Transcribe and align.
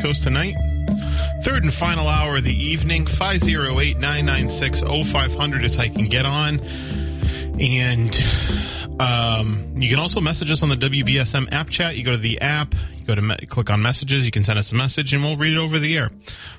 Coast 0.00 0.22
Tonight. 0.22 0.56
Third 1.42 1.62
and 1.62 1.72
final 1.72 2.08
hour 2.08 2.36
of 2.36 2.44
the 2.44 2.54
evening, 2.54 3.06
508 3.06 3.98
996 3.98 4.82
0500 4.82 5.64
is 5.64 5.76
how 5.76 5.82
you 5.84 5.92
can 5.92 6.06
get 6.06 6.24
on. 6.24 6.58
And 7.60 8.18
um, 8.98 9.74
you 9.76 9.90
can 9.90 9.98
also 9.98 10.20
message 10.20 10.50
us 10.50 10.62
on 10.62 10.70
the 10.70 10.76
WBSM 10.76 11.52
app 11.52 11.68
chat. 11.68 11.96
You 11.96 12.04
go 12.04 12.12
to 12.12 12.18
the 12.18 12.40
app, 12.40 12.74
you 12.96 13.04
go 13.06 13.14
to 13.14 13.20
me- 13.20 13.36
click 13.46 13.68
on 13.68 13.82
messages, 13.82 14.24
you 14.24 14.30
can 14.30 14.42
send 14.42 14.58
us 14.58 14.72
a 14.72 14.74
message, 14.74 15.12
and 15.12 15.22
we'll 15.22 15.36
read 15.36 15.52
it 15.52 15.58
over 15.58 15.78
the 15.78 15.96
air. 15.98 16.10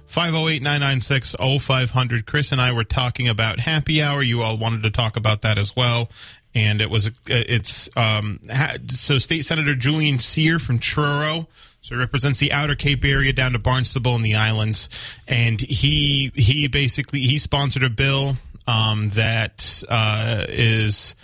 508 0.05 0.61
996 0.61 1.35
0500. 1.39 2.25
Chris 2.27 2.51
and 2.51 2.61
I 2.61 2.71
were 2.73 2.83
talking 2.83 3.27
about 3.27 3.59
happy 3.59 4.03
hour. 4.03 4.21
You 4.21 4.43
all 4.43 4.57
wanted 4.57 4.83
to 4.83 4.91
talk 4.91 5.17
about 5.17 5.41
that 5.41 5.57
as 5.57 5.75
well. 5.75 6.09
And 6.53 6.81
it 6.81 6.89
was, 6.89 7.09
it's, 7.27 7.89
um, 7.95 8.39
ha- 8.51 8.75
so 8.89 9.17
State 9.17 9.45
Senator 9.45 9.75
Julian 9.75 10.19
Cyr 10.19 10.59
from 10.59 10.79
Truro. 10.79 11.47
So 11.81 11.95
he 11.95 11.99
represents 11.99 12.39
the 12.39 12.51
Outer 12.51 12.75
Cape 12.75 13.05
area 13.05 13.33
down 13.33 13.53
to 13.53 13.59
Barnstable 13.59 14.15
and 14.15 14.23
the 14.25 14.35
islands. 14.35 14.89
And 15.27 15.61
he, 15.61 16.31
he 16.35 16.67
basically, 16.67 17.21
he 17.21 17.37
sponsored 17.39 17.83
a 17.83 17.89
bill, 17.89 18.37
um, 18.67 19.09
that, 19.11 19.83
uh, 19.89 20.45
is, 20.49 21.15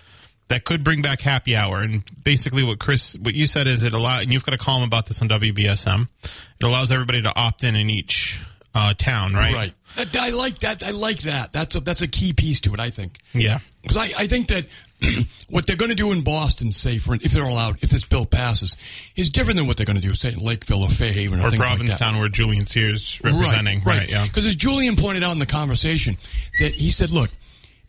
that 0.48 0.64
could 0.64 0.84
bring 0.84 1.02
back 1.02 1.22
happy 1.22 1.56
hour. 1.56 1.80
And 1.82 2.04
basically, 2.24 2.64
what 2.64 2.80
Chris, 2.80 3.18
what 3.20 3.36
you 3.36 3.46
said 3.46 3.68
is 3.68 3.84
it 3.84 3.94
allow, 3.94 4.20
and 4.22 4.32
you've 4.32 4.46
got 4.46 4.56
a 4.56 4.58
column 4.58 4.84
about 4.84 5.08
this 5.08 5.22
on 5.22 5.30
WBSM. 5.30 6.08
It 6.24 6.64
allows 6.64 6.92
everybody 6.92 7.22
to 7.22 7.36
opt 7.36 7.64
in 7.64 7.76
in 7.76 7.90
each 7.90 8.40
uh, 8.74 8.94
town, 8.94 9.34
right? 9.34 9.54
Right. 9.54 10.16
I 10.16 10.30
like 10.30 10.60
that. 10.60 10.84
I 10.84 10.92
like 10.92 11.22
that. 11.22 11.52
That's 11.52 11.76
a 11.76 11.80
that's 11.80 12.02
a 12.02 12.08
key 12.08 12.34
piece 12.34 12.62
to 12.62 12.74
it. 12.74 12.80
I 12.80 12.92
think. 12.92 13.18
Yeah. 13.34 13.60
Because 13.88 13.98
I, 13.98 14.24
I 14.24 14.28
think 14.28 14.48
that 14.48 14.66
what 15.50 15.68
they're 15.68 15.76
going 15.76 15.90
to 15.90 15.96
do 15.96 16.12
in 16.12 16.22
Boston, 16.22 16.72
say 16.72 16.98
for 16.98 17.16
if 17.16 17.32
they're 17.32 17.44
allowed, 17.44 17.84
if 17.84 17.90
this 17.90 18.04
bill 18.04 18.26
passes, 18.26 18.76
is 19.16 19.30
different 19.30 19.58
than 19.58 19.68
what 19.68 19.78
they're 19.78 19.86
going 19.86 19.98
to 19.98 20.02
do, 20.02 20.14
say 20.14 20.34
in 20.34 20.40
Lakeville 20.40 20.84
or 20.84 20.90
Fairhaven 20.90 21.40
or, 21.40 21.48
Or 21.48 21.50
things 21.50 21.60
like 21.60 21.70
that. 21.70 21.78
Provincetown, 21.78 22.20
where 22.20 22.30
Julian 22.30 22.66
Cyr's 22.66 23.22
representing, 23.24 23.80
right? 23.84 24.00
right? 24.00 24.12
yeah. 24.12 24.26
Because 24.26 24.46
as 24.46 24.56
Julian 24.56 24.96
pointed 24.96 25.24
out 25.24 25.32
in 25.32 25.40
the 25.40 25.46
conversation, 25.46 26.18
that 26.60 26.74
he 26.74 26.92
said, 26.92 27.12
look, 27.12 27.30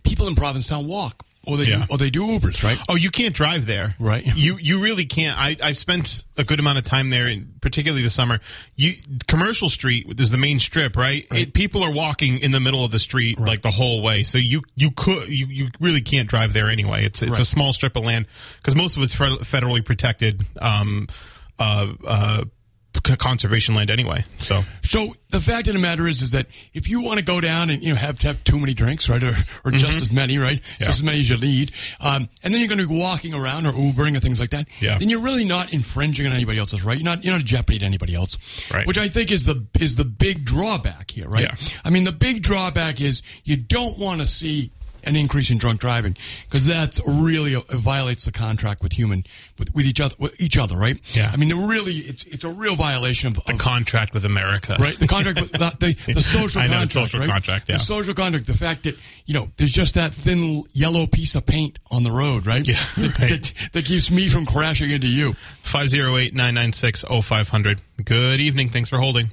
people 0.02 0.28
in 0.28 0.34
Provincetown 0.34 0.86
walk, 0.86 1.24
or 1.48 1.56
they 1.56 1.64
Yeah. 1.64 1.78
do, 1.78 1.84
or 1.90 1.98
they 1.98 2.10
do 2.10 2.26
Ubers, 2.26 2.62
right? 2.62 2.78
Oh, 2.88 2.94
you 2.94 3.10
can't 3.10 3.34
drive 3.34 3.66
there, 3.66 3.94
Right. 3.98 4.24
You 4.36 4.58
you 4.60 4.80
really 4.80 5.04
can't. 5.06 5.36
I 5.38 5.56
I've 5.62 5.78
spent 5.78 6.24
a 6.36 6.44
good 6.44 6.60
amount 6.60 6.78
of 6.78 6.84
time 6.84 7.10
there, 7.10 7.26
in, 7.26 7.54
particularly 7.60 8.02
the 8.02 8.10
summer. 8.10 8.38
You 8.76 8.94
Commercial 9.26 9.68
Street 9.68 10.06
is 10.20 10.30
the 10.30 10.36
main 10.38 10.58
strip, 10.60 10.96
right? 10.96 11.26
It, 11.32 11.54
people 11.54 11.82
are 11.82 11.90
walking 11.90 12.38
in 12.38 12.52
the 12.52 12.60
middle 12.60 12.84
of 12.84 12.90
the 12.90 12.98
street 12.98 13.40
like 13.40 13.62
the 13.62 13.70
whole 13.70 14.02
way, 14.02 14.22
so 14.24 14.38
you 14.38 14.62
you 14.76 14.90
could 14.90 15.28
you, 15.28 15.46
you 15.46 15.68
really 15.80 16.02
can't 16.02 16.28
drive 16.28 16.52
there 16.52 16.68
anyway. 16.68 17.04
It's 17.04 17.22
it's 17.22 17.40
a 17.40 17.44
small 17.44 17.72
strip 17.72 17.96
of 17.96 18.04
land 18.04 18.26
because 18.58 18.76
most 18.76 18.96
of 18.96 19.02
it's 19.02 19.14
federally 19.14 19.84
protected. 19.84 20.44
Um, 20.60 21.08
uh, 21.58 21.92
uh, 22.06 22.44
conservation 23.02 23.74
land 23.74 23.90
anyway. 23.90 24.24
So 24.38 24.62
So 24.82 25.14
the 25.30 25.40
fact 25.40 25.68
of 25.68 25.74
the 25.74 25.78
matter 25.80 26.06
is, 26.06 26.22
is 26.22 26.30
that 26.32 26.46
if 26.74 26.88
you 26.88 27.02
want 27.02 27.18
to 27.18 27.24
go 27.24 27.40
down 27.40 27.70
and 27.70 27.82
you 27.82 27.90
know 27.90 27.96
have 27.98 28.20
have 28.22 28.42
too 28.44 28.58
many 28.58 28.74
drinks, 28.74 29.08
right, 29.08 29.22
or 29.22 29.34
or 29.64 29.70
just 29.70 30.00
as 30.02 30.12
many, 30.12 30.38
right, 30.38 30.58
Mm-hmm. 30.62 30.82
Yeah. 30.82 30.86
just 30.88 30.98
as 31.00 31.02
many 31.02 31.20
as 31.20 31.30
you 31.30 31.36
need, 31.38 31.72
um, 32.00 32.28
and 32.42 32.52
then 32.52 32.60
you're 32.60 32.68
going 32.68 32.80
to 32.80 32.88
be 32.88 32.98
walking 32.98 33.34
around 33.34 33.66
or 33.66 33.72
Ubering 33.72 34.16
or 34.16 34.20
things 34.20 34.40
like 34.40 34.50
that, 34.50 34.66
Yeah. 34.80 34.98
then 34.98 35.08
you're 35.08 35.20
really 35.22 35.44
not 35.44 35.72
infringing 35.72 36.26
on 36.26 36.32
anybody 36.32 36.58
else's 36.58 36.82
right. 36.82 36.96
You're 36.98 37.04
not 37.04 37.24
you're 37.24 37.34
not 37.34 37.40
a 37.42 37.44
jeopardy 37.44 37.78
to 37.80 37.84
anybody 37.84 38.14
else, 38.14 38.38
Right. 38.72 38.86
Which 38.86 38.98
I 38.98 39.08
think 39.08 39.30
is 39.30 39.44
the 39.44 39.66
is 39.78 39.96
the 39.96 40.04
big 40.04 40.44
drawback 40.44 41.10
here, 41.10 41.28
right? 41.28 41.42
Yeah. 41.42 41.54
I 41.84 41.90
mean, 41.90 42.04
the 42.04 42.12
big 42.12 42.42
drawback 42.42 43.00
is 43.00 43.22
you 43.44 43.56
don't 43.56 43.98
want 43.98 44.20
to 44.20 44.26
see 44.26 44.72
an 45.04 45.16
increase 45.16 45.50
in 45.50 45.58
drunk 45.58 45.80
driving 45.80 46.16
because 46.44 46.66
that's 46.66 47.00
really 47.06 47.54
it 47.54 47.66
violates 47.70 48.24
the 48.24 48.32
contract 48.32 48.82
with 48.82 48.92
human 48.92 49.24
with, 49.58 49.74
with 49.74 49.86
each 49.86 50.00
other 50.00 50.14
with 50.18 50.40
each 50.40 50.56
other, 50.58 50.76
right? 50.76 50.98
Yeah. 51.16 51.30
I 51.32 51.36
mean, 51.36 51.50
it 51.50 51.66
really 51.68 51.92
it's 51.92 52.24
it's 52.24 52.44
a 52.44 52.50
real 52.50 52.76
violation 52.76 53.28
of, 53.28 53.34
the 53.44 53.52
of 53.52 53.58
contract 53.58 54.14
with 54.14 54.24
America, 54.24 54.76
right? 54.78 54.98
The 54.98 55.06
contract, 55.06 55.40
with- 55.40 55.52
the, 55.52 55.76
the, 55.78 55.94
the 56.14 56.20
social 56.20 56.62
I 56.62 56.66
know, 56.66 56.78
contract, 56.78 56.92
social 56.92 57.20
right? 57.20 57.28
contract, 57.28 57.68
yeah. 57.68 57.76
The 57.76 57.82
social 57.84 58.14
contract. 58.14 58.46
The 58.46 58.54
fact 58.54 58.84
that 58.84 58.96
you 59.26 59.34
know 59.34 59.48
there's 59.56 59.72
just 59.72 59.94
that 59.94 60.14
thin 60.14 60.64
yellow 60.72 61.06
piece 61.06 61.34
of 61.34 61.44
paint 61.46 61.78
on 61.90 62.02
the 62.02 62.10
road, 62.12 62.46
right? 62.46 62.66
Yeah, 62.66 62.74
that, 62.96 63.18
right. 63.18 63.28
that, 63.30 63.52
that 63.72 63.84
keeps 63.84 64.10
me 64.10 64.28
from 64.28 64.46
crashing 64.46 64.90
into 64.90 65.08
you. 65.08 65.34
508-996-0500. 65.64 67.78
Good 68.04 68.40
evening. 68.40 68.68
Thanks 68.70 68.88
for 68.88 68.98
holding. 68.98 69.30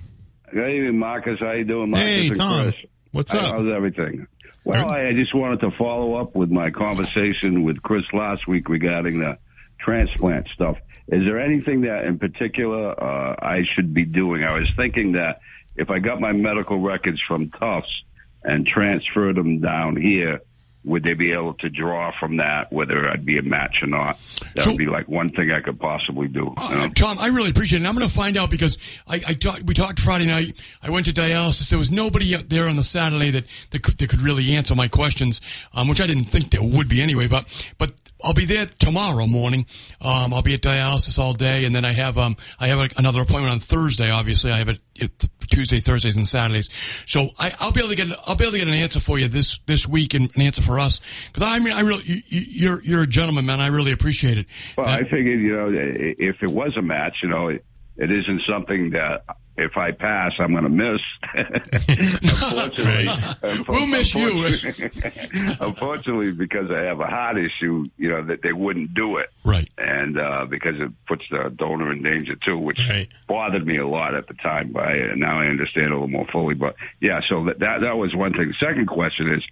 Good 0.52 0.70
evening, 0.70 1.00
Marcus. 1.00 1.40
How 1.40 1.52
you 1.52 1.64
doing, 1.64 1.92
Marcus 1.92 2.08
Hey, 2.08 2.30
Tom. 2.30 2.72
Chris? 2.72 2.76
What's 3.12 3.34
up? 3.34 3.54
How's 3.54 3.72
everything? 3.74 4.28
Well, 4.66 4.92
I, 4.92 5.10
I 5.10 5.14
just 5.14 5.34
wanted 5.36 5.60
to 5.60 5.72
follow 5.78 6.16
up 6.16 6.36
with 6.36 6.50
my 6.50 6.72
conversation 6.72 7.64
with 7.64 7.84
Chris 7.84 8.04
last 8.12 8.48
week 8.48 8.68
regarding 8.68 9.20
the 9.20 9.38
transplant 9.80 10.48
stuff. 10.50 10.78
Is 11.08 11.24
there 11.24 11.40
anything 11.40 11.82
that 11.82 12.06
in 12.06 12.18
particular 12.18 12.92
uh, 12.92 13.36
I 13.40 13.64
should 13.64 13.94
be 13.94 14.06
doing? 14.06 14.44
I 14.44 14.58
was 14.58 14.68
thinking 14.76 15.12
that 15.12 15.42
if 15.76 15.92
I 15.92 16.00
got 16.00 16.20
my 16.20 16.32
medical 16.32 16.80
records 16.80 17.22
from 17.22 17.52
Tufts 17.52 18.04
and 18.44 18.66
transferred 18.66 19.36
them 19.36 19.60
down 19.60 19.98
here, 19.98 20.42
would 20.86 21.04
they 21.04 21.14
be 21.14 21.32
able 21.32 21.54
to 21.56 21.70
draw 21.70 22.12
from 22.20 22.38
that 22.38 22.72
whether 22.72 23.10
I'd 23.10 23.26
be 23.26 23.38
a 23.38 23.42
match 23.42 23.82
or 23.82 23.88
not? 23.88 24.18
That 24.56 24.64
So- 24.64 24.72
would 24.72 24.78
be 24.78 24.86
like 24.86 25.08
one 25.10 25.30
thing 25.30 25.52
I 25.52 25.60
could 25.62 25.80
possibly 25.80 26.28
do. 26.28 26.54
you 26.58 26.70
know? 26.76 26.84
Uh, 26.86 26.90
Tom, 26.90 27.18
I 27.20 27.28
really 27.28 27.50
appreciate 27.50 27.78
it. 27.78 27.82
And 27.82 27.88
I'm 27.88 27.96
going 27.96 28.08
to 28.08 28.14
find 28.14 28.38
out 28.38 28.50
because 28.50 28.78
I, 29.08 29.16
I 29.28 29.34
talked, 29.34 29.64
we 29.64 29.74
talked 29.74 30.00
Friday 30.00 30.26
night. 30.28 30.58
I 30.82 30.90
went 30.92 31.06
to 31.08 31.12
dialysis. 31.14 31.70
There 31.70 31.80
was 31.80 31.92
nobody 31.92 32.36
out 32.36 32.50
there 32.50 32.70
on 32.70 32.76
the 32.76 32.84
Saturday 32.84 33.32
that, 33.32 33.46
that, 33.72 33.84
could, 33.84 33.98
that 33.98 34.10
could 34.10 34.22
really 34.22 34.56
answer 34.56 34.76
my 34.76 34.88
questions, 34.88 35.42
um, 35.74 35.88
which 35.88 36.00
I 36.02 36.08
didn't 36.08 36.26
think 36.26 36.52
there 36.52 36.64
would 36.64 36.88
be 36.88 37.02
anyway. 37.02 37.28
But, 37.28 37.46
but 37.78 37.92
I'll 38.26 38.34
be 38.34 38.46
there 38.46 38.66
tomorrow 38.66 39.28
morning. 39.28 39.66
Um, 40.02 40.34
I'll 40.34 40.42
be 40.42 40.56
at 40.56 40.62
dialysis 40.62 41.20
all 41.20 41.34
day. 41.34 41.66
And 41.66 41.76
then 41.76 41.86
I 41.86 41.94
have, 41.94 42.18
um, 42.18 42.36
I 42.60 42.68
have 42.68 42.80
a, 42.80 42.90
another 42.98 43.22
appointment 43.22 43.52
on 43.54 43.60
Thursday. 43.60 44.10
Obviously, 44.10 44.52
I 44.52 44.58
have 44.58 44.70
it, 44.70 44.80
it 44.96 45.12
Tuesday, 45.50 45.80
Thursdays, 45.80 46.18
and 46.18 46.28
Saturdays. 46.28 46.70
So 47.06 47.30
I, 47.38 47.54
I'll 47.60 47.72
be 47.72 47.80
able 47.82 47.90
to 47.90 47.96
get, 47.96 48.08
I'll 48.26 48.36
be 48.36 48.44
able 48.46 48.54
to 48.54 48.58
get 48.60 48.68
an 48.68 48.74
answer 48.74 49.00
for 49.00 49.20
you 49.20 49.28
this, 49.28 49.60
this 49.68 49.88
week 49.88 50.16
and 50.16 50.32
an 50.36 50.42
answer 50.42 50.64
for 50.64 50.80
us. 50.80 51.00
Cause 51.34 51.44
I 51.44 51.60
mean, 51.60 51.74
I 51.74 51.82
really, 51.82 52.04
you- 52.06 52.22
you're, 52.30 52.84
you're 52.84 53.02
a 53.04 53.08
gentleman, 53.08 53.46
man. 53.46 53.62
I 53.62 53.68
really 53.68 53.92
appreciate 53.92 54.38
it. 54.40 54.48
Well, 54.76 54.88
That- 54.88 55.06
I 55.06 55.10
figured, 55.10 55.40
you 55.40 55.56
know, 55.56 55.70
if 55.74 56.42
it 56.42 56.50
was 56.50 56.76
a 56.78 56.82
match, 56.82 57.18
you 57.22 57.30
know, 57.30 57.50
it, 57.50 57.64
it 57.98 58.12
isn't 58.12 58.42
something 58.50 58.90
that 58.90 59.24
if 59.58 59.78
I 59.78 59.92
pass, 59.92 60.34
I'm 60.40 60.52
going 60.52 60.64
to 60.64 60.70
miss. 60.70 61.02
unfortunately, 61.34 63.06
unfo- 63.08 63.68
We'll 63.70 63.88
miss 63.88 64.14
you. 64.14 64.46
unfortunately- 64.46 65.56
unfortunately, 65.62 66.32
because 66.32 66.70
I 66.72 66.82
have 66.82 67.00
a 67.00 67.08
heart 67.08 67.38
issue, 67.38 67.86
you 67.98 68.10
know, 68.10 68.24
that 68.26 68.42
they 68.42 68.54
wouldn't 68.54 68.94
do 68.94 69.18
it. 69.18 69.30
Right. 69.44 69.70
And 69.78 70.20
uh, 70.20 70.46
because 70.50 70.80
it 70.80 70.92
puts 71.08 71.24
the 71.32 71.50
donor 71.56 71.92
in 71.92 72.04
danger 72.04 72.36
too, 72.36 72.58
which 72.58 72.80
Right. 72.90 73.08
bothered 73.28 73.66
me 73.66 73.78
a 73.78 73.88
lot 73.88 74.16
at 74.16 74.28
the 74.28 74.34
time. 74.36 74.72
But 74.74 74.84
I, 74.84 75.16
now 75.16 75.40
I 75.40 75.48
understand 75.48 75.88
a 75.88 75.94
little 75.94 76.08
more 76.08 76.28
fully. 76.32 76.56
But 76.56 76.76
yeah, 77.00 77.22
so 77.30 77.46
that, 77.46 77.60
that 77.60 77.82
that 77.82 77.98
was 77.98 78.14
one 78.16 78.34
thing. 78.34 78.50
The 78.50 78.66
Second 78.66 78.88
question 78.88 79.32
is, 79.32 79.44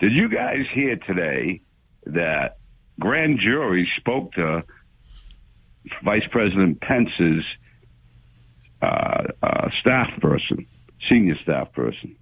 did 0.00 0.12
you 0.12 0.28
guys 0.28 0.66
hear 0.74 0.96
today 0.96 1.62
that 2.06 2.58
grand 3.00 3.38
jury 3.40 3.88
spoke 3.96 4.32
to 4.34 4.64
Vice 6.04 6.26
President 6.30 6.80
Pence's 6.80 7.44
uh, 8.86 9.46
uh, 9.46 9.70
staff 9.80 10.10
person, 10.20 10.66
senior 11.08 11.36
staff 11.42 11.72
person? 11.72 12.16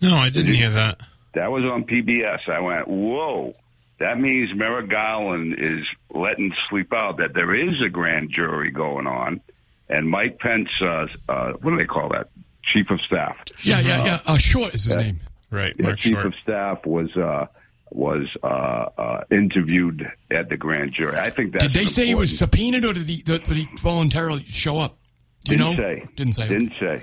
No, 0.00 0.14
I 0.16 0.30
didn't 0.30 0.46
Did 0.46 0.52
you- 0.56 0.62
hear 0.62 0.70
that. 0.70 1.00
That 1.34 1.50
was 1.50 1.64
on 1.64 1.82
PBS. 1.84 2.48
I 2.48 2.60
went, 2.60 2.86
whoa. 2.86 3.54
That 3.98 4.20
means 4.20 4.54
Merrick 4.54 4.88
Garland 4.88 5.56
is 5.58 5.82
letting 6.14 6.52
sleep 6.70 6.92
out 6.92 7.16
that 7.18 7.34
there 7.34 7.52
is 7.54 7.72
a 7.84 7.88
grand 7.88 8.30
jury 8.30 8.70
going 8.70 9.06
on, 9.08 9.40
and 9.88 10.08
Mike 10.08 10.38
Pence, 10.38 10.68
uh, 10.80 11.06
uh, 11.28 11.52
what 11.54 11.70
do 11.72 11.76
they 11.76 11.86
call 11.86 12.08
that? 12.10 12.28
Chief 12.62 12.88
of 12.90 13.00
Staff. 13.02 13.36
Yeah, 13.62 13.80
yeah, 13.80 14.04
yeah. 14.04 14.20
Uh, 14.26 14.38
Short 14.38 14.74
is 14.74 14.84
his 14.84 14.96
name. 14.96 15.20
Right, 15.50 15.74
Yeah, 15.78 15.86
Mark 15.86 15.98
Chief 15.98 16.14
Short. 16.14 16.26
of 16.26 16.34
Staff 16.42 16.86
was 16.86 17.14
uh, 17.16 17.46
was 17.90 18.26
uh, 18.42 18.46
uh, 18.46 19.24
interviewed 19.30 20.08
at 20.30 20.48
the 20.48 20.56
grand 20.56 20.92
jury. 20.94 21.16
I 21.16 21.30
think 21.30 21.52
that. 21.52 21.60
Did 21.62 21.74
they 21.74 21.84
say 21.84 22.06
he 22.06 22.14
was 22.14 22.36
subpoenaed 22.36 22.84
or 22.84 22.92
did 22.94 23.06
he, 23.08 23.22
did 23.22 23.46
he 23.46 23.68
voluntarily 23.80 24.44
show 24.46 24.78
up? 24.78 24.98
Do 25.44 25.52
you 25.52 25.58
Didn't 25.58 25.70
know? 25.70 25.76
say. 25.76 26.06
Didn't 26.16 26.32
say. 26.34 26.48
Didn't 26.48 26.72
say. 26.80 27.02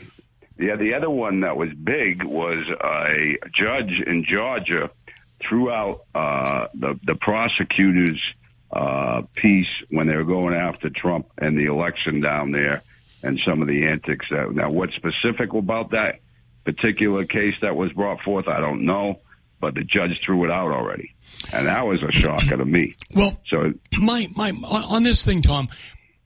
Yeah, 0.60 0.76
the 0.76 0.94
other 0.94 1.10
one 1.10 1.40
that 1.42 1.58
was 1.58 1.70
big 1.74 2.24
was 2.24 2.64
a 2.84 3.38
judge 3.54 4.02
in 4.06 4.24
Georgia 4.26 4.90
threw 5.48 5.72
out 5.72 6.02
uh, 6.14 6.68
the 6.76 7.00
the 7.04 7.16
prosecutor's 7.16 8.22
uh, 8.72 9.24
piece 9.36 9.68
when 9.90 10.08
they 10.08 10.16
were 10.16 10.24
going 10.24 10.54
after 10.54 10.90
Trump 10.90 11.28
and 11.38 11.58
the 11.58 11.66
election 11.66 12.22
down 12.22 12.52
there 12.52 12.84
and 13.24 13.40
some 13.46 13.62
of 13.62 13.68
the 13.68 13.88
antics. 13.88 14.26
That, 14.30 14.52
now, 14.54 14.70
what's 14.70 14.94
specific 14.96 15.54
about 15.54 15.92
that 15.92 16.20
particular 16.64 17.26
case 17.26 17.56
that 17.62 17.76
was 17.76 17.92
brought 17.94 18.22
forth, 18.22 18.48
I 18.48 18.60
don't 18.60 18.86
know, 18.86 19.20
but 19.60 19.74
the 19.74 19.84
judge 19.84 20.20
threw 20.24 20.46
it 20.46 20.52
out 20.52 20.72
already, 20.72 21.14
and 21.52 21.66
that 21.68 21.88
was 21.88 22.04
a 22.04 22.12
shocker 22.12 22.58
to 22.58 22.66
me. 22.66 22.94
Well, 23.16 23.36
So 23.50 23.74
my 24.00 24.28
my 24.36 24.52
on 24.52 25.04
this 25.04 25.26
thing, 25.26 25.42
Tom, 25.42 25.70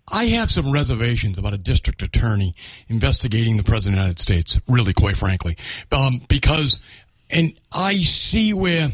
I 0.08 0.26
have 0.26 0.52
some 0.52 0.72
reservations 0.72 1.38
about 1.38 1.54
a 1.54 1.58
district 1.58 2.04
attorney 2.04 2.56
investigating 2.88 3.58
the 3.58 3.64
president 3.64 3.98
of 3.98 4.02
the 4.02 4.04
United 4.04 4.20
States. 4.20 4.62
Really, 4.68 4.94
quite 4.94 5.18
frankly, 5.18 5.58
um, 5.92 6.22
because 6.28 6.80
and 7.30 7.54
I 7.72 7.98
see 7.98 8.54
where 8.54 8.92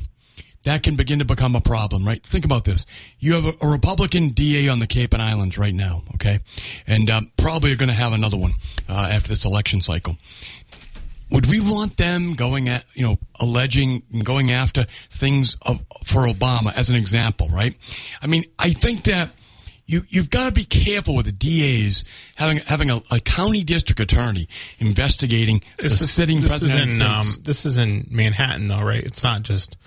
that 0.64 0.84
can 0.84 0.96
begin 0.96 1.20
to 1.20 1.26
become 1.26 1.56
a 1.56 1.62
problem. 1.62 2.08
Right? 2.08 2.24
Think 2.24 2.46
about 2.46 2.64
this: 2.64 2.86
you 3.20 3.34
have 3.34 3.46
a, 3.46 3.54
a 3.62 3.68
Republican 3.68 4.30
DA 4.30 4.70
on 4.70 4.80
the 4.80 4.88
Cape 4.88 5.14
and 5.14 5.22
Islands 5.22 5.58
right 5.58 5.74
now, 5.74 6.04
okay, 6.16 6.40
and 6.88 7.10
um, 7.10 7.32
probably 7.38 7.74
are 7.74 7.78
going 7.78 7.90
to 7.90 7.96
have 7.96 8.14
another 8.14 8.38
one 8.38 8.54
uh, 8.88 9.10
after 9.12 9.28
this 9.28 9.44
election 9.44 9.82
cycle. 9.82 10.18
Would 11.30 11.46
we 11.46 11.62
want 11.62 11.96
them 11.96 12.34
going 12.34 12.68
at, 12.68 12.84
you 12.94 13.04
know, 13.04 13.18
alleging 13.40 14.04
and 14.12 14.26
going 14.26 14.52
after 14.52 14.86
things 15.10 15.56
of, 15.62 15.82
for 16.04 16.28
Obama 16.28 16.74
as 16.76 16.90
an 16.90 16.98
example, 16.98 17.48
right? 17.48 17.74
I 18.22 18.28
mean, 18.28 18.44
I 18.60 18.72
think 18.72 19.06
that 19.06 19.32
you, 19.92 20.02
you've 20.10 20.30
got 20.30 20.46
to 20.46 20.52
be 20.54 20.64
careful 20.64 21.16
with 21.16 21.26
the 21.26 21.32
DAs 21.34 22.04
having, 22.36 22.58
having 22.60 22.90
a, 22.90 23.02
a 23.12 23.20
county 23.20 23.64
district 23.64 24.00
attorney 24.00 24.48
investigating 24.80 25.62
the 25.78 25.90
sitting 25.90 26.40
this 26.40 26.62
is 26.62 26.74
in 26.74 27.02
um, 27.02 27.26
this 27.42 27.66
is 27.66 27.78
in 27.78 28.08
Manhattan 28.10 28.68
though, 28.68 28.82
right? 28.82 29.04
It's 29.04 29.24
not 29.24 29.44
just 29.44 29.78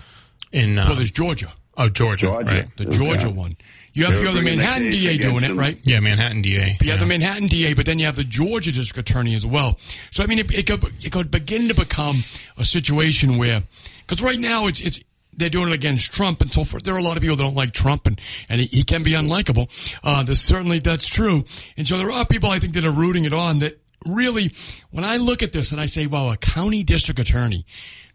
in 0.53 0.79
uh, 0.79 0.85
well, 0.89 0.97
there's 0.97 1.11
Georgia, 1.11 1.53
oh 1.79 1.89
Georgia, 1.89 2.27
Georgia. 2.27 2.47
right? 2.47 2.77
the 2.77 2.85
Georgia 2.87 3.29
Yeah. 3.29 3.33
one. 3.33 3.57
You 3.97 4.07
have, 4.07 4.15
you 4.15 4.25
have 4.27 4.35
the 4.35 4.41
bringing 4.41 4.59
the 4.59 4.65
Manhattan 4.65 4.91
DA 4.91 5.19
doing 5.19 5.45
it, 5.45 5.55
right? 5.55 5.79
Yeah, 5.85 6.01
Manhattan 6.01 6.43
DA. 6.43 6.77
You 6.83 6.91
have 6.91 6.99
the 6.99 7.07
Manhattan 7.07 7.47
DA, 7.47 7.75
but 7.75 7.87
then 7.87 8.01
you 8.01 8.07
have 8.07 8.17
the 8.17 8.25
Georgia 8.25 8.73
district 8.73 9.09
attorney 9.09 9.37
as 9.37 9.47
well. 9.47 9.79
So 10.11 10.25
I 10.25 10.27
mean, 10.27 10.41
it, 10.41 10.51
it 10.53 10.67
could 10.67 10.83
it 11.01 11.13
could 11.13 11.31
begin 11.31 11.69
to 11.69 11.75
become 11.75 12.25
a 12.59 12.65
situation 12.65 13.39
where, 13.39 13.63
because 14.05 14.21
right 14.21 14.39
now 14.39 14.67
it's 14.67 14.81
it's 14.81 14.99
they're 15.37 15.51
doing 15.51 15.69
it 15.69 15.75
against 15.75 16.13
Trump 16.13 16.41
and 16.41 16.53
so 16.53 16.65
forth. 16.65 16.83
There 16.83 16.95
are 16.95 16.99
a 16.99 17.03
lot 17.03 17.17
of 17.17 17.23
people 17.23 17.37
that 17.37 17.43
don't 17.43 17.55
like 17.55 17.73
Trump 17.73 18.07
and 18.07 18.21
and 18.49 18.61
he, 18.61 18.67
he 18.67 18.83
can 18.85 19.03
be 19.03 19.13
unlikable. 19.13 19.69
Uh, 20.03 20.23
there's 20.23 20.41
certainly 20.41 20.79
that's 20.79 21.07
true, 21.07 21.45
and 21.77 21.87
so 21.87 21.99
there 21.99 22.11
are 22.11 22.27
people 22.27 22.51
I 22.51 22.59
think 22.59 22.75
that 22.75 22.85
are 22.85 22.91
rooting 22.91 23.25
it 23.25 23.33
on 23.33 23.61
that 23.61 23.81
really, 24.07 24.53
when 24.91 25.05
I 25.05 25.17
look 25.17 25.43
at 25.43 25.53
this 25.53 25.73
and 25.73 25.81
I 25.81 25.87
say, 25.87 26.07
wow, 26.07 26.31
a 26.31 26.37
county 26.37 26.85
district 26.85 27.21
attorney 27.21 27.67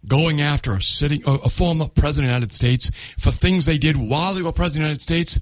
going 0.08 0.42
after 0.42 0.74
a 0.74 0.82
sitting 0.82 1.22
a, 1.26 1.32
a 1.32 1.50
former 1.50 1.88
president 1.88 2.28
of 2.28 2.30
the 2.30 2.36
United 2.36 2.54
States 2.54 2.92
for 3.18 3.32
things 3.32 3.66
they 3.66 3.78
did 3.78 3.98
while 3.98 4.34
they 4.34 4.42
were 4.42 4.52
president 4.52 4.92
of 4.92 4.98
the 4.98 5.14
United 5.14 5.30
States. 5.32 5.40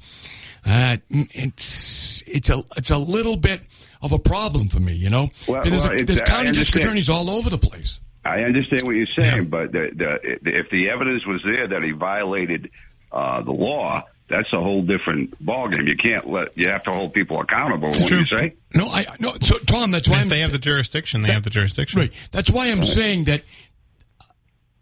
Uh, 0.65 0.97
it's 1.09 2.23
it's 2.25 2.49
a 2.49 2.61
it's 2.75 2.89
a 2.89 2.97
little 2.97 3.37
bit 3.37 3.61
of 4.01 4.11
a 4.11 4.19
problem 4.19 4.67
for 4.67 4.79
me, 4.79 4.93
you 4.93 5.09
know. 5.09 5.29
Well, 5.47 5.63
there's, 5.63 5.85
well, 5.85 5.93
a, 5.93 6.03
there's 6.03 6.21
county 6.21 6.51
district 6.51 6.83
attorneys 6.83 7.09
all 7.09 7.29
over 7.29 7.49
the 7.49 7.57
place. 7.57 7.99
I 8.27 8.43
understand 8.43 8.83
what 8.83 8.95
you're 8.95 9.07
saying, 9.17 9.49
but 9.49 9.71
the, 9.71 9.91
the, 9.95 10.49
if 10.57 10.69
the 10.69 10.89
evidence 10.89 11.25
was 11.25 11.41
there 11.43 11.67
that 11.67 11.83
he 11.83 11.91
violated 11.91 12.69
uh, 13.11 13.41
the 13.41 13.51
law, 13.51 14.03
that's 14.27 14.51
a 14.51 14.61
whole 14.61 14.81
different 14.81 15.43
ballgame. 15.43 15.87
You 15.87 15.95
can't 15.95 16.29
let 16.29 16.57
you 16.57 16.69
have 16.69 16.83
to 16.83 16.91
hold 16.91 17.13
people 17.13 17.39
accountable. 17.39 17.89
What 17.89 18.07
true. 18.07 18.19
you 18.19 18.25
say? 18.25 18.55
No, 18.73 18.87
I 18.87 19.05
no. 19.19 19.35
So 19.41 19.57
Tom, 19.59 19.91
that's 19.91 20.07
why 20.07 20.17
if 20.17 20.23
I'm, 20.23 20.29
they 20.29 20.39
have 20.41 20.51
the 20.51 20.59
jurisdiction, 20.59 21.21
they 21.21 21.31
have 21.31 21.43
the 21.43 21.49
jurisdiction. 21.49 21.99
Right. 21.99 22.13
That's 22.31 22.51
why 22.51 22.67
I'm 22.67 22.83
saying 22.83 23.25
that 23.25 23.43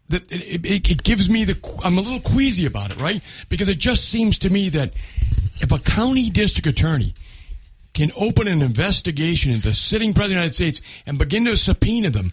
that 0.08 0.30
it, 0.30 0.66
it, 0.66 0.90
it 0.90 1.02
gives 1.04 1.28
me 1.28 1.44
the 1.44 1.80
I'm 1.84 1.98
a 1.98 2.00
little 2.00 2.20
queasy 2.20 2.66
about 2.66 2.90
it, 2.90 3.00
right? 3.00 3.22
Because 3.48 3.68
it 3.68 3.78
just 3.78 4.08
seems 4.08 4.40
to 4.40 4.50
me 4.50 4.68
that 4.70 4.94
if 5.60 5.70
a 5.70 5.78
county 5.78 6.28
district 6.30 6.66
attorney 6.66 7.14
can 7.94 8.10
open 8.16 8.46
an 8.48 8.62
investigation 8.62 9.52
into 9.52 9.68
the 9.68 9.74
sitting 9.74 10.12
president 10.12 10.44
of 10.44 10.56
the 10.56 10.64
United 10.64 10.76
States 10.76 11.02
and 11.06 11.18
begin 11.18 11.44
to 11.46 11.56
subpoena 11.56 12.10
them, 12.10 12.32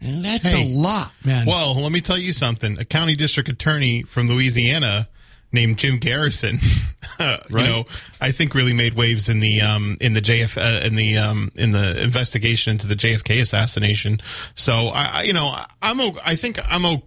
and 0.00 0.24
that's 0.24 0.50
Hey. 0.50 0.62
a 0.64 0.66
lot, 0.66 1.12
man. 1.24 1.46
Well, 1.46 1.74
let 1.80 1.92
me 1.92 2.00
tell 2.00 2.18
you 2.18 2.32
something. 2.32 2.78
A 2.78 2.84
county 2.84 3.14
district 3.16 3.48
attorney 3.48 4.02
from 4.02 4.28
Louisiana 4.28 5.08
named 5.52 5.78
Jim 5.78 5.98
Garrison, 5.98 6.58
you 7.20 7.26
Right. 7.50 7.68
know, 7.68 7.84
I 8.20 8.30
think 8.30 8.54
really 8.54 8.72
made 8.72 8.94
waves 8.94 9.28
in 9.28 9.40
the 9.40 9.60
um, 9.62 9.96
in 10.00 10.12
the 10.12 10.22
JF 10.22 10.56
uh, 10.56 10.86
in 10.86 10.94
the 10.94 11.18
um, 11.18 11.50
in 11.56 11.72
the 11.72 12.00
investigation 12.02 12.70
into 12.72 12.86
the 12.86 12.94
JFK 12.96 13.40
assassination. 13.40 14.20
So 14.54 14.88
I, 14.88 15.04
I 15.04 15.22
you 15.24 15.32
know, 15.32 15.48
I- 15.48 15.66
I'm 15.82 16.00
o- 16.00 16.16
I 16.24 16.36
think 16.36 16.58
I'm 16.70 16.86
o- 16.86 17.02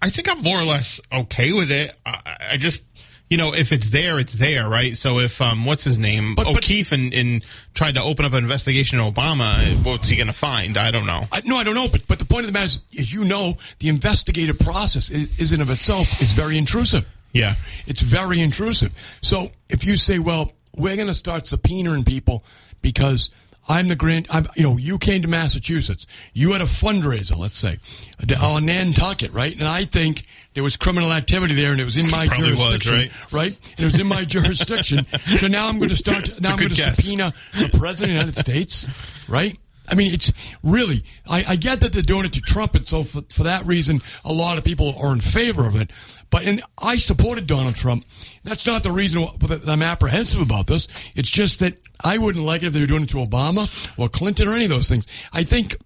I 0.00 0.10
think 0.10 0.28
I'm 0.28 0.42
more 0.42 0.60
or 0.60 0.64
less 0.64 1.00
okay 1.10 1.52
with 1.52 1.70
it. 1.70 1.96
I, 2.06 2.36
I 2.52 2.56
just. 2.56 2.82
You 3.32 3.38
know, 3.38 3.54
if 3.54 3.72
it's 3.72 3.88
there, 3.88 4.18
it's 4.18 4.34
there, 4.34 4.68
right? 4.68 4.94
So 4.94 5.18
if 5.18 5.40
um, 5.40 5.64
what's 5.64 5.84
his 5.84 5.98
name, 5.98 6.34
But- 6.34 6.44
but- 6.44 6.58
O'Keefe, 6.58 6.92
and, 6.92 7.14
and 7.14 7.42
tried 7.72 7.94
to 7.94 8.02
open 8.02 8.26
up 8.26 8.34
an 8.34 8.44
investigation 8.44 9.00
in 9.00 9.10
Obama, 9.10 9.74
what's 9.82 10.06
he 10.08 10.16
going 10.16 10.26
to 10.26 10.34
find? 10.34 10.76
I 10.76 10.90
don't 10.90 11.06
know. 11.06 11.24
I, 11.32 11.40
no, 11.46 11.56
I 11.56 11.64
don't 11.64 11.74
know. 11.74 11.88
But 11.88 12.06
but 12.06 12.18
the 12.18 12.26
point 12.26 12.44
of 12.44 12.48
the 12.48 12.52
matter 12.52 12.66
is, 12.66 12.82
as 12.98 13.10
you 13.10 13.24
know, 13.24 13.56
the 13.78 13.88
investigative 13.88 14.58
process 14.58 15.08
is, 15.08 15.30
is 15.38 15.50
in 15.50 15.62
of 15.62 15.70
itself 15.70 16.20
is 16.20 16.32
very 16.32 16.58
intrusive. 16.58 17.08
Yeah. 17.32 17.54
It's 17.86 18.02
very 18.02 18.38
intrusive. 18.38 18.92
So 19.22 19.50
if 19.70 19.86
you 19.86 19.96
say, 19.96 20.18
well, 20.18 20.52
we're 20.76 20.96
going 20.96 21.08
to 21.08 21.14
start 21.14 21.44
subpoenaing 21.44 22.04
people 22.06 22.44
because 22.82 23.30
I'm 23.68 23.88
the 23.88 23.96
grand, 23.96 24.26
I'm, 24.30 24.46
you 24.56 24.62
know, 24.62 24.76
you 24.76 24.98
came 24.98 25.22
to 25.22 25.28
Massachusetts, 25.28 26.06
you 26.32 26.52
had 26.52 26.60
a 26.60 26.66
fundraiser, 26.66 27.36
let's 27.36 27.56
say, 27.56 27.78
on 28.40 28.66
Nantucket, 28.66 29.32
right? 29.32 29.52
And 29.52 29.68
I 29.68 29.84
think 29.84 30.24
there 30.54 30.62
was 30.62 30.76
criminal 30.76 31.12
activity 31.12 31.54
there 31.54 31.70
and 31.70 31.80
it 31.80 31.84
was 31.84 31.96
in 31.96 32.10
my 32.10 32.26
Probably 32.26 32.52
was, 32.52 32.60
jurisdiction, 32.60 33.10
right? 33.30 33.56
And 33.76 33.80
it 33.80 33.84
was 33.84 34.00
in 34.00 34.06
my 34.06 34.24
jurisdiction. 34.24 35.06
So 35.38 35.46
now 35.46 35.68
I'm 35.68 35.78
going 35.78 35.90
to 35.90 35.96
start, 35.96 36.40
now 36.40 36.50
I'm 36.50 36.56
going 36.56 36.70
to 36.70 36.74
guess. 36.74 36.96
subpoena 36.96 37.32
the 37.52 37.78
president 37.78 37.90
of 37.90 37.98
the 37.98 38.12
United 38.12 38.36
States, 38.36 39.28
right? 39.28 39.58
I 39.88 39.94
mean, 39.94 40.14
it's 40.14 40.32
really, 40.62 41.04
I, 41.28 41.44
I 41.48 41.56
get 41.56 41.80
that 41.80 41.92
they're 41.92 42.02
doing 42.02 42.24
it 42.24 42.32
to 42.34 42.40
Trump, 42.40 42.74
and 42.74 42.86
so 42.86 43.02
for, 43.02 43.22
for 43.30 43.42
that 43.44 43.66
reason, 43.66 44.00
a 44.24 44.32
lot 44.32 44.58
of 44.58 44.64
people 44.64 44.94
are 44.98 45.12
in 45.12 45.20
favor 45.20 45.66
of 45.66 45.80
it. 45.80 45.90
But 46.32 46.44
and 46.44 46.62
I 46.78 46.96
supported 46.96 47.46
Donald 47.46 47.76
Trump. 47.76 48.06
That's 48.42 48.66
not 48.66 48.82
the 48.82 48.90
reason 48.90 49.28
that 49.38 49.68
I'm 49.68 49.82
apprehensive 49.82 50.40
about 50.40 50.66
this. 50.66 50.88
It's 51.14 51.30
just 51.30 51.60
that 51.60 51.74
I 52.02 52.16
wouldn't 52.16 52.44
like 52.44 52.62
it 52.62 52.68
if 52.68 52.72
they 52.72 52.80
were 52.80 52.86
doing 52.86 53.02
it 53.02 53.10
to 53.10 53.18
Obama 53.18 53.70
or 53.98 54.08
Clinton 54.08 54.48
or 54.48 54.54
any 54.54 54.64
of 54.64 54.70
those 54.70 54.88
things. 54.88 55.06
I 55.32 55.44
think 55.44 55.76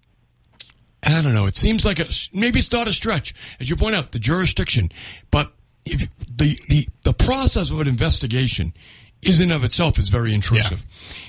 I 1.03 1.21
don't 1.21 1.33
know. 1.33 1.47
It 1.47 1.57
seems 1.57 1.85
like 1.85 1.99
a 1.99 2.07
maybe 2.33 2.59
it's 2.59 2.71
not 2.71 2.87
a 2.87 2.93
stretch, 2.93 3.35
as 3.59 3.69
you 3.69 3.75
point 3.75 3.95
out, 3.95 4.13
the 4.13 4.19
jurisdiction, 4.19 4.89
but 5.31 5.51
if 5.85 6.09
the 6.33 6.57
the 6.69 6.87
the 7.03 7.13
process 7.13 7.69
of 7.69 7.81
an 7.81 7.87
investigation, 7.89 8.73
is 9.21 9.41
in 9.41 9.51
of 9.51 9.65
itself 9.65 9.99
is 9.99 10.07
very 10.07 10.33
intrusive, 10.33 10.85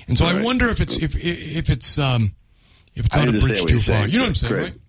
and 0.07 0.17
so 0.17 0.25
I 0.25 0.41
wonder 0.41 0.69
if 0.69 0.79
it's 0.79 0.97
if 0.97 1.15
if 1.17 1.69
it's 1.69 1.99
um 1.99 2.33
if 2.95 3.05
it's 3.05 3.15
not 3.15 3.27
a 3.27 3.37
bridge 3.37 3.65
too 3.65 3.81
far. 3.81 3.95
saying, 3.95 4.09
You 4.11 4.17
know 4.19 4.23
what 4.23 4.29
I'm 4.29 4.35
saying, 4.35 4.53
Chris. 4.53 4.69
right? 4.69 4.79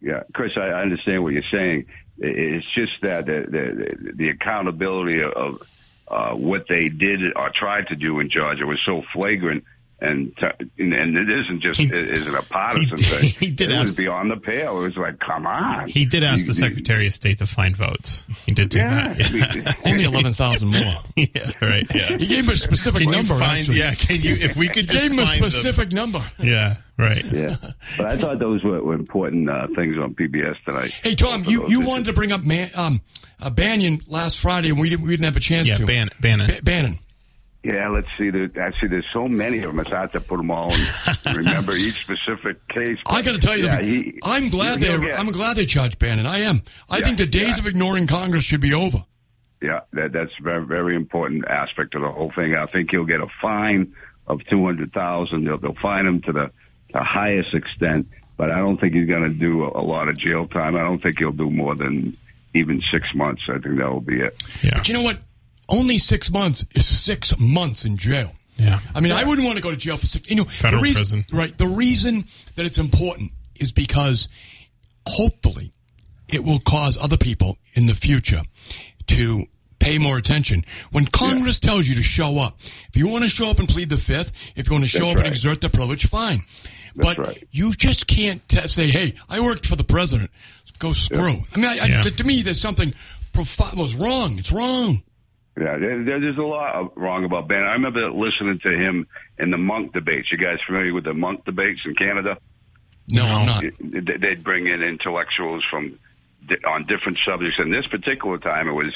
Yeah, 0.00 0.22
Chris, 0.32 0.52
I 0.56 0.68
I 0.68 0.82
understand 0.82 1.22
what 1.24 1.32
you're 1.32 1.42
saying. 1.52 1.86
It's 2.20 2.66
just 2.74 3.00
that 3.02 3.26
the 3.26 3.46
the, 3.48 4.12
the 4.14 4.28
accountability 4.28 5.22
of 5.22 5.62
uh, 6.08 6.34
what 6.34 6.66
they 6.68 6.88
did 6.88 7.20
or 7.36 7.50
tried 7.50 7.88
to 7.88 7.96
do 7.96 8.20
in 8.20 8.28
Georgia 8.28 8.66
was 8.66 8.80
so 8.84 9.02
flagrant, 9.12 9.64
and 10.00 10.32
and, 10.78 10.92
and 10.94 11.16
it 11.16 11.28
isn't 11.30 11.60
just 11.60 11.78
He- 11.80 11.86
it 11.86 11.92
isn't 12.10 12.34
a 12.34 12.42
partisan 12.42 12.98
he- 12.98 13.04
thing. 13.04 13.30
he 13.48 13.50
did 13.50 13.70
it 13.70 13.78
was 13.78 13.90
ask- 13.90 13.96
beyond 13.96 14.30
the 14.30 14.36
pale. 14.36 14.78
It 14.80 14.82
was 14.88 14.96
like, 14.96 15.18
come 15.18 15.46
on. 15.46 15.88
He 15.88 16.04
did 16.06 16.22
ask 16.24 16.40
You- 16.46 16.52
the 16.52 16.60
you- 16.60 16.68
Secretary 16.68 17.06
of 17.06 17.14
State 17.14 17.38
to 17.38 17.46
find 17.46 17.76
votes. 17.76 18.24
He 18.46 18.52
did 18.52 18.70
do 18.70 18.78
Yeah, 18.78 19.12
that. 19.14 19.26
I 19.26 19.32
mean, 19.32 19.74
Only 19.94 20.04
eleven 20.04 20.34
thousand 20.34 20.68
more. 20.68 21.02
Yeah, 21.16 21.52
right. 21.60 21.86
Yeah. 21.94 22.16
He 22.16 22.26
gave 22.26 22.44
him 22.44 22.50
a 22.50 22.56
specific 22.56 23.02
Can 23.02 23.10
number. 23.12 23.38
find? 23.38 23.68
Yeah. 23.68 23.94
Can 23.94 24.20
you? 24.22 24.34
If 24.36 24.56
we 24.56 24.68
could 24.68 24.88
just 24.88 24.98
gave 24.98 25.12
him 25.12 25.18
a 25.18 25.26
find 25.26 25.42
them- 25.42 25.50
specific 25.50 25.92
number. 25.92 26.22
Yeah. 26.38 26.76
Right. 26.98 27.24
yeah, 27.32 27.56
but 27.96 28.06
I 28.06 28.18
thought 28.18 28.38
those 28.40 28.62
were, 28.62 28.82
were 28.82 28.92
important 28.92 29.48
uh, 29.48 29.68
things 29.74 29.96
on 29.96 30.14
PBS 30.14 30.56
tonight. 30.66 30.90
Hey 31.02 31.14
Tom, 31.14 31.44
you, 31.46 31.66
you 31.66 31.86
wanted 31.86 32.04
to 32.06 32.12
bring 32.12 32.30
up 32.30 32.42
Man, 32.42 32.70
um, 32.74 33.00
uh, 33.40 33.48
Banyan 33.48 34.00
last 34.06 34.38
Friday, 34.38 34.68
and 34.68 34.78
we 34.78 34.90
didn't 34.90 35.06
we 35.06 35.10
didn't 35.12 35.24
have 35.24 35.36
a 35.36 35.40
chance 35.40 35.66
Yeah. 35.66 35.78
to. 35.78 35.86
Ban- 35.86 36.10
Bannon. 36.20 36.48
Ba- 36.48 36.60
Bannon. 36.62 36.98
Yeah, 37.62 37.88
let's 37.90 38.08
see. 38.16 38.30
There, 38.30 38.50
actually, 38.58 38.88
there's 38.88 39.06
so 39.12 39.28
many 39.28 39.58
of 39.58 39.64
them. 39.64 39.80
It's 39.80 39.90
hard 39.90 40.12
to 40.12 40.20
put 40.20 40.38
them 40.38 40.50
all 40.50 40.72
and 41.26 41.36
remember 41.36 41.72
each 41.74 42.00
specific 42.00 42.66
case. 42.68 42.96
I 43.06 43.20
got 43.20 43.32
to 43.32 43.38
tell 43.38 43.56
you, 43.58 43.66
yeah, 43.66 43.80
he- 43.82 44.18
I'm 44.22 44.48
glad 44.48 44.82
he'll 44.82 44.98
they 44.98 45.06
get- 45.08 45.18
I'm 45.20 45.30
glad 45.30 45.56
they 45.58 45.66
charged 45.66 45.98
Bannon. 45.98 46.24
I 46.26 46.38
am. 46.38 46.62
I 46.88 46.98
Yeah, 46.98 47.04
think 47.04 47.18
the 47.18 47.26
days 47.26 47.56
yeah. 47.56 47.62
of 47.62 47.66
ignoring 47.66 48.06
Congress 48.06 48.44
should 48.44 48.62
be 48.62 48.72
over. 48.72 49.04
Yeah, 49.60 49.80
that, 49.92 50.12
that's 50.12 50.30
a 50.40 50.42
very, 50.42 50.64
very 50.64 50.96
important 50.96 51.44
aspect 51.48 51.94
of 51.94 52.00
the 52.00 52.10
whole 52.10 52.32
thing. 52.34 52.54
I 52.54 52.64
think 52.64 52.92
he'll 52.92 53.04
get 53.04 53.20
a 53.20 53.26
fine 53.42 53.94
of 54.26 54.40
two 54.46 54.64
hundred 54.64 54.94
thousand. 54.94 55.44
They'll, 55.44 55.58
they'll 55.58 55.74
fine 55.82 56.06
him 56.06 56.22
to 56.22 56.32
the, 56.32 56.50
the 56.94 57.02
highest 57.04 57.52
extent, 57.52 58.06
but 58.38 58.50
I 58.50 58.56
don't 58.56 58.80
think 58.80 58.94
he's 58.94 59.06
going 59.06 59.24
to 59.24 59.28
do 59.38 59.64
a, 59.64 59.80
a 59.80 59.84
lot 59.84 60.08
of 60.08 60.16
jail 60.16 60.46
time. 60.46 60.76
I 60.76 60.80
don't 60.80 61.02
think 61.02 61.18
he'll 61.18 61.30
do 61.32 61.50
more 61.50 61.74
than 61.74 62.16
even 62.54 62.80
six 62.90 63.14
months. 63.14 63.42
I 63.50 63.58
think 63.58 63.76
that 63.76 63.92
will 63.92 64.00
be 64.00 64.20
it. 64.22 64.42
Yeah. 64.62 64.78
But 64.78 64.88
you 64.88 64.94
know 64.94 65.02
what? 65.02 65.18
Only 65.70 65.98
six 65.98 66.30
months 66.30 66.64
is 66.74 66.84
six 66.86 67.32
months 67.38 67.84
in 67.84 67.96
jail. 67.96 68.32
Yeah. 68.56 68.80
I 68.94 69.00
mean, 69.00 69.12
I 69.12 69.24
wouldn't 69.24 69.46
want 69.46 69.56
to 69.56 69.62
go 69.62 69.70
to 69.70 69.76
jail 69.76 69.96
for 69.96 70.06
six. 70.06 70.28
You 70.28 70.36
know, 70.36 70.44
Federal 70.44 70.82
reason, 70.82 71.22
prison. 71.22 71.24
right? 71.32 71.56
The 71.56 71.66
reason 71.68 72.24
that 72.56 72.66
it's 72.66 72.76
important 72.78 73.32
is 73.54 73.72
because 73.72 74.28
hopefully 75.06 75.72
it 76.28 76.44
will 76.44 76.60
cause 76.60 76.96
other 77.00 77.16
people 77.16 77.56
in 77.74 77.86
the 77.86 77.94
future 77.94 78.42
to 79.08 79.44
pay 79.78 79.98
more 79.98 80.18
attention. 80.18 80.64
When 80.90 81.06
Congress 81.06 81.58
tells 81.58 81.88
you 81.88 81.94
to 81.94 82.02
show 82.02 82.38
up, 82.38 82.58
if 82.88 82.96
you 82.96 83.08
want 83.08 83.24
to 83.24 83.30
show 83.30 83.48
up 83.50 83.58
and 83.58 83.68
plead 83.68 83.88
the 83.90 83.96
fifth, 83.96 84.32
if 84.56 84.66
you 84.68 84.72
want 84.72 84.84
to 84.84 84.88
show 84.88 85.06
That's 85.06 85.12
up 85.12 85.18
and 85.18 85.26
exert 85.28 85.60
the 85.60 85.70
privilege, 85.70 86.06
fine. 86.06 86.40
That's 86.96 87.14
but 87.14 87.18
right. 87.18 87.48
you 87.50 87.72
just 87.72 88.06
can't 88.06 88.46
t- 88.48 88.66
say, 88.68 88.88
"Hey, 88.88 89.14
I 89.28 89.40
worked 89.40 89.64
for 89.66 89.76
the 89.76 89.84
president." 89.84 90.30
Go 90.80 90.92
screw. 90.92 91.44
I 91.54 91.56
mean, 91.56 91.64
I, 91.66 91.74
Yeah. 91.74 92.02
I, 92.04 92.08
to 92.08 92.24
me, 92.24 92.42
there's 92.42 92.60
something 92.60 92.94
profound. 93.32 93.78
Was 93.78 93.94
wrong. 93.94 94.38
It's 94.38 94.50
wrong. 94.50 95.02
Yeah, 95.58 95.76
there's 95.78 96.38
a 96.38 96.42
lot 96.42 96.96
wrong 96.96 97.24
about 97.24 97.48
Ben. 97.48 97.62
I 97.62 97.72
remember 97.72 98.10
listening 98.10 98.60
to 98.60 98.70
him 98.70 99.06
in 99.38 99.50
the 99.50 99.58
Munk 99.58 99.92
debates. 99.92 100.30
You 100.32 100.38
guys 100.38 100.58
familiar 100.66 100.94
with 100.94 101.04
the 101.04 101.12
Munk 101.14 101.44
debates 101.44 101.80
in 101.84 101.94
Canada? 101.94 102.38
No, 103.12 103.24
I'm 103.24 103.46
not. 103.46 103.64
They- 103.80 104.16
They'd 104.16 104.44
bring 104.44 104.66
in 104.68 104.82
intellectuals 104.82 105.64
from 105.68 105.98
on 106.66 106.86
different 106.86 107.18
subjects. 107.24 107.58
And 107.58 107.72
this 107.72 107.86
particular 107.86 108.38
time, 108.38 108.68
it 108.68 108.72
was 108.72 108.94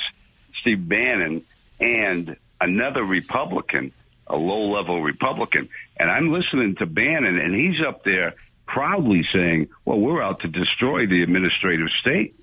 Steve 0.61 0.89
Bannon 0.89 1.43
and 1.81 2.37
another 2.61 3.05
Republican, 3.05 3.93
a 4.27 4.37
low-level 4.37 5.03
Republican. 5.03 5.69
And 5.97 6.11
I'm 6.11 6.33
listening 6.33 6.77
to 6.77 6.87
Bannon, 6.87 7.39
and 7.39 7.55
he's 7.55 7.81
up 7.87 8.05
there 8.05 8.35
proudly 8.67 9.27
saying, 9.33 9.69
"Well, 9.85 9.99
we're 10.01 10.23
out 10.23 10.41
to 10.41 10.49
destroy 10.49 11.07
the 11.07 11.23
administrative 11.23 11.89
state." 12.01 12.35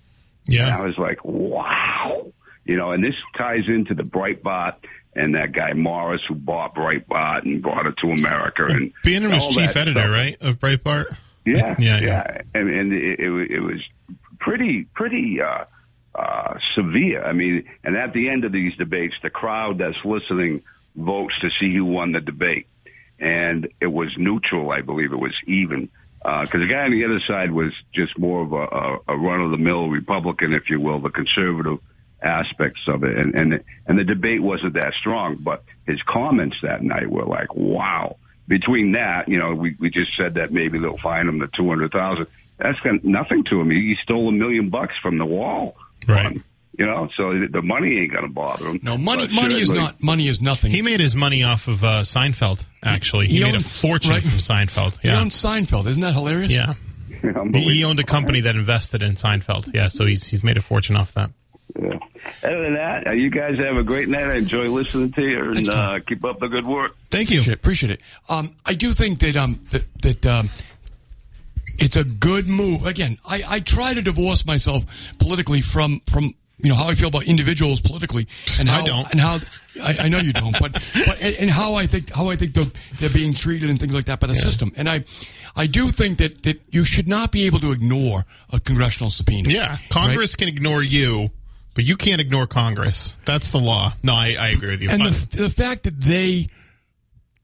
And 0.68 0.76
I 0.76 0.82
was 0.82 0.98
like, 0.98 1.24
wow. 1.24 2.28
You 2.72 2.78
know, 2.78 2.92
and 2.94 3.04
this 3.04 3.16
ties 3.38 3.68
into 3.68 3.94
the 3.94 4.04
Breitbart 4.04 4.76
and 5.14 5.36
that 5.36 5.52
guy 5.52 5.74
Morris 5.74 6.22
who 6.26 6.36
bought 6.36 6.74
Breitbart 6.74 7.44
and 7.44 7.62
brought 7.62 7.86
it 7.86 7.96
to 7.98 8.12
America. 8.12 8.66
And 8.66 8.94
Bannon 9.04 9.32
was 9.32 9.46
chief 9.54 9.76
editor, 9.76 10.00
stuff. 10.00 10.10
right, 10.10 10.38
of 10.40 10.58
Breitbart? 10.58 11.18
Yeah, 11.46 11.76
Yeah, 11.76 11.76
yeah, 11.80 12.00
yeah. 12.00 12.42
And, 12.54 12.70
and 12.70 12.94
it, 12.94 13.20
it, 13.20 13.52
it 13.52 13.60
was 13.60 13.82
pretty, 14.40 14.86
pretty 14.86 15.42
uh, 15.42 15.66
uh, 16.16 16.58
severe. 16.76 17.26
I 17.26 17.34
mean, 17.34 17.66
and 17.84 17.98
at 17.98 18.14
the 18.14 18.30
end 18.30 18.46
of 18.46 18.54
these 18.54 18.74
debates, 18.78 19.16
the 19.22 19.30
crowd 19.30 19.80
that's 19.80 19.98
listening 20.06 20.64
votes 20.96 21.34
to 21.42 21.50
see 21.60 21.74
who 21.76 21.84
won 21.84 22.14
the 22.14 22.22
debate. 22.22 22.68
And 23.20 23.68
it 23.82 23.88
was 23.88 24.10
neutral, 24.18 24.72
I 24.72 24.82
believe 24.82 25.12
it 25.12 25.20
was 25.20 25.36
even. 25.46 25.90
Because 26.20 26.62
the 26.62 26.68
guy 26.68 26.86
on 26.86 26.92
the 26.92 27.04
other 27.04 27.20
side 27.28 27.52
was 27.52 27.74
just 27.94 28.18
more 28.18 28.44
of 28.44 28.54
a, 28.54 28.56
a, 28.56 29.00
a 29.10 29.18
run-of-the-mill 29.18 29.90
Republican, 29.90 30.54
if 30.54 30.70
you 30.70 30.80
will, 30.80 31.00
the 31.00 31.10
conservative 31.10 31.80
aspects 32.22 32.82
of 32.88 33.04
it, 33.04 33.18
and 33.18 33.36
and 33.36 33.64
and 33.88 33.98
the 33.98 34.04
debate 34.04 34.42
wasn't 34.42 34.74
that 34.76 34.94
strong, 35.00 35.38
but 35.40 35.64
his 35.86 36.02
comments 36.04 36.58
that 36.64 36.82
night 36.84 37.10
were 37.10 37.26
like, 37.26 37.54
wow. 37.56 38.18
Between 38.48 38.94
that, 38.94 39.30
you 39.30 39.38
know, 39.38 39.54
we 39.54 39.76
we 39.80 39.90
just 39.90 40.12
said 40.18 40.34
that 40.34 40.52
maybe 40.52 40.78
they'll 40.78 40.98
fine 40.98 41.28
him 41.28 41.40
the 41.40 41.48
two 41.48 41.68
hundred 41.70 41.92
thousand. 41.92 42.28
That's 42.58 42.80
got 42.82 43.04
nothing 43.04 43.44
to 43.46 43.62
him. 43.62 43.70
He, 43.70 43.80
he 43.90 43.98
stole 44.04 44.28
a 44.30 44.32
million 44.32 44.70
bucks 44.70 44.94
from 45.02 45.18
the 45.18 45.26
wall. 45.26 45.76
Right. 46.08 46.42
You 46.78 46.86
know, 46.86 47.10
so 47.16 47.46
the 47.48 47.62
money 47.62 48.00
ain't 48.00 48.12
going 48.12 48.24
to 48.26 48.32
bother 48.32 48.66
him. 48.68 48.80
No, 48.82 48.98
money. 48.98 49.28
But 49.28 49.34
Money 49.36 49.56
is 49.56 49.70
not. 49.70 50.02
Money 50.02 50.28
is 50.28 50.42
nothing. 50.42 50.72
He 50.72 50.82
made 50.82 51.00
his 51.00 51.16
money 51.16 51.44
off 51.44 51.68
of 51.68 51.84
uh, 51.84 52.02
Seinfeld. 52.02 52.66
Actually, 52.84 53.28
he, 53.28 53.38
He 53.38 53.44
made 53.44 53.56
a 53.56 53.60
fortune 53.62 54.12
right. 54.12 54.22
from 54.22 54.32
Seinfeld. 54.32 55.00
He 55.00 55.10
owned 55.10 55.32
Seinfeld. 55.32 55.86
Isn't 55.86 56.02
that 56.02 56.14
hilarious? 56.14 56.52
yeah. 56.52 56.74
He, 57.54 57.76
he 57.76 57.84
owned 57.84 58.00
a 58.00 58.04
company 58.04 58.42
that 58.42 58.56
invested 58.56 59.04
in 59.04 59.14
Seinfeld. 59.16 59.72
Yeah, 59.76 59.90
so 59.90 60.08
he's 60.08 60.26
he's 60.26 60.44
made 60.44 60.58
a 60.58 60.62
fortune 60.62 60.96
off 60.96 61.14
that. 61.14 61.30
Yeah. 61.80 62.00
Other 62.44 62.64
than 62.64 62.74
that, 62.74 63.08
uh, 63.08 63.12
you 63.12 63.30
guys 63.30 63.58
have 63.60 63.78
a 63.78 63.84
great 63.84 64.10
night. 64.10 64.28
I 64.28 64.36
enjoy 64.36 64.68
listening 64.70 65.12
to 65.14 65.22
you, 65.22 65.44
and 65.44 65.56
Thanks, 65.56 65.70
uh, 65.70 66.00
keep 66.08 66.26
up 66.26 66.40
the 66.40 66.48
good 66.48 66.66
work. 66.66 66.96
Thank 67.12 67.30
you. 67.30 67.42
Appreciate, 67.42 67.56
appreciate 67.56 67.92
it. 67.92 68.02
Um, 68.30 68.56
I 68.66 68.74
do 68.74 68.94
think 68.94 69.20
that 69.20 69.36
um 69.36 69.60
that, 69.72 69.86
that 70.02 70.26
um, 70.26 70.50
it's 71.78 71.96
a 71.96 72.04
good 72.04 72.48
move. 72.48 72.86
Again, 72.86 73.18
I, 73.26 73.44
I 73.48 73.60
try 73.60 73.94
to 73.94 74.02
divorce 74.02 74.46
myself 74.46 74.86
politically 75.20 75.62
from 75.62 76.02
from 76.10 76.34
you 76.58 76.70
know 76.70 76.76
how 76.76 76.88
I 76.90 76.96
feel 76.96 77.10
about 77.10 77.24
individuals 77.24 77.82
politically 77.82 78.28
and 78.60 78.70
I 78.70 78.74
how 78.74 78.86
don't. 78.86 79.12
and 79.12 79.20
how 79.20 79.38
I, 79.82 79.98
I 80.02 80.10
know 80.10 80.20
you 80.20 80.34
don't, 80.34 80.58
but 80.60 80.74
but 80.74 81.20
and, 81.20 81.36
and 81.36 81.50
how 81.50 81.76
I 81.76 81.88
think 81.88 82.12
how 82.12 82.30
I 82.30 82.36
think 82.36 82.54
they're, 82.54 82.72
they're 83.00 83.10
being 83.10 83.34
treated 83.34 83.70
and 83.70 83.80
things 83.80 83.94
like 83.94 84.06
that 84.06 84.20
by 84.20 84.28
the 84.28 84.36
system. 84.36 84.72
And 84.76 84.88
I 84.90 85.06
I 85.56 85.68
do 85.68 85.90
think 85.90 86.20
that 86.20 86.44
that 86.44 86.62
you 86.70 86.86
should 86.86 87.08
not 87.08 87.32
be 87.32 87.46
able 87.46 87.60
to 87.60 87.72
ignore 87.72 88.26
a 88.52 88.60
congressional 88.60 89.10
subpoena. 89.10 89.50
Yeah, 89.50 89.78
Congress 89.90 90.36
can 90.36 90.48
ignore 90.48 90.84
you, 90.84 91.32
but 91.74 91.84
you 91.86 91.96
can't 91.98 92.20
ignore 92.22 92.48
Congress. 92.48 93.18
That's 93.26 93.50
the 93.52 93.60
law. 93.60 93.94
No, 94.04 94.14
I, 94.14 94.36
I 94.40 94.50
agree 94.50 94.72
with 94.72 94.82
you. 94.82 94.90
and 94.90 95.02
the, 95.02 95.38
the 95.44 95.50
fact 95.50 95.84
that 95.84 96.00
they 96.00 96.48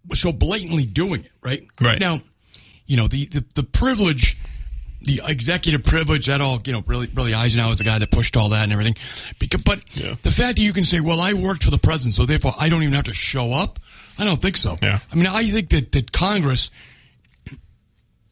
were 0.07 0.15
so 0.15 0.31
blatantly 0.31 0.85
doing 0.85 1.23
it, 1.25 1.31
right? 1.41 1.65
Right. 1.81 1.99
now, 1.99 2.21
you 2.85 2.97
know 2.97 3.07
the, 3.07 3.25
the 3.25 3.43
the 3.55 3.63
privilege, 3.63 4.37
the 5.01 5.21
executive 5.25 5.83
privilege, 5.83 6.27
that 6.27 6.39
all 6.41 6.61
you 6.65 6.73
know, 6.73 6.83
really, 6.87 7.07
really 7.13 7.33
Eisenhower 7.33 7.69
was 7.69 7.77
the 7.79 7.83
guy 7.83 7.99
that 7.99 8.11
pushed 8.11 8.37
all 8.37 8.49
that 8.49 8.63
and 8.63 8.71
everything. 8.71 8.95
Because, 9.39 9.61
but 9.61 9.79
Yeah. 9.97 10.15
the 10.23 10.31
fact 10.31 10.55
that 10.57 10.61
you 10.63 10.71
can 10.73 10.85
say, 10.85 10.99
"Well, 11.01 11.19
I 11.19 11.33
worked 11.33 11.63
for 11.63 11.71
the 11.71 11.77
president, 11.77 12.15
so 12.15 12.25
therefore 12.25 12.53
I 12.57 12.69
don't 12.69 12.83
even 12.83 12.93
have 12.93 13.05
to 13.05 13.13
show 13.13 13.51
up," 13.53 13.79
I 14.17 14.23
don't 14.23 14.41
think 14.41 14.55
so. 14.57 14.77
Yeah. 14.81 14.99
I 15.11 15.15
mean, 15.15 15.27
I 15.27 15.49
think 15.49 15.69
that 15.69 15.91
that 15.93 16.11
Congress. 16.11 16.69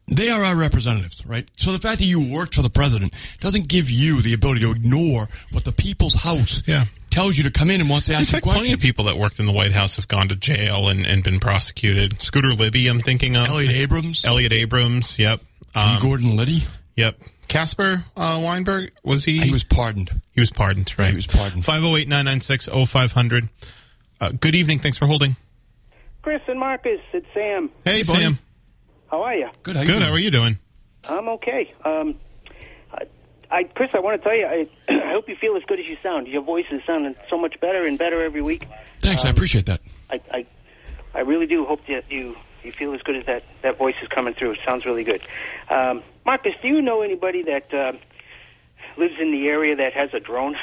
They 0.07 0.29
are 0.29 0.43
our 0.43 0.55
representatives, 0.55 1.25
right? 1.25 1.47
So 1.57 1.71
the 1.71 1.79
fact 1.79 1.97
that 1.99 2.05
you 2.05 2.31
worked 2.31 2.53
for 2.55 2.61
the 2.61 2.69
president 2.69 3.13
doesn't 3.39 3.67
give 3.67 3.89
you 3.89 4.21
the 4.21 4.33
ability 4.33 4.59
to 4.61 4.71
ignore 4.71 5.27
what 5.51 5.63
the 5.65 5.71
people's 5.71 6.13
house 6.13 6.61
Yeah. 6.67 6.85
tells 7.09 7.37
you 7.37 7.43
to 7.45 7.51
come 7.51 7.71
in 7.71 7.81
and 7.81 7.89
wants 7.89 8.05
to 8.07 8.13
in 8.13 8.19
ask 8.19 8.27
you 8.27 8.31
fact, 8.33 8.43
questions. 8.43 8.61
plenty 8.67 8.73
of 8.73 8.79
people 8.81 9.05
that 9.05 9.17
worked 9.17 9.39
in 9.39 9.47
the 9.47 9.51
White 9.51 9.71
House 9.71 9.95
have 9.95 10.07
gone 10.07 10.27
to 10.29 10.35
jail 10.35 10.89
and, 10.89 11.07
and 11.07 11.23
been 11.23 11.39
prosecuted. 11.39 12.21
Scooter 12.21 12.53
Libby, 12.53 12.87
I'm 12.87 13.01
thinking 13.01 13.35
of. 13.35 13.47
Elliot 13.47 13.71
Abrams, 13.71 14.23
Elliot 14.23 14.53
Abrams, 14.53 15.17
yep. 15.17 15.39
G. 15.75 15.81
Um, 15.81 16.01
Gordon 16.01 16.37
Liddy. 16.37 16.65
Yep. 16.97 17.19
Caspar 17.47 18.03
uh, 18.15 18.39
Weinberg, 18.43 18.91
was 19.03 19.25
he? 19.25 19.39
He 19.39 19.51
was 19.51 19.63
pardoned. 19.63 20.21
He 20.33 20.39
was 20.39 20.51
pardoned, 20.51 20.93
right? 20.97 21.09
he 21.09 21.15
was 21.15 21.27
pardoned. 21.27 21.65
508 21.65 22.07
996 22.07 22.69
0500. 22.87 23.49
Uh, 24.21 24.31
Good 24.39 24.55
evening. 24.55 24.79
Thanks 24.79 24.97
for 24.97 25.05
holding. 25.07 25.35
Chris 26.21 26.41
and 26.47 26.59
Marcus, 26.59 26.99
it's 27.13 27.25
Sam. 27.33 27.69
Hey, 27.83 28.03
buddy. 28.03 28.03
Sam. 28.03 28.39
How 29.15 29.23
are 29.23 29.35
you? 29.35 29.49
Good. 29.63 29.77
How 29.77 29.83
Good. 29.83 29.91
doing? 29.93 30.01
How 30.01 30.11
are 30.11 30.19
you 30.19 30.29
doing? 30.29 30.59
I'm 31.07 31.29
okay. 31.29 31.73
Um, 31.85 32.15
I, 32.91 33.05
I, 33.49 33.63
Chris, 33.63 33.91
I 33.93 33.99
want 33.99 34.21
to 34.21 34.27
tell 34.27 34.35
you, 34.35 34.45
I, 34.45 34.67
I 34.89 35.11
hope 35.13 35.29
you 35.29 35.37
feel 35.37 35.55
as 35.55 35.63
good 35.63 35.79
as 35.79 35.87
you 35.87 35.95
sound. 36.03 36.27
Your 36.27 36.41
voice 36.41 36.65
is 36.69 36.81
sounding 36.85 37.15
so 37.29 37.37
much 37.37 37.57
better 37.61 37.85
and 37.85 37.97
better 37.97 38.21
every 38.21 38.41
week. 38.41 38.67
Thanks. 38.99 39.23
I 39.23 39.29
appreciate 39.29 39.67
that. 39.67 39.79
I, 40.09 40.19
I, 40.33 40.45
I 41.13 41.19
really 41.21 41.47
do 41.47 41.63
hope 41.63 41.79
that 41.87 42.11
you 42.11 42.35
you 42.61 42.73
feel 42.73 42.93
as 42.93 43.01
good 43.03 43.15
as 43.15 43.25
that 43.27 43.43
that 43.61 43.77
voice 43.77 43.95
is 44.01 44.09
coming 44.09 44.33
through. 44.33 44.51
It 44.51 44.59
sounds 44.67 44.85
really 44.85 45.05
good. 45.05 45.21
Um, 45.69 46.03
Marcus, 46.25 46.53
do 46.61 46.67
you 46.67 46.81
know 46.81 47.01
anybody 47.01 47.41
that 47.43 47.73
uh, 47.73 47.93
lives 48.97 49.13
in 49.17 49.31
the 49.31 49.47
area 49.47 49.77
that 49.77 49.93
has 49.93 50.13
a 50.13 50.19
drone? 50.19 50.57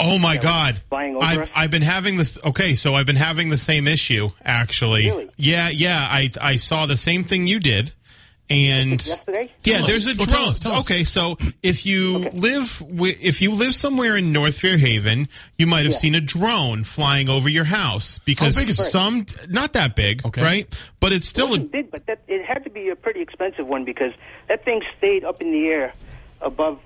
Oh 0.00 0.18
my 0.18 0.36
God! 0.36 0.80
flying 0.88 1.16
over 1.16 1.24
I've, 1.24 1.38
us? 1.40 1.48
I've 1.54 1.70
been 1.70 1.82
having 1.82 2.16
this. 2.16 2.38
Okay, 2.44 2.74
so 2.74 2.94
I've 2.94 3.06
been 3.06 3.16
having 3.16 3.48
the 3.50 3.56
same 3.56 3.86
issue 3.86 4.30
actually. 4.44 5.06
Really? 5.10 5.30
Yeah, 5.36 5.68
yeah. 5.68 6.06
I 6.10 6.30
I 6.40 6.56
saw 6.56 6.86
the 6.86 6.96
same 6.96 7.24
thing 7.24 7.46
you 7.46 7.60
did, 7.60 7.92
and 8.48 9.04
Yesterday? 9.06 9.52
yeah, 9.64 9.78
Tell 9.78 9.86
there's 9.86 10.06
us. 10.06 10.14
a 10.14 10.18
Well, 10.18 10.26
drone. 10.26 10.40
tell 10.40 10.48
us, 10.50 10.58
tell 10.58 10.72
us. 10.72 10.80
Okay, 10.90 11.04
so 11.04 11.36
if 11.62 11.86
you 11.86 12.30
live 12.32 12.78
wi- 12.80 13.16
if 13.20 13.40
you 13.42 13.52
live 13.52 13.74
somewhere 13.74 14.16
in 14.16 14.32
North 14.32 14.58
Fairhaven, 14.58 15.28
you 15.58 15.66
might 15.66 15.84
have 15.84 15.92
Yeah. 15.92 15.98
seen 15.98 16.14
a 16.16 16.20
drone 16.20 16.82
flying 16.84 17.28
over 17.28 17.48
your 17.48 17.64
house 17.64 18.18
because 18.24 18.56
How 18.56 18.62
big 18.62 18.70
is 18.70 18.80
it? 18.80 18.84
some 18.90 19.26
not 19.48 19.72
that 19.74 19.94
big, 19.94 20.24
Okay. 20.26 20.42
right? 20.42 20.78
But 20.98 21.12
it's 21.12 21.26
still 21.26 21.52
a 21.52 21.56
It 21.56 21.70
did, 21.72 21.90
but 21.90 22.06
that 22.06 22.20
it 22.26 22.44
had 22.44 22.64
to 22.64 22.70
be 22.70 22.88
a 22.88 22.96
pretty 22.96 23.20
expensive 23.20 23.66
one 23.66 23.84
because 23.84 24.12
that 24.48 24.64
thing 24.64 24.82
stayed 24.98 25.24
up 25.24 25.40
in 25.42 25.52
the 25.52 25.66
air 25.68 25.92
above 26.40 26.78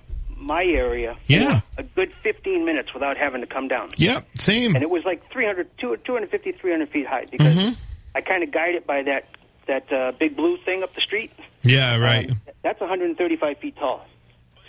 my 0.45 0.65
area 0.65 1.17
Yeah. 1.27 1.61
a 1.79 1.83
good 1.83 2.13
15 2.23 2.65
minutes 2.65 2.93
without 2.95 3.17
having 3.17 3.41
to 3.41 3.47
come 3.47 3.69
down. 3.69 3.89
yeah, 3.97 4.21
same. 4.37 4.75
And 4.75 4.83
it 4.83 4.91
was 4.91 5.05
like 5.05 5.31
300, 5.33 5.69
250, 5.79 6.53
300 6.53 6.89
feet 6.91 7.07
high 7.07 7.27
because 7.31 7.55
Mm-hmm. 7.55 7.73
I 8.15 8.21
kind 8.21 8.43
of 8.45 8.53
guided 8.53 8.77
it 8.77 8.87
by 8.87 9.03
that 9.03 9.29
that 9.67 9.91
uh, 9.93 10.13
big 10.21 10.37
blue 10.37 10.57
thing 10.65 10.83
up 10.83 10.95
the 10.95 11.01
street. 11.01 11.31
Yeah, 11.63 11.97
right. 11.97 12.31
Um, 12.31 12.41
that's 12.63 12.79
135 12.81 13.59
feet 13.59 13.77
tall. 13.77 14.07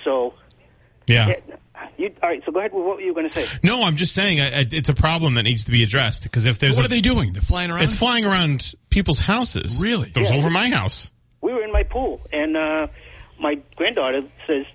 So, 0.05 0.33
yeah. 1.05 1.27
yeah, 1.27 1.87
you, 1.97 2.15
all 2.23 2.29
right. 2.29 2.41
So 2.45 2.51
go 2.53 2.59
ahead 2.59 2.71
with 2.73 2.85
what 2.85 3.01
you 3.01 3.07
were 3.07 3.13
going 3.21 3.29
to 3.29 3.45
say. 3.45 3.57
No, 3.61 3.83
I'm 3.83 3.97
just 3.97 4.13
saying 4.15 4.39
I, 4.39 4.61
I, 4.61 4.65
it's 4.71 4.87
a 4.89 4.93
problem 4.93 5.33
that 5.35 5.43
needs 5.43 5.65
to 5.65 5.71
be 5.73 5.83
addressed 5.83 6.23
because 6.23 6.45
if 6.45 6.59
there's 6.59 6.77
What 6.77 6.83
a, 6.83 6.85
are 6.85 6.89
they 6.89 7.01
doing? 7.01 7.33
They're 7.33 7.41
flying 7.41 7.71
around. 7.71 7.83
it's 7.83 7.93
flying 7.99 8.23
around 8.25 8.73
people's 8.89 9.19
houses. 9.19 9.79
Really? 9.81 10.09
It 10.09 10.17
was 10.17 10.31
Yeah. 10.31 10.37
over 10.37 10.49
my 10.49 10.69
house. 10.69 11.11
We 11.41 11.53
were 11.53 11.61
in 11.63 11.71
my 11.73 11.83
pool, 11.83 12.21
and 12.31 12.55
uh, 12.57 12.87
my 13.39 13.59
granddaughter 13.75 14.21
says, 14.47 14.65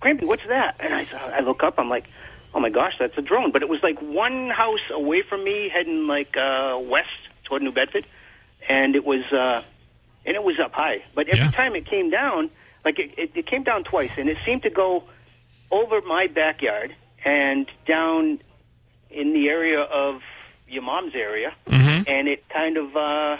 "Crampy, 0.00 0.26
what's 0.26 0.46
that?" 0.48 0.76
And 0.80 0.94
I, 0.94 1.06
I 1.36 1.40
look 1.40 1.62
up. 1.62 1.74
I'm 1.78 1.88
like, 1.88 2.06
"Oh 2.54 2.60
my 2.60 2.70
gosh, 2.70 2.94
that's 2.98 3.16
a 3.18 3.22
drone!" 3.22 3.52
But 3.52 3.62
it 3.62 3.68
was 3.68 3.82
like 3.82 4.00
one 4.00 4.50
house 4.50 4.80
away 4.92 5.22
from 5.22 5.44
me, 5.44 5.68
heading 5.72 6.06
like 6.06 6.36
uh, 6.36 6.78
west 6.82 7.08
toward 7.44 7.62
New 7.62 7.72
Bedford, 7.72 8.06
and 8.68 8.94
it 8.96 9.04
was 9.04 9.24
uh, 9.32 9.62
and 10.26 10.36
it 10.36 10.42
was 10.42 10.58
up 10.58 10.72
high. 10.74 11.02
But 11.14 11.28
every 11.28 11.44
Yeah. 11.44 11.50
time 11.50 11.74
it 11.76 11.86
came 11.86 12.10
down, 12.10 12.50
like 12.84 12.98
it, 12.98 13.10
it, 13.18 13.30
it 13.34 13.46
came 13.46 13.62
down 13.62 13.84
twice, 13.84 14.10
and 14.16 14.28
it 14.28 14.38
seemed 14.44 14.62
to 14.62 14.70
go 14.70 15.04
over 15.70 16.00
my 16.00 16.26
backyard 16.26 16.94
and 17.24 17.66
down 17.86 18.40
in 19.10 19.32
the 19.32 19.48
area 19.48 19.80
of 19.80 20.22
your 20.68 20.82
mom's 20.82 21.14
area, 21.14 21.52
and 22.06 22.28
it 22.28 22.48
kind 22.48 22.76
of 22.76 22.96
uh, 22.96 23.36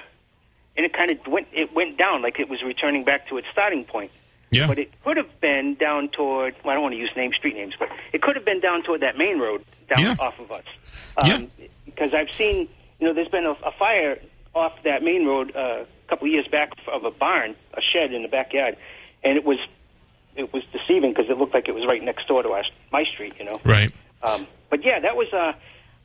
and 0.76 0.86
it 0.86 0.92
kind 0.92 1.10
of 1.10 1.18
went 1.26 1.48
it 1.52 1.72
went 1.74 1.96
down 1.96 2.22
like 2.22 2.38
it 2.40 2.48
was 2.48 2.62
returning 2.62 3.04
back 3.04 3.28
to 3.28 3.38
its 3.38 3.46
starting 3.52 3.84
point. 3.84 4.10
Yeah. 4.50 4.66
But 4.66 4.78
it 4.78 4.90
could 5.04 5.16
have 5.16 5.40
been 5.40 5.74
down 5.76 6.08
toward. 6.08 6.54
Well, 6.64 6.72
I 6.72 6.74
don't 6.74 6.82
want 6.82 6.94
to 6.94 6.98
use 6.98 7.10
names, 7.16 7.36
street 7.36 7.54
names, 7.54 7.74
but 7.78 7.88
it 8.12 8.20
could 8.22 8.34
have 8.36 8.44
been 8.44 8.60
down 8.60 8.82
toward 8.82 9.00
that 9.02 9.16
main 9.16 9.38
road 9.38 9.64
down 9.94 10.04
Yeah. 10.04 10.16
off 10.18 10.38
of 10.40 10.50
us. 10.50 10.64
Yeah. 11.24 11.42
Because 11.84 12.14
I've 12.14 12.30
seen, 12.32 12.68
you 12.98 13.06
know, 13.06 13.12
there's 13.12 13.28
been 13.28 13.46
a, 13.46 13.52
a 13.52 13.70
fire 13.78 14.18
off 14.54 14.72
that 14.84 15.02
main 15.02 15.26
road 15.26 15.54
uh, 15.54 15.84
a 15.84 16.08
couple 16.08 16.26
of 16.26 16.32
years 16.32 16.48
back 16.48 16.72
of 16.92 17.04
a 17.04 17.10
barn, 17.10 17.54
a 17.74 17.80
shed 17.80 18.12
in 18.12 18.22
the 18.22 18.28
backyard, 18.28 18.76
and 19.22 19.36
it 19.36 19.44
was 19.44 19.58
it 20.36 20.52
was 20.52 20.62
deceiving 20.72 21.12
because 21.12 21.28
it 21.30 21.36
looked 21.38 21.54
like 21.54 21.68
it 21.68 21.74
was 21.74 21.84
right 21.86 22.02
next 22.02 22.26
door 22.28 22.42
to 22.42 22.48
our, 22.50 22.64
my 22.92 23.04
street, 23.04 23.34
you 23.38 23.44
know. 23.44 23.60
Right. 23.64 23.92
Um, 24.22 24.46
but 24.68 24.84
yeah, 24.84 24.98
that 25.00 25.16
was. 25.16 25.32
Uh, 25.32 25.52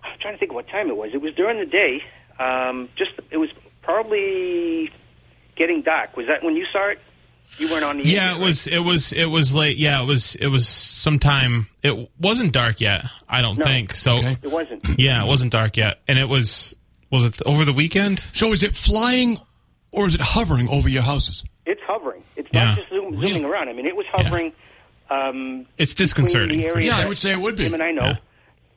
I'm 0.03 0.19
trying 0.19 0.33
to 0.35 0.37
think 0.39 0.51
of 0.51 0.55
what 0.55 0.67
time 0.67 0.89
it 0.89 0.97
was. 0.97 1.11
It 1.13 1.21
was 1.21 1.33
during 1.33 1.57
the 1.59 1.65
day. 1.65 2.03
Um, 2.39 2.89
just 2.95 3.11
it 3.31 3.37
was 3.37 3.49
probably 3.81 4.91
getting 5.55 5.81
dark. 5.81 6.15
Was 6.17 6.27
that 6.27 6.43
when 6.43 6.55
you 6.55 6.65
saw 6.71 6.89
it? 6.89 6.99
You 7.57 7.69
weren't 7.69 7.83
on 7.85 7.97
the. 7.97 8.03
Yeah, 8.05 8.31
air, 8.33 8.41
it 8.41 8.43
was. 8.43 8.67
It 8.67 8.79
was. 8.79 9.13
It 9.13 9.25
was 9.25 9.55
late. 9.55 9.77
Yeah, 9.77 10.01
it 10.01 10.05
was. 10.05 10.35
It 10.35 10.47
was 10.47 10.67
sometime. 10.67 11.67
It 11.83 12.09
wasn't 12.19 12.51
dark 12.51 12.81
yet. 12.81 13.05
I 13.29 13.41
don't 13.41 13.57
No. 13.59 13.65
think 13.65 13.95
so. 13.95 14.17
Okay. 14.17 14.37
It 14.41 14.51
wasn't. 14.51 14.83
Yeah, 14.99 15.23
it 15.23 15.27
wasn't 15.27 15.51
dark 15.51 15.77
yet, 15.77 15.99
and 16.07 16.19
it 16.19 16.27
was. 16.29 16.75
Was 17.11 17.25
it 17.25 17.41
over 17.45 17.63
the 17.63 17.71
weekend? 17.73 18.21
So 18.33 18.51
is 18.51 18.63
it 18.63 18.75
flying 18.75 19.37
or 19.91 20.07
is 20.07 20.15
it 20.15 20.21
hovering 20.21 20.67
over 20.67 20.89
your 20.89 21.03
houses? 21.03 21.45
It's 21.65 21.79
hovering. 21.87 22.23
It's 22.35 22.49
Yeah. 22.51 22.65
not 22.65 22.77
just 22.77 22.89
zoom, 22.89 23.19
zooming 23.21 23.45
around. 23.45 23.69
I 23.69 23.73
mean, 23.73 23.85
it 23.85 23.95
was 23.95 24.05
hovering. 24.11 24.51
Um, 25.09 25.65
It's 25.77 25.93
disconcerting. 25.93 26.57
The 26.57 26.65
area 26.65 26.87
Yeah, 26.87 26.97
I 26.97 27.05
would 27.07 27.17
say 27.17 27.31
it 27.31 27.39
would 27.39 27.55
be. 27.55 27.63
Jim 27.65 27.75
and 27.75 27.83
I 27.83 27.91
know, 27.91 28.05
Yeah. 28.07 28.17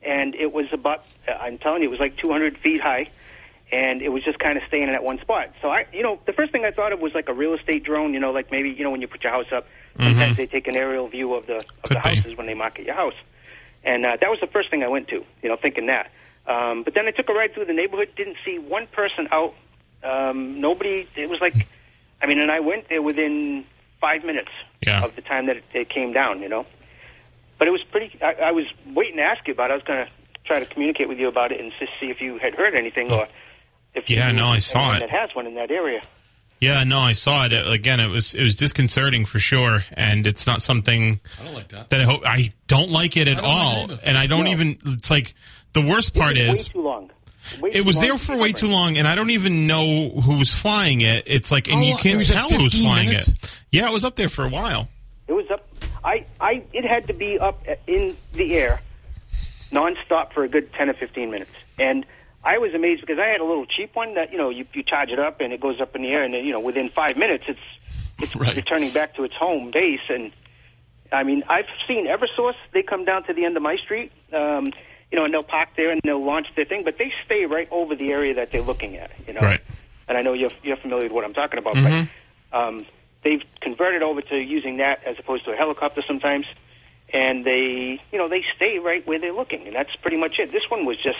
and 0.03 0.35
it 0.35 0.53
was 0.53 0.67
about. 0.71 1.03
I'm 1.27 1.57
telling 1.57 1.81
you, 1.81 1.89
it 1.89 1.91
was 1.91 1.99
like 1.99 2.15
200 2.17 2.57
feet 2.59 2.79
high, 2.81 3.09
and 3.71 4.01
it 4.01 4.09
was 4.09 4.23
just 4.23 4.39
kind 4.39 4.57
of 4.57 4.63
staying 4.67 4.83
in 4.83 4.91
that 4.91 5.03
one 5.03 5.19
spot. 5.19 5.49
So 5.61 5.69
I, 5.69 5.85
you 5.93 6.01
know, 6.03 6.19
the 6.25 6.33
first 6.33 6.51
thing 6.51 6.65
I 6.65 6.71
thought 6.71 6.91
of 6.91 6.99
was 6.99 7.13
like 7.13 7.29
a 7.29 7.33
real 7.33 7.53
estate 7.53 7.83
drone. 7.83 8.13
You 8.13 8.19
know, 8.19 8.31
like 8.31 8.51
maybe 8.51 8.69
you 8.71 8.83
know 8.83 8.91
when 8.91 9.01
you 9.01 9.07
put 9.07 9.23
your 9.23 9.31
house 9.31 9.51
up, 9.51 9.67
sometimes 9.97 10.37
they 10.37 10.47
take 10.47 10.67
an 10.67 10.75
aerial 10.75 11.07
view 11.07 11.33
of 11.35 11.45
the 11.45 11.57
of 11.57 11.63
Mm-hmm. 11.65 11.81
Could 11.87 11.97
the 11.97 12.01
be. 12.09 12.15
houses 12.15 12.37
when 12.37 12.47
they 12.47 12.53
market 12.53 12.85
your 12.85 12.95
house, 12.95 13.13
and 13.83 14.05
uh, 14.05 14.17
that 14.19 14.29
was 14.29 14.39
the 14.39 14.47
first 14.47 14.69
thing 14.69 14.83
I 14.83 14.87
went 14.87 15.07
to. 15.09 15.23
You 15.43 15.49
know, 15.49 15.55
thinking 15.55 15.87
that. 15.87 16.11
Um, 16.47 16.83
but 16.83 16.93
then 16.95 17.07
I 17.07 17.11
took 17.11 17.29
a 17.29 17.33
ride 17.33 17.53
through 17.53 17.65
the 17.65 17.73
neighborhood, 17.73 18.09
didn't 18.15 18.37
see 18.43 18.57
one 18.57 18.87
person 18.87 19.27
out. 19.31 19.53
Um, 20.03 20.59
nobody. 20.61 21.07
It 21.15 21.29
was 21.29 21.39
like, 21.41 21.67
I 22.21 22.25
mean, 22.27 22.39
and 22.39 22.51
I 22.51 22.59
went 22.61 22.89
there 22.89 23.01
within 23.01 23.65
five 24.01 24.23
minutes 24.23 24.49
Yeah. 24.85 25.03
of 25.03 25.15
the 25.15 25.21
time 25.21 25.45
that 25.47 25.57
it, 25.57 25.63
it 25.73 25.89
came 25.89 26.11
down. 26.13 26.41
You 26.41 26.49
know, 26.49 26.65
but 27.59 27.67
it 27.67 27.71
was 27.71 27.83
pretty. 27.83 28.17
I, 28.21 28.33
I 28.45 28.51
was 28.51 28.65
waiting 28.93 29.17
to 29.17 29.23
ask 29.23 29.47
you 29.47 29.53
about. 29.53 29.69
it. 29.69 29.73
I 29.73 29.75
was 29.75 29.83
going 29.83 30.05
to 30.07 30.11
try 30.45 30.59
to 30.59 30.65
communicate 30.65 31.07
with 31.09 31.19
you 31.19 31.27
about 31.27 31.51
it 31.51 31.59
and 31.59 31.71
just 31.79 31.91
see 31.99 32.09
if 32.09 32.21
you 32.21 32.37
had 32.39 32.55
heard 32.55 32.73
anything 32.73 33.11
or 33.11 33.27
if 33.95 34.09
you 34.09 34.17
Yeah, 34.17 34.31
knew 34.31 34.37
no, 34.39 34.47
I 34.47 34.59
saw 34.59 34.95
it. 34.95 34.99
That 34.99 35.09
has 35.09 35.33
one 35.35 35.47
in 35.47 35.55
that 35.55 35.71
area. 35.71 36.01
Yeah, 36.61 36.83
no, 36.83 36.99
I 36.99 37.13
saw 37.13 37.45
it. 37.45 37.53
Again, 37.53 37.99
it 38.01 38.07
was 38.09 38.33
it 38.35 38.43
was 38.43 38.55
disconcerting 38.55 39.25
for 39.25 39.39
sure, 39.39 39.85
and 39.93 40.27
it's 40.27 40.45
not 40.45 40.61
something 40.61 41.19
I 41.39 41.45
don't 41.45 41.53
like 41.53 41.67
that. 41.69 41.89
that 41.89 42.01
I 42.01 42.03
hope 42.03 42.21
I 42.25 42.49
don't 42.67 42.89
like 42.91 43.15
it 43.15 43.27
at 43.29 43.37
I 43.37 43.41
don't 43.41 43.47
like 43.49 43.89
it 43.89 43.91
all, 43.93 43.99
and 44.03 44.17
I 44.17 44.27
don't 44.27 44.43
No. 44.43 44.51
even. 44.51 44.77
It's 44.85 45.09
like 45.09 45.35
the 45.73 45.81
worst 45.81 46.13
part 46.15 46.37
it 46.37 46.49
is 46.49 46.67
way 46.67 46.73
too 46.73 46.81
long. 46.81 47.09
Way 47.61 47.69
it 47.73 47.85
was 47.85 47.97
there 48.01 48.17
for 48.17 48.35
way 48.35 48.51
too 48.51 48.67
long, 48.67 48.97
and 48.97 49.07
I 49.07 49.15
don't 49.15 49.29
even 49.29 49.67
know 49.67 50.09
who 50.09 50.35
was 50.35 50.53
flying 50.53 50.99
it. 50.99 51.23
It's 51.27 51.49
like, 51.49 51.67
and 51.69 51.77
How 51.77 51.81
you 51.83 51.95
can't 51.95 52.15
it 52.15 52.17
was 52.17 52.29
at 52.29 52.35
tell 52.35 52.49
who's 52.49 52.73
15 52.73 52.81
flying 52.83 53.07
minutes? 53.07 53.27
it. 53.29 53.57
Yeah, 53.71 53.87
it 53.87 53.93
was 53.93 54.03
up 54.03 54.17
there 54.17 54.27
for 54.29 54.43
a 54.43 54.49
while. 54.49 54.89
It 55.29 55.33
was 55.33 55.49
up. 55.49 55.65
I, 56.03 56.25
I, 56.41 56.61
it 56.73 56.85
had 56.85 57.07
to 57.07 57.13
be 57.13 57.39
up 57.39 57.63
in 57.87 58.15
the 58.33 58.55
air, 58.55 58.81
nonstop 59.71 60.33
for 60.33 60.43
a 60.43 60.49
good 60.49 60.71
ten 60.73 60.89
or 60.89 60.93
fifteen 60.93 61.31
minutes. 61.31 61.51
And 61.79 62.05
I 62.43 62.57
was 62.57 62.73
amazed 62.73 63.01
because 63.01 63.19
I 63.19 63.25
had 63.27 63.41
a 63.41 63.45
little 63.45 63.65
cheap 63.65 63.95
one 63.95 64.15
that 64.15 64.31
you 64.31 64.37
know 64.37 64.49
you, 64.49 64.65
you 64.73 64.83
charge 64.83 65.09
it 65.09 65.19
up 65.19 65.41
and 65.41 65.51
it 65.51 65.59
goes 65.59 65.81
up 65.81 65.95
in 65.95 66.01
the 66.03 66.09
air, 66.09 66.23
and 66.23 66.33
then, 66.33 66.45
you 66.45 66.51
know 66.53 66.59
within 66.59 66.89
five 66.89 67.17
minutes 67.17 67.45
it's 67.47 67.59
it's 68.21 68.35
Right. 68.35 68.55
returning 68.55 68.91
back 68.91 69.15
to 69.15 69.23
its 69.23 69.35
home 69.35 69.71
base. 69.71 70.01
And 70.09 70.31
I 71.11 71.23
mean, 71.23 71.43
I've 71.49 71.65
seen 71.87 72.05
EverSource. 72.07 72.55
They 72.73 72.83
come 72.83 73.05
down 73.05 73.23
to 73.25 73.33
the 73.33 73.45
end 73.45 73.55
of 73.57 73.63
my 73.63 73.77
street, 73.77 74.11
um, 74.33 74.71
you 75.11 75.17
know, 75.17 75.25
and 75.25 75.33
they'll 75.33 75.43
park 75.43 75.69
there 75.77 75.89
and 75.91 76.01
they'll 76.03 76.23
launch 76.23 76.47
their 76.55 76.65
thing, 76.65 76.83
but 76.83 76.97
they 76.97 77.11
stay 77.25 77.45
right 77.45 77.67
over 77.71 77.95
the 77.95 78.11
area 78.11 78.33
that 78.35 78.51
they're 78.51 78.61
looking 78.61 78.95
at. 78.97 79.11
You 79.27 79.33
know, 79.33 79.41
Right. 79.41 79.61
and 80.07 80.17
I 80.17 80.21
know 80.21 80.33
you're 80.33 80.51
you're 80.63 80.77
familiar 80.77 81.03
with 81.05 81.13
what 81.13 81.25
I'm 81.25 81.33
talking 81.33 81.59
about, 81.59 81.75
Mhm. 81.75 82.07
but 82.51 82.57
um, 82.57 82.85
they've 83.23 83.43
converted 83.61 84.01
over 84.01 84.21
to 84.21 84.37
using 84.37 84.77
that 84.77 85.03
as 85.05 85.17
opposed 85.19 85.45
to 85.45 85.51
a 85.51 85.55
helicopter 85.55 86.01
sometimes, 86.07 86.45
and 87.13 87.43
they 87.45 88.01
you 88.11 88.17
know 88.17 88.27
they 88.29 88.43
stay 88.55 88.79
right 88.79 89.05
where 89.07 89.19
they're 89.19 89.33
looking, 89.33 89.65
and 89.67 89.75
that's 89.75 89.95
pretty 89.97 90.17
much 90.17 90.39
it. 90.39 90.51
This 90.51 90.69
one 90.69 90.85
was 90.85 90.97
just 90.97 91.19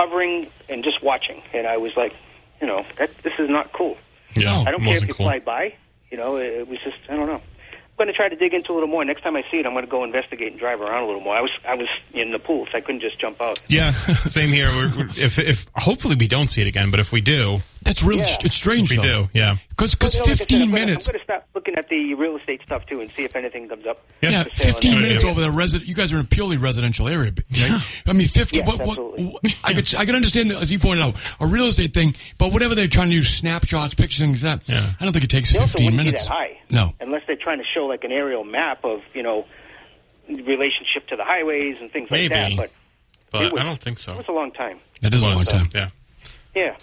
hovering 0.00 0.50
and 0.68 0.82
just 0.84 1.02
watching, 1.02 1.42
and 1.52 1.66
I 1.66 1.76
was 1.76 1.92
like, 1.96 2.12
you 2.60 2.66
know, 2.66 2.84
that 2.98 3.10
this 3.22 3.34
is 3.38 3.48
not 3.50 3.72
cool. 3.72 3.96
Yeah, 4.36 4.64
I 4.66 4.70
don't 4.70 4.82
care 4.82 4.96
if 4.96 5.06
you 5.06 5.14
cool. 5.14 5.26
fly 5.26 5.38
by, 5.40 5.74
you 6.10 6.16
know, 6.16 6.36
it, 6.36 6.46
it 6.60 6.68
was 6.68 6.78
just 6.84 6.96
I 7.08 7.16
don't 7.16 7.26
know. 7.26 7.40
I'm 7.42 8.06
going 8.06 8.14
to 8.14 8.16
try 8.16 8.30
to 8.30 8.36
dig 8.36 8.54
into 8.54 8.72
a 8.72 8.74
little 8.74 8.88
more. 8.88 9.04
Next 9.04 9.20
time 9.22 9.36
I 9.36 9.42
see 9.50 9.58
it, 9.58 9.66
I'm 9.66 9.72
going 9.74 9.84
to 9.84 9.90
go 9.90 10.04
investigate 10.04 10.52
and 10.52 10.58
drive 10.58 10.80
around 10.80 11.02
a 11.02 11.06
little 11.06 11.20
more. 11.20 11.36
I 11.36 11.42
was 11.42 11.50
I 11.68 11.74
was 11.74 11.88
in 12.14 12.32
the 12.32 12.38
pool, 12.38 12.66
so 12.72 12.78
I 12.78 12.80
couldn't 12.80 13.02
just 13.02 13.20
jump 13.20 13.42
out. 13.42 13.60
Yeah, 13.68 13.92
same 14.26 14.48
here. 14.48 14.68
We're, 14.68 14.90
we're, 14.96 15.06
if 15.16 15.38
if 15.38 15.66
hopefully 15.76 16.16
we 16.18 16.26
don't 16.26 16.48
see 16.48 16.62
it 16.62 16.66
again, 16.66 16.90
but 16.90 16.98
if 17.00 17.12
we 17.12 17.20
do, 17.20 17.58
That's 17.82 18.02
really 18.02 18.20
Yeah. 18.20 18.36
it's 18.42 18.54
strange 18.54 18.90
we 18.90 18.96
though. 18.96 19.24
do. 19.24 19.28
Yeah, 19.34 19.56
Because 19.80 19.96
Well, 19.98 20.10
you 20.12 20.18
know, 20.18 20.24
like 20.24 20.28
said, 20.28 20.38
15 20.38 20.62
I'm 20.62 20.68
gonna- 20.70 20.80
minutes. 20.86 21.08
I'm 21.08 21.12
going 21.12 21.18
to 21.20 21.24
start 21.24 21.44
looking 21.54 21.74
at 21.76 21.88
the 21.88 22.14
real 22.14 22.36
estate 22.36 22.60
stuff 22.66 22.84
too 22.86 23.00
and 23.00 23.10
see 23.12 23.24
if 23.24 23.34
anything 23.34 23.66
comes 23.68 23.86
up. 23.86 23.98
Yeah. 24.20 24.30
Yeah, 24.30 24.42
For 24.44 24.56
sale 24.56 24.66
in 24.68 24.72
15 24.74 25.00
minutes 25.00 25.24
over 25.24 25.40
the 25.40 25.50
resident. 25.50 25.88
You 25.88 25.94
guys 25.94 26.12
are 26.12 26.16
in 26.16 26.22
a 26.22 26.28
purely 26.28 26.58
residential 26.58 27.08
area. 27.08 27.32
Right? 27.60 27.82
I 28.06 28.12
mean, 28.12 28.28
50. 28.28 28.58
Yes, 28.58 28.66
what, 28.68 28.78
what, 28.78 28.88
absolutely. 28.90 29.54
I 29.64 29.72
could 29.72 29.94
I 29.94 30.04
could 30.04 30.14
understand 30.14 30.52
as 30.52 30.70
you 30.70 30.78
pointed 30.78 31.02
out 31.04 31.16
a 31.40 31.46
real 31.46 31.64
estate 31.66 31.94
thing, 31.94 32.14
but 32.36 32.52
whatever 32.52 32.74
they're 32.74 32.88
trying 32.88 33.08
to 33.08 33.14
do, 33.16 33.22
snapshots, 33.22 33.94
pictures, 33.94 34.18
things 34.18 34.42
like 34.44 34.64
that. 34.66 34.72
Yeah. 34.72 34.90
I 35.00 35.04
don't 35.04 35.12
think 35.12 35.24
it 35.24 35.30
takes 35.30 35.52
They 35.52 35.58
15 35.60 35.96
minutes. 35.96 36.24
be 36.24 36.28
that 36.28 36.34
high. 36.34 36.58
No. 36.68 36.92
Unless 37.00 37.22
they're 37.26 37.36
trying 37.36 37.58
to 37.58 37.64
show 37.74 37.86
like 37.86 38.04
an 38.04 38.12
aerial 38.12 38.44
map 38.44 38.84
of, 38.84 39.00
you 39.14 39.22
know, 39.22 39.46
relationship 40.28 41.06
to 41.08 41.16
the 41.16 41.24
highways 41.24 41.76
and 41.80 41.90
things 41.90 42.10
Maybe. 42.10 42.34
like 42.34 42.56
that. 42.56 42.56
But 42.56 42.70
but 43.32 43.52
was, 43.52 43.60
I 43.60 43.64
don't 43.64 43.80
think 43.80 43.98
so. 43.98 44.12
It 44.12 44.18
was 44.18 44.28
a 44.28 44.32
long 44.32 44.52
time. 44.52 44.78
That 45.00 45.14
is 45.14 45.22
a 45.22 45.26
long 45.26 45.36
Was, 45.36 45.48
time. 45.48 45.70
Yeah. 45.74 45.88
Yeah. 46.54 46.76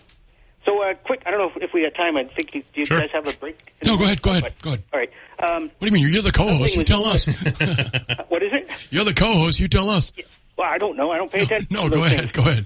So, 0.68 0.82
uh, 0.84 0.94
quick, 1.06 1.24
I 1.26 1.32
don't 1.32 1.40
know 1.40 1.50
if, 1.56 1.64
if 1.70 1.74
we 1.74 1.82
got 1.84 1.96
time. 1.96 2.18
I 2.18 2.26
think 2.26 2.54
you, 2.54 2.62
do 2.74 2.82
you 2.82 2.86
Sure. 2.86 3.00
guys 3.00 3.10
have 3.14 3.26
a 3.26 3.32
break? 3.38 3.72
No, 3.86 3.96
go 3.96 4.04
ahead, 4.04 4.22
go 4.22 4.32
ahead, 4.32 4.44
But- 4.44 4.60
go 4.62 4.70
ahead. 4.72 4.84
All 4.92 5.00
right. 5.00 5.10
Um, 5.40 5.64
What 5.64 5.80
do 5.80 5.86
you 5.86 5.92
mean? 5.94 6.12
You're 6.14 6.22
the 6.22 6.32
co-host. 6.32 6.76
You 6.76 6.84
tell 6.84 7.06
us. 7.06 7.26
what 8.28 8.44
is 8.44 8.52
it? 8.52 8.70
You're 8.90 9.06
the 9.06 9.14
co-host. 9.14 9.60
You 9.62 9.68
tell 9.70 9.90
us. 9.90 10.12
Well, 10.58 10.68
I 10.70 10.78
don't 10.78 10.98
know. 10.98 11.12
I 11.12 11.18
don't 11.18 11.32
pay 11.32 11.44
attention. 11.44 11.68
No, 11.72 11.84
to 11.84 11.90
go 11.90 11.96
those 12.02 12.12
ahead. 12.12 12.20
things. 12.20 12.32
Go 12.34 12.42
ahead. 12.52 12.66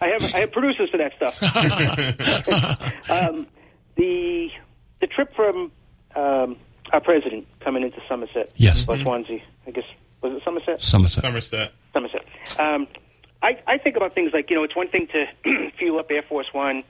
I 0.00 0.06
have 0.08 0.22
I 0.34 0.38
have 0.40 0.52
producers 0.52 0.90
for 0.90 0.98
that 0.98 1.12
stuff. 1.16 1.40
um, 3.10 3.46
the 3.96 4.48
the 5.00 5.06
trip 5.06 5.34
from 5.34 5.72
um, 6.14 6.56
our 6.92 7.00
president 7.00 7.46
coming 7.60 7.82
into 7.82 8.00
Somerset, 8.08 8.50
Yes. 8.56 8.86
or 8.86 8.96
Swansea, 8.98 9.40
I 9.66 9.70
guess 9.70 9.84
was 10.22 10.34
it 10.34 10.42
Somerset? 10.44 10.82
Somerset. 10.82 11.24
Somerset. 11.24 11.72
Somerset. 11.94 12.24
Um, 12.60 12.86
I, 13.42 13.58
I 13.66 13.78
think 13.78 13.96
about 13.96 14.14
things 14.14 14.32
like, 14.34 14.50
you 14.50 14.56
know, 14.56 14.62
it's 14.64 14.76
one 14.76 14.88
thing 14.88 15.08
to 15.08 15.70
fuel 15.78 15.98
up 15.98 16.10
Air 16.10 16.20
Force 16.22 16.48
One 16.52 16.82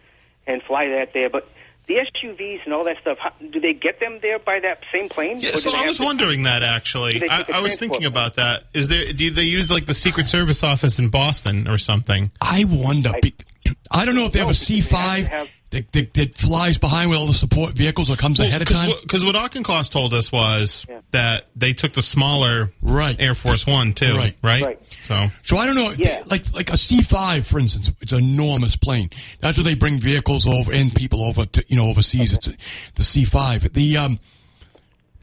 and 0.52 0.62
fly 0.62 0.88
that 0.88 1.12
there, 1.12 1.30
but 1.30 1.48
the 1.86 1.96
SUVs 1.96 2.64
and 2.64 2.72
all 2.72 2.84
that 2.84 2.98
stuff, 3.00 3.18
how, 3.18 3.32
do 3.50 3.58
they 3.58 3.72
get 3.74 3.98
them 3.98 4.20
there 4.22 4.38
by 4.38 4.60
that 4.60 4.80
same 4.92 5.08
plane? 5.08 5.40
Yeah, 5.40 5.56
so 5.56 5.72
I 5.72 5.86
was 5.86 5.96
to- 5.96 6.04
wondering 6.04 6.42
that 6.42 6.62
actually. 6.62 7.14
Do 7.14 7.18
they 7.20 7.28
I, 7.28 7.38
take 7.38 7.48
a 7.48 7.56
I 7.56 7.60
was 7.60 7.76
thinking 7.76 8.00
plane? 8.00 8.06
about 8.12 8.36
that. 8.36 8.64
Is 8.74 8.86
there? 8.88 9.12
Do 9.12 9.30
they 9.30 9.42
use 9.42 9.70
like 9.70 9.86
the 9.86 9.94
Secret 9.94 10.28
Service 10.28 10.62
office 10.62 10.98
in 11.00 11.08
Boston 11.08 11.66
or 11.66 11.78
something? 11.78 12.30
I 12.40 12.64
wonder. 12.68 13.12
be- 13.20 13.34
I 13.90 14.04
don't 14.04 14.14
know 14.14 14.24
if 14.26 14.32
they 14.32 14.38
have 14.40 14.48
a 14.48 14.52
No, 14.52 14.58
because 14.58 14.68
they 14.68 14.74
have 14.76 14.88
to 14.88 14.94
C5 14.94 15.28
have- 15.28 15.48
that, 15.70 15.92
that, 15.92 16.14
that 16.14 16.34
flies 16.34 16.78
behind 16.78 17.10
with 17.10 17.18
all 17.20 17.26
the 17.28 17.34
support 17.34 17.74
vehicles 17.76 18.10
or 18.10 18.16
comes 18.16 18.40
ahead 18.40 18.60
of 18.60 18.66
time. 18.68 18.90
Because 19.02 19.24
what 19.24 19.36
Auchincloss 19.36 19.88
told 19.88 20.12
us 20.14 20.32
was 20.32 20.84
Yeah. 20.88 20.98
that 21.12 21.46
they 21.54 21.74
took 21.74 21.92
the 21.92 22.02
smaller 22.02 22.72
Right. 22.82 23.14
Air 23.20 23.34
Force 23.36 23.66
One 23.68 23.92
too, 23.92 24.16
Right. 24.16 24.36
right? 24.42 24.62
Right. 24.64 24.78
So 25.02 25.28
So 25.44 25.58
I 25.58 25.66
don't 25.66 25.76
know, 25.76 25.94
Yeah. 25.96 26.24
like 26.26 26.52
like 26.54 26.70
a 26.72 26.76
C 26.76 27.02
five, 27.02 27.46
for 27.46 27.60
instance, 27.60 27.88
it's 28.00 28.10
an 28.10 28.18
enormous 28.18 28.74
plane. 28.74 29.10
That's 29.40 29.58
where 29.58 29.64
they 29.64 29.74
bring 29.74 30.00
vehicles 30.00 30.44
over 30.44 30.72
and 30.72 30.92
people 30.92 31.22
over 31.22 31.46
to 31.46 31.64
you 31.68 31.76
know 31.76 31.86
overseas. 31.86 32.32
It's 32.32 32.48
the 32.96 33.04
C 33.04 33.24
five. 33.24 33.72
The 33.72 33.96
um, 33.96 34.18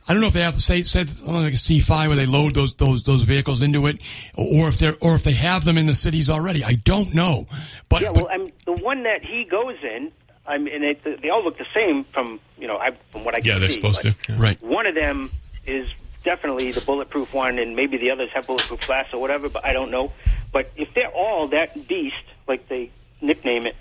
I 0.08 0.13
don't 0.13 0.22
know 0.22 0.28
if 0.28 0.34
they 0.34 0.41
have 0.41 0.62
say 0.62 0.84
said 0.84 1.10
something 1.10 1.36
like 1.36 1.54
a 1.54 1.58
C 1.58 1.80
five 1.80 2.08
where 2.08 2.15
they 2.15 2.26
load 2.26 2.54
those 2.54 2.74
those 2.76 3.04
those 3.04 3.24
vehicles 3.24 3.62
into 3.62 3.88
it, 3.88 4.00
or 4.36 4.70
if 4.70 4.78
they're 4.78 4.96
or 5.02 5.15
if 5.15 5.24
they 5.24 5.34
have 5.34 5.65
them 5.65 5.78
in 5.78 5.86
the 5.86 5.96
cities 5.96 6.30
already. 6.30 6.63
I 6.63 6.74
don't 6.74 7.13
know, 7.13 7.46
but, 7.89 8.02
Yeah, 8.02 8.13
but 8.13 8.24
well, 8.24 8.32
I'm, 8.32 8.52
the 8.65 8.82
one 8.84 9.04
that 9.04 9.26
he 9.26 9.43
goes 9.43 9.76
in, 9.84 10.12
I 10.46 10.58
mean, 10.58 10.84
it, 10.84 11.22
they 11.22 11.30
all 11.30 11.43
look 11.43 11.58
the 11.58 11.67
same 11.74 12.06
from, 12.06 12.39
you 12.58 12.67
know, 12.67 12.78
I, 12.78 12.91
from 13.12 13.26
what 13.26 13.36
I 13.36 13.41
can 13.41 13.52
yeah, 13.52 13.60
they're 13.60 13.70
see. 13.70 13.76
supposed 13.76 14.02
to. 14.04 14.15
Yeah. 14.30 14.36
right. 14.39 14.62
One 14.63 14.86
of 14.86 14.96
them 14.96 15.30
is 15.65 15.93
definitely 16.24 16.72
the 16.72 16.82
bulletproof 16.82 17.34
one, 17.34 17.60
and 17.60 17.76
maybe 17.76 17.98
the 17.98 18.12
others 18.12 18.30
have 18.34 18.48
bulletproof 18.48 18.88
glass 18.88 19.08
or 19.13 19.20
whatever, 19.20 19.50
but 19.50 19.65
I 19.65 19.74
don't 19.74 19.91
know. 19.91 20.13
But 20.54 20.72
if 20.78 20.93
they're 20.93 21.10
all 21.12 21.50
that 21.50 21.88
beast, 21.88 22.15
like 22.48 22.70
they 22.70 22.91
nickname 23.22 23.65
it, 23.65 23.76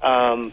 um, 0.00 0.52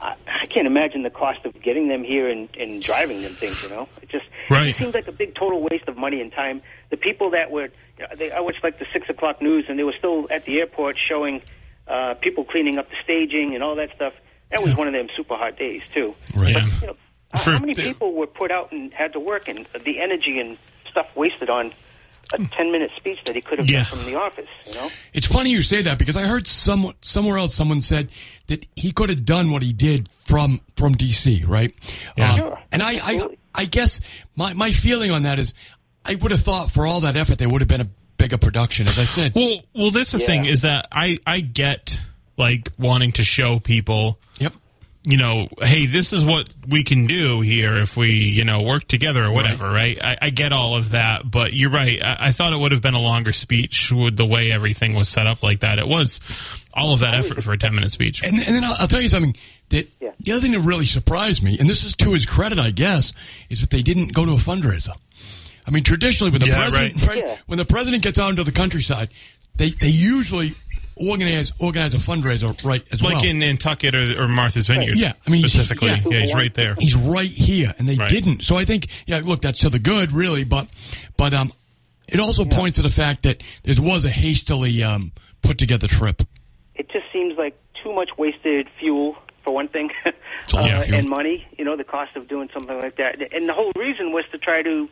I, 0.00 0.14
I 0.26 0.46
can't 0.46 0.66
imagine 0.66 1.02
the 1.02 1.10
cost 1.10 1.44
of 1.44 1.60
getting 1.60 1.88
them 1.88 2.02
here 2.02 2.28
and, 2.28 2.48
and 2.58 2.80
driving 2.82 3.22
them 3.22 3.34
things. 3.34 3.62
You 3.62 3.68
know, 3.68 3.88
it 4.02 4.08
just 4.08 4.24
Right. 4.48 4.68
it 4.68 4.78
seems 4.78 4.94
like 4.94 5.06
a 5.08 5.12
big 5.12 5.34
total 5.34 5.60
waste 5.62 5.86
of 5.88 5.96
money 5.96 6.20
and 6.20 6.32
time. 6.32 6.62
The 6.90 6.96
people 6.96 7.30
that 7.30 7.50
were, 7.50 7.68
you 7.98 8.04
know, 8.04 8.08
they, 8.16 8.30
I 8.30 8.40
watched 8.40 8.64
like 8.64 8.78
the 8.78 8.86
six 8.92 9.08
o'clock 9.08 9.40
news, 9.42 9.66
and 9.68 9.78
they 9.78 9.84
were 9.84 9.94
still 9.98 10.26
at 10.30 10.44
the 10.44 10.58
airport 10.58 10.96
showing 10.98 11.42
uh, 11.86 12.14
people 12.14 12.44
cleaning 12.44 12.78
up 12.78 12.88
the 12.90 12.96
staging 13.04 13.54
and 13.54 13.62
all 13.62 13.76
that 13.76 13.90
stuff. 13.94 14.14
That 14.50 14.62
was 14.62 14.76
one 14.76 14.86
of 14.88 14.92
them 14.92 15.08
super 15.16 15.34
hot 15.36 15.56
days 15.56 15.82
too. 15.94 16.14
Right. 16.34 16.54
But, 16.54 16.64
you 16.80 16.86
know, 16.88 16.96
For 17.38 17.52
How 17.52 17.58
many 17.60 17.74
people 17.74 18.12
were 18.14 18.26
put 18.26 18.50
out 18.50 18.72
and 18.72 18.92
had 18.92 19.12
to 19.12 19.20
work, 19.20 19.46
and 19.48 19.66
the 19.84 20.00
energy 20.00 20.40
and 20.40 20.58
stuff 20.88 21.06
wasted 21.14 21.48
on 21.50 21.72
a 22.32 22.38
ten-minute 22.38 22.90
speech 22.96 23.18
that 23.26 23.34
he 23.34 23.40
could 23.40 23.58
have 23.58 23.68
Yeah. 23.70 23.84
done 23.84 23.98
from 23.98 24.04
the 24.04 24.18
office? 24.18 24.48
You 24.66 24.74
know, 24.74 24.90
It's 25.12 25.26
funny 25.26 25.50
you 25.50 25.62
say 25.62 25.82
that 25.82 25.98
because 25.98 26.16
I 26.16 26.22
heard 26.22 26.46
some 26.46 26.92
somewhere 27.02 27.38
else 27.38 27.54
someone 27.54 27.80
said 27.80 28.08
that 28.46 28.66
he 28.76 28.92
could 28.92 29.08
have 29.10 29.24
done 29.24 29.50
what 29.50 29.62
he 29.62 29.72
did 29.72 30.08
from 30.24 30.60
from 30.76 30.94
DC, 30.94 31.44
right? 31.46 31.74
Yeah. 32.16 32.30
Um, 32.32 32.36
Sure. 32.38 32.58
and 32.72 32.82
I, 32.82 32.92
I 33.02 33.26
I 33.54 33.64
guess 33.64 34.00
my 34.36 34.52
my 34.54 34.70
feeling 34.70 35.10
on 35.10 35.22
that 35.24 35.38
is 35.38 35.54
I 36.04 36.14
would 36.14 36.30
have 36.30 36.40
thought 36.42 36.70
for 36.70 36.86
all 36.86 37.00
that 37.02 37.16
effort 37.16 37.38
there 37.38 37.48
would 37.48 37.60
have 37.60 37.68
been 37.68 37.80
a 37.82 37.88
bigger 38.16 38.38
production, 38.38 38.86
as 38.86 38.98
I 38.98 39.04
said. 39.04 39.32
Well, 39.34 39.60
well, 39.74 39.90
that's 39.90 40.12
the 40.12 40.18
Yeah. 40.18 40.26
thing 40.26 40.44
is 40.44 40.62
that 40.62 40.86
I 40.92 41.18
I 41.26 41.40
get 41.40 41.98
like 42.36 42.70
wanting 42.78 43.12
to 43.12 43.24
show 43.24 43.58
people 43.60 44.18
Yep. 44.38 44.54
You 45.02 45.16
know, 45.16 45.48
hey, 45.62 45.86
this 45.86 46.12
is 46.12 46.24
what 46.26 46.48
we 46.68 46.84
can 46.84 47.06
do 47.06 47.40
here 47.40 47.76
if 47.78 47.96
we, 47.96 48.10
you 48.12 48.44
know, 48.44 48.60
work 48.62 48.86
together 48.86 49.24
or 49.24 49.32
whatever, 49.32 49.70
right? 49.70 49.98
I, 50.02 50.18
I 50.22 50.30
get 50.30 50.52
all 50.52 50.76
of 50.76 50.90
that, 50.90 51.28
but 51.30 51.54
you're 51.54 51.70
right. 51.70 51.98
I, 52.02 52.16
I 52.28 52.32
thought 52.32 52.52
it 52.52 52.58
would 52.58 52.72
have 52.72 52.82
been 52.82 52.92
a 52.94 53.00
longer 53.00 53.32
speech 53.32 53.90
with 53.90 54.16
the 54.18 54.26
way 54.26 54.52
everything 54.52 54.94
was 54.94 55.08
set 55.08 55.26
up 55.26 55.42
like 55.42 55.60
that. 55.60 55.78
It 55.78 55.88
was 55.88 56.20
all 56.74 56.92
of 56.92 57.00
that 57.00 57.14
effort 57.14 57.42
for 57.42 57.52
a 57.52 57.58
10 57.58 57.74
minute 57.74 57.92
speech. 57.92 58.22
And, 58.22 58.36
and 58.38 58.54
then 58.54 58.62
I'll, 58.64 58.76
I'll 58.80 58.86
tell 58.88 59.00
you 59.00 59.08
something 59.08 59.34
that 59.70 59.88
Yeah. 60.00 60.10
the 60.20 60.32
other 60.32 60.42
thing 60.42 60.52
that 60.52 60.60
really 60.60 60.84
surprised 60.86 61.42
me, 61.42 61.58
and 61.58 61.68
this 61.68 61.82
is 61.82 61.94
to 61.96 62.12
his 62.12 62.26
credit, 62.26 62.58
I 62.58 62.70
guess, 62.70 63.14
is 63.48 63.62
that 63.62 63.70
they 63.70 63.82
didn't 63.82 64.12
go 64.12 64.26
to 64.26 64.32
a 64.32 64.36
fundraiser. 64.36 64.94
I 65.66 65.70
mean, 65.70 65.82
traditionally, 65.82 66.30
when 66.30 66.40
the 66.42 66.48
Yeah, 66.48 66.56
president 66.68 67.06
right. 67.06 67.24
Yeah. 67.24 67.36
when 67.46 67.58
the 67.58 67.64
president 67.64 68.02
gets 68.02 68.18
out 68.18 68.28
into 68.30 68.44
the 68.44 68.52
countryside, 68.52 69.08
they 69.56 69.70
they 69.70 69.88
usually 69.88 70.52
organize 71.08 71.52
organize 71.58 71.94
a 71.94 71.98
fundraiser 71.98 72.48
right 72.64 72.84
as 72.92 73.00
Like 73.02 73.10
well. 73.14 73.20
Like 73.20 73.28
in 73.28 73.38
Nantucket 73.38 73.94
or, 73.94 74.22
or 74.24 74.28
Martha's 74.28 74.66
Vineyard. 74.68 74.96
Yeah, 74.96 75.12
I 75.26 75.30
mean, 75.30 75.40
he's- 75.40 75.52
specifically. 75.52 75.88
yeah. 75.88 76.02
Yeah, 76.06 76.20
he's 76.20 76.34
right 76.34 76.52
there. 76.54 76.74
He's 76.78 76.96
right 76.96 77.28
here, 77.28 77.74
and 77.78 77.88
they 77.88 77.96
Right. 77.96 78.10
didn't. 78.10 78.42
So 78.42 78.56
I 78.56 78.64
think, 78.64 78.86
yeah, 79.06 79.20
look, 79.24 79.40
that's 79.40 79.60
to 79.60 79.68
the 79.68 79.78
good, 79.78 80.12
really. 80.12 80.44
But, 80.44 80.68
but 81.16 81.32
um, 81.34 81.52
it 82.08 82.20
also 82.20 82.44
points 82.44 82.76
to 82.76 82.82
the 82.82 82.90
fact 82.90 83.22
that 83.22 83.42
there 83.62 83.74
was 83.80 84.04
a 84.04 84.10
hastily 84.10 84.82
um 84.82 85.12
put 85.42 85.56
together 85.58 85.86
trip. 85.86 86.22
it 86.74 86.88
just 86.90 87.06
seems 87.12 87.36
like 87.38 87.56
too 87.82 87.92
much 87.94 88.10
wasted 88.18 88.68
fuel 88.78 89.16
for 89.42 89.54
one 89.54 89.68
thing, 89.68 89.90
a 90.04 90.12
lot 90.56 90.70
uh, 90.70 90.82
fuel. 90.82 90.98
and 90.98 91.08
money. 91.08 91.46
You 91.56 91.64
know, 91.64 91.76
the 91.76 91.84
cost 91.84 92.14
of 92.16 92.28
doing 92.28 92.50
something 92.52 92.78
like 92.78 92.96
that, 92.96 93.32
and 93.32 93.48
the 93.48 93.54
whole 93.54 93.72
reason 93.74 94.12
was 94.12 94.24
to 94.32 94.38
try 94.38 94.62
to 94.62 94.88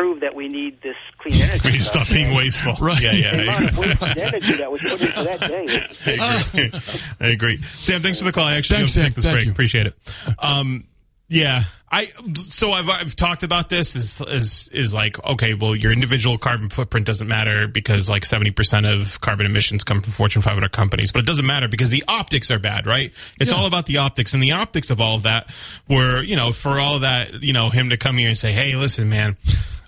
prove 0.00 0.20
that 0.20 0.34
we 0.34 0.48
need 0.48 0.80
this 0.80 0.96
clean 1.18 1.34
energy. 1.42 1.60
We 1.64 1.70
need 1.72 1.78
to 1.78 1.84
stuff. 1.84 2.06
stop 2.06 2.14
being 2.14 2.34
wasteful. 2.34 2.74
Right. 2.80 3.02
Yeah, 3.02 3.12
The 3.12 3.42
amount 3.42 3.68
of 3.68 3.74
yeah. 3.74 3.80
wasted 3.80 4.18
energy 4.18 4.52
that 4.54 4.72
was 4.72 4.80
put 4.80 5.00
into 5.00 5.24
that 5.24 5.40
day. 5.40 6.16
I 6.18 6.40
agree. 6.40 6.72
I 7.20 7.26
agree. 7.28 7.62
Sam, 7.76 8.00
thanks 8.02 8.18
for 8.18 8.24
the 8.24 8.32
call. 8.32 8.44
I 8.44 8.56
actually 8.56 8.78
Thanks, 8.78 8.94
have 8.94 8.94
to 8.94 9.00
Sam. 9.02 9.08
take 9.10 9.14
this 9.16 9.24
Thank 9.24 9.34
break. 9.36 9.46
you. 9.46 9.52
Appreciate 9.52 9.86
it. 9.88 9.94
Um, 10.38 10.84
yeah, 11.28 11.62
I 11.92 12.06
so 12.34 12.72
I've 12.72 12.88
I've 12.88 13.14
talked 13.14 13.44
about 13.44 13.68
this 13.68 13.94
is 13.94 14.20
is 14.22 14.68
is 14.72 14.92
like 14.94 15.22
okay, 15.24 15.54
well, 15.54 15.76
your 15.76 15.92
individual 15.92 16.38
carbon 16.38 16.68
footprint 16.70 17.06
doesn't 17.06 17.28
matter 17.28 17.68
because 17.68 18.10
like 18.10 18.24
seventy 18.24 18.50
percent 18.50 18.84
of 18.86 19.20
carbon 19.20 19.46
emissions 19.46 19.84
come 19.84 20.00
from 20.02 20.12
Fortune 20.12 20.42
500 20.42 20.72
companies, 20.72 21.12
but 21.12 21.20
it 21.20 21.26
doesn't 21.26 21.46
matter 21.46 21.68
because 21.68 21.90
the 21.90 22.02
optics 22.08 22.50
are 22.50 22.58
bad, 22.58 22.84
right? 22.86 23.12
It's 23.38 23.52
Yeah. 23.52 23.58
all 23.58 23.66
about 23.66 23.86
the 23.86 23.98
optics, 23.98 24.34
and 24.34 24.42
the 24.42 24.52
optics 24.52 24.90
of 24.90 25.00
all 25.00 25.14
of 25.16 25.22
that 25.22 25.52
were 25.88 26.20
you 26.22 26.34
know 26.34 26.50
for 26.50 26.80
all 26.80 26.98
that 27.00 27.44
you 27.44 27.52
know 27.52 27.68
him 27.68 27.90
to 27.90 27.96
come 27.96 28.16
here 28.16 28.28
and 28.28 28.38
say, 28.38 28.50
hey, 28.50 28.74
listen, 28.74 29.08
man. 29.08 29.36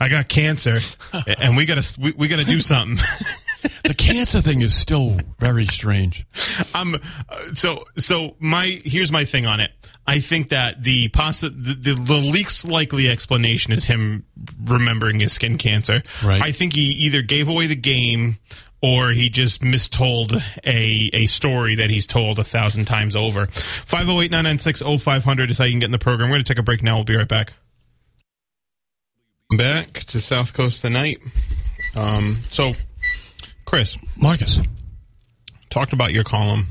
I 0.03 0.09
got 0.09 0.29
cancer, 0.29 0.81
and 1.39 1.57
we 1.57 1.65
gotta 1.65 2.01
we, 2.01 2.11
we 2.13 2.29
gotta 2.29 2.45
do 2.45 2.61
something. 2.61 2.99
The 3.85 3.95
cancer 3.95 4.41
thing 4.41 4.61
is 4.61 4.75
still 4.75 5.17
very 5.39 5.67
strange. 5.67 6.27
um, 6.75 6.97
so 7.55 7.85
so 7.97 8.35
my 8.41 8.81
here's 8.85 9.13
my 9.13 9.25
thing 9.25 9.47
on 9.47 9.61
it. 9.61 9.71
I 10.05 10.19
think 10.19 10.49
that 10.49 10.83
the 10.83 11.11
possi- 11.11 11.65
the, 11.65 11.75
the, 11.75 11.95
the 11.95 12.15
least 12.15 12.67
likely 12.67 13.09
explanation 13.09 13.73
is 13.73 13.85
him 13.85 14.25
remembering 14.65 15.21
his 15.21 15.33
skin 15.33 15.59
cancer. 15.59 16.03
Right. 16.25 16.43
I 16.43 16.51
think 16.51 16.73
he 16.73 16.91
either 17.07 17.23
gave 17.23 17.49
away 17.49 17.69
the 17.69 17.77
game 17.77 18.39
or 18.81 19.11
he 19.11 19.31
just 19.31 19.61
mistold 19.61 20.43
a 20.65 21.11
a 21.13 21.27
story 21.27 21.77
that 21.77 21.89
he's 21.91 22.09
told 22.09 22.41
a 22.41 22.45
thousand 22.45 22.87
times 22.87 23.15
over. 23.15 23.47
508-996-0500 23.47 25.51
is 25.51 25.59
how 25.59 25.65
you 25.65 25.71
can 25.71 25.79
get 25.79 25.87
in 25.87 25.93
the 25.93 26.01
program. 26.01 26.31
We're 26.31 26.35
going 26.35 26.45
to 26.45 26.53
take 26.53 26.59
a 26.59 26.65
break 26.65 26.83
now. 26.83 26.97
We'll 26.97 27.05
be 27.05 27.15
right 27.15 27.29
back. 27.29 27.53
Back 29.57 30.05
to 30.05 30.21
South 30.21 30.55
Coast 30.55 30.81
tonight. 30.81 31.19
Um, 31.95 32.39
so, 32.51 32.73
Chris, 33.65 33.97
Marcus. 34.17 34.61
talked 35.71 35.93
about 35.93 36.13
your 36.13 36.25
column. 36.25 36.67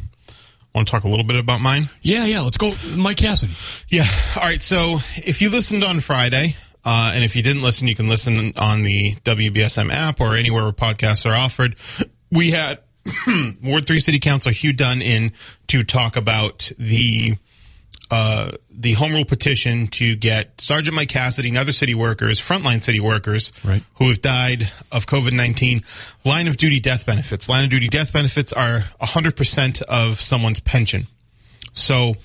Want 0.73 0.87
to 0.87 0.91
talk 0.91 1.03
a 1.03 1.07
little 1.07 1.25
bit 1.25 1.35
about 1.37 1.59
mine? 1.61 1.89
Yeah, 2.01 2.25
yeah. 2.25 2.41
Let's 2.41 2.57
go, 2.57 2.73
Mike 2.95 3.17
Cassidy. 3.17 3.53
Yeah. 3.89 4.05
All 4.37 4.43
right. 4.43 4.63
So 4.63 4.97
if 5.17 5.41
you 5.41 5.49
listened 5.49 5.83
on 5.83 5.99
Friday, 5.99 6.55
uh, 6.85 7.11
and 7.13 7.23
if 7.25 7.35
you 7.35 7.43
didn't 7.43 7.61
listen, 7.61 7.87
you 7.87 7.95
can 7.95 8.07
listen 8.07 8.53
on 8.57 8.83
the 8.83 9.15
WBSM 9.25 9.91
app 9.93 10.21
or 10.21 10.35
anywhere 10.35 10.63
where 10.63 10.71
podcasts 10.71 11.29
are 11.29 11.35
offered. 11.35 11.75
We 12.31 12.51
had 12.51 12.79
Ward 13.63 13.85
Three 13.85 13.99
City 13.99 14.19
Council 14.19 14.51
Hugh 14.51 14.73
Dunn 14.73 15.01
in 15.01 15.33
to 15.67 15.83
talk 15.83 16.15
about 16.15 16.71
the 16.79 17.35
uh, 18.12 18.52
the 18.69 18.91
home 18.93 19.13
rule 19.13 19.24
petition 19.26 19.88
to 19.88 20.15
get 20.17 20.60
Sergeant 20.60 20.93
Mike 20.95 21.08
Cassidy 21.10 21.50
and 21.50 21.58
other 21.58 21.71
city 21.71 21.95
workers, 21.95 22.39
frontline 22.41 22.84
city 22.84 23.00
workers, 23.00 23.54
Right. 23.63 23.82
who 23.95 24.10
have 24.10 24.21
died 24.21 24.69
of 24.91 25.06
COVID 25.08 25.32
19, 25.32 25.84
line 26.26 26.47
of 26.47 26.58
duty 26.58 26.80
death 26.82 27.06
benefits. 27.06 27.47
Line 27.47 27.63
of 27.63 27.69
duty 27.69 27.88
death 27.88 28.12
benefits 28.12 28.52
are 28.52 28.82
100% 29.02 29.82
of 29.84 30.21
someone's 30.21 30.60
pension. 30.60 31.08
So, 31.74 32.15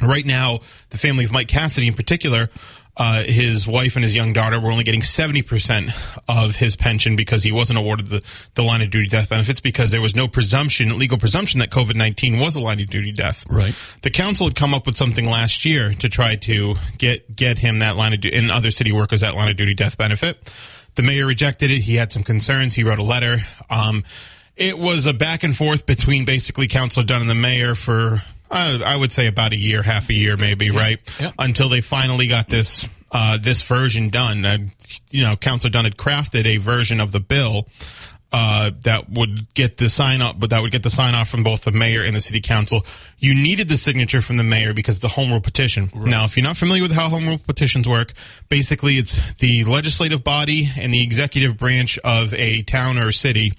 right 0.00 0.24
now, 0.24 0.60
the 0.90 0.98
family 0.98 1.24
of 1.24 1.32
Mike 1.32 1.48
Cassidy 1.48 1.88
in 1.88 1.94
particular, 1.94 2.48
uh, 2.96 3.22
his 3.24 3.66
wife 3.66 3.96
and 3.96 4.02
his 4.02 4.16
young 4.16 4.32
daughter 4.32 4.58
were 4.58 4.70
only 4.70 4.84
getting 4.84 5.02
70% 5.02 5.90
of 6.28 6.56
his 6.56 6.76
pension 6.76 7.14
because 7.14 7.42
he 7.42 7.52
wasn't 7.52 7.78
awarded 7.78 8.06
the, 8.06 8.22
the 8.54 8.62
line 8.62 8.80
of 8.80 8.90
duty 8.90 9.06
death 9.06 9.28
benefits 9.28 9.60
because 9.60 9.90
there 9.90 10.00
was 10.00 10.16
no 10.16 10.26
presumption, 10.26 10.98
legal 10.98 11.18
presumption 11.18 11.60
that 11.60 11.70
COVID 11.70 11.94
19 11.94 12.38
was 12.38 12.56
a 12.56 12.60
line 12.60 12.80
of 12.80 12.88
duty 12.88 13.12
death. 13.12 13.44
Right. 13.50 13.74
The 14.02 14.10
council 14.10 14.46
had 14.46 14.56
come 14.56 14.72
up 14.72 14.86
with 14.86 14.96
something 14.96 15.26
last 15.26 15.64
year 15.64 15.92
to 15.94 16.08
try 16.08 16.36
to 16.36 16.76
get, 16.96 17.36
get 17.36 17.58
him 17.58 17.80
that 17.80 17.96
line 17.96 18.14
of 18.14 18.20
duty 18.20 18.36
and 18.36 18.50
other 18.50 18.70
city 18.70 18.92
workers 18.92 19.20
that 19.20 19.34
line 19.34 19.50
of 19.50 19.56
duty 19.56 19.74
death 19.74 19.98
benefit. 19.98 20.50
The 20.94 21.02
mayor 21.02 21.26
rejected 21.26 21.70
it. 21.70 21.80
He 21.80 21.96
had 21.96 22.12
some 22.12 22.22
concerns. 22.22 22.74
He 22.74 22.82
wrote 22.82 22.98
a 22.98 23.04
letter. 23.04 23.38
Um, 23.68 24.04
it 24.56 24.78
was 24.78 25.04
a 25.06 25.12
back 25.12 25.42
and 25.42 25.54
forth 25.54 25.84
between 25.84 26.24
basically 26.24 26.66
Councilor 26.66 27.04
Dunn 27.04 27.20
and 27.20 27.28
the 27.28 27.34
mayor 27.34 27.74
for 27.74 28.22
uh, 28.50 28.80
I 28.84 28.96
would 28.96 29.12
say 29.12 29.26
about 29.26 29.52
a 29.52 29.56
year, 29.56 29.82
half 29.82 30.08
a 30.08 30.14
year, 30.14 30.36
maybe, 30.36 30.70
right? 30.70 30.98
Yeah. 31.20 31.32
Until 31.38 31.68
they 31.68 31.80
finally 31.80 32.26
got 32.26 32.48
this 32.48 32.88
uh, 33.12 33.38
this 33.38 33.62
version 33.62 34.10
done. 34.10 34.44
Uh, 34.44 34.58
you 35.10 35.22
know, 35.22 35.36
Councilor 35.36 35.70
Dunn 35.70 35.84
had 35.84 35.96
crafted 35.96 36.44
a 36.44 36.56
version 36.58 37.00
of 37.00 37.12
the 37.12 37.20
bill 37.20 37.66
uh, 38.32 38.70
that 38.82 39.08
would 39.08 39.52
get 39.54 39.76
the 39.76 39.88
sign 39.88 40.20
up, 40.20 40.38
but 40.38 40.50
that 40.50 40.60
would 40.60 40.72
get 40.72 40.82
the 40.82 40.90
sign 40.90 41.14
off 41.14 41.28
from 41.28 41.42
both 41.42 41.62
the 41.62 41.70
mayor 41.70 42.02
and 42.02 42.14
the 42.14 42.20
city 42.20 42.40
council. 42.40 42.84
You 43.18 43.34
needed 43.34 43.68
the 43.68 43.76
signature 43.76 44.20
from 44.20 44.36
the 44.36 44.44
mayor 44.44 44.74
because 44.74 44.98
the 44.98 45.08
home 45.08 45.30
rule 45.30 45.40
petition. 45.40 45.90
Now, 45.94 46.24
if 46.24 46.36
you're 46.36 46.44
not 46.44 46.56
familiar 46.56 46.82
with 46.82 46.92
how 46.92 47.08
home 47.08 47.26
rule 47.26 47.38
petitions 47.38 47.88
work, 47.88 48.12
basically 48.48 48.98
it's 48.98 49.34
the 49.36 49.64
legislative 49.64 50.24
body 50.24 50.68
and 50.78 50.92
the 50.92 51.02
executive 51.02 51.56
branch 51.56 51.98
of 51.98 52.34
a 52.34 52.62
town 52.62 52.98
or 52.98 53.12
city 53.12 53.54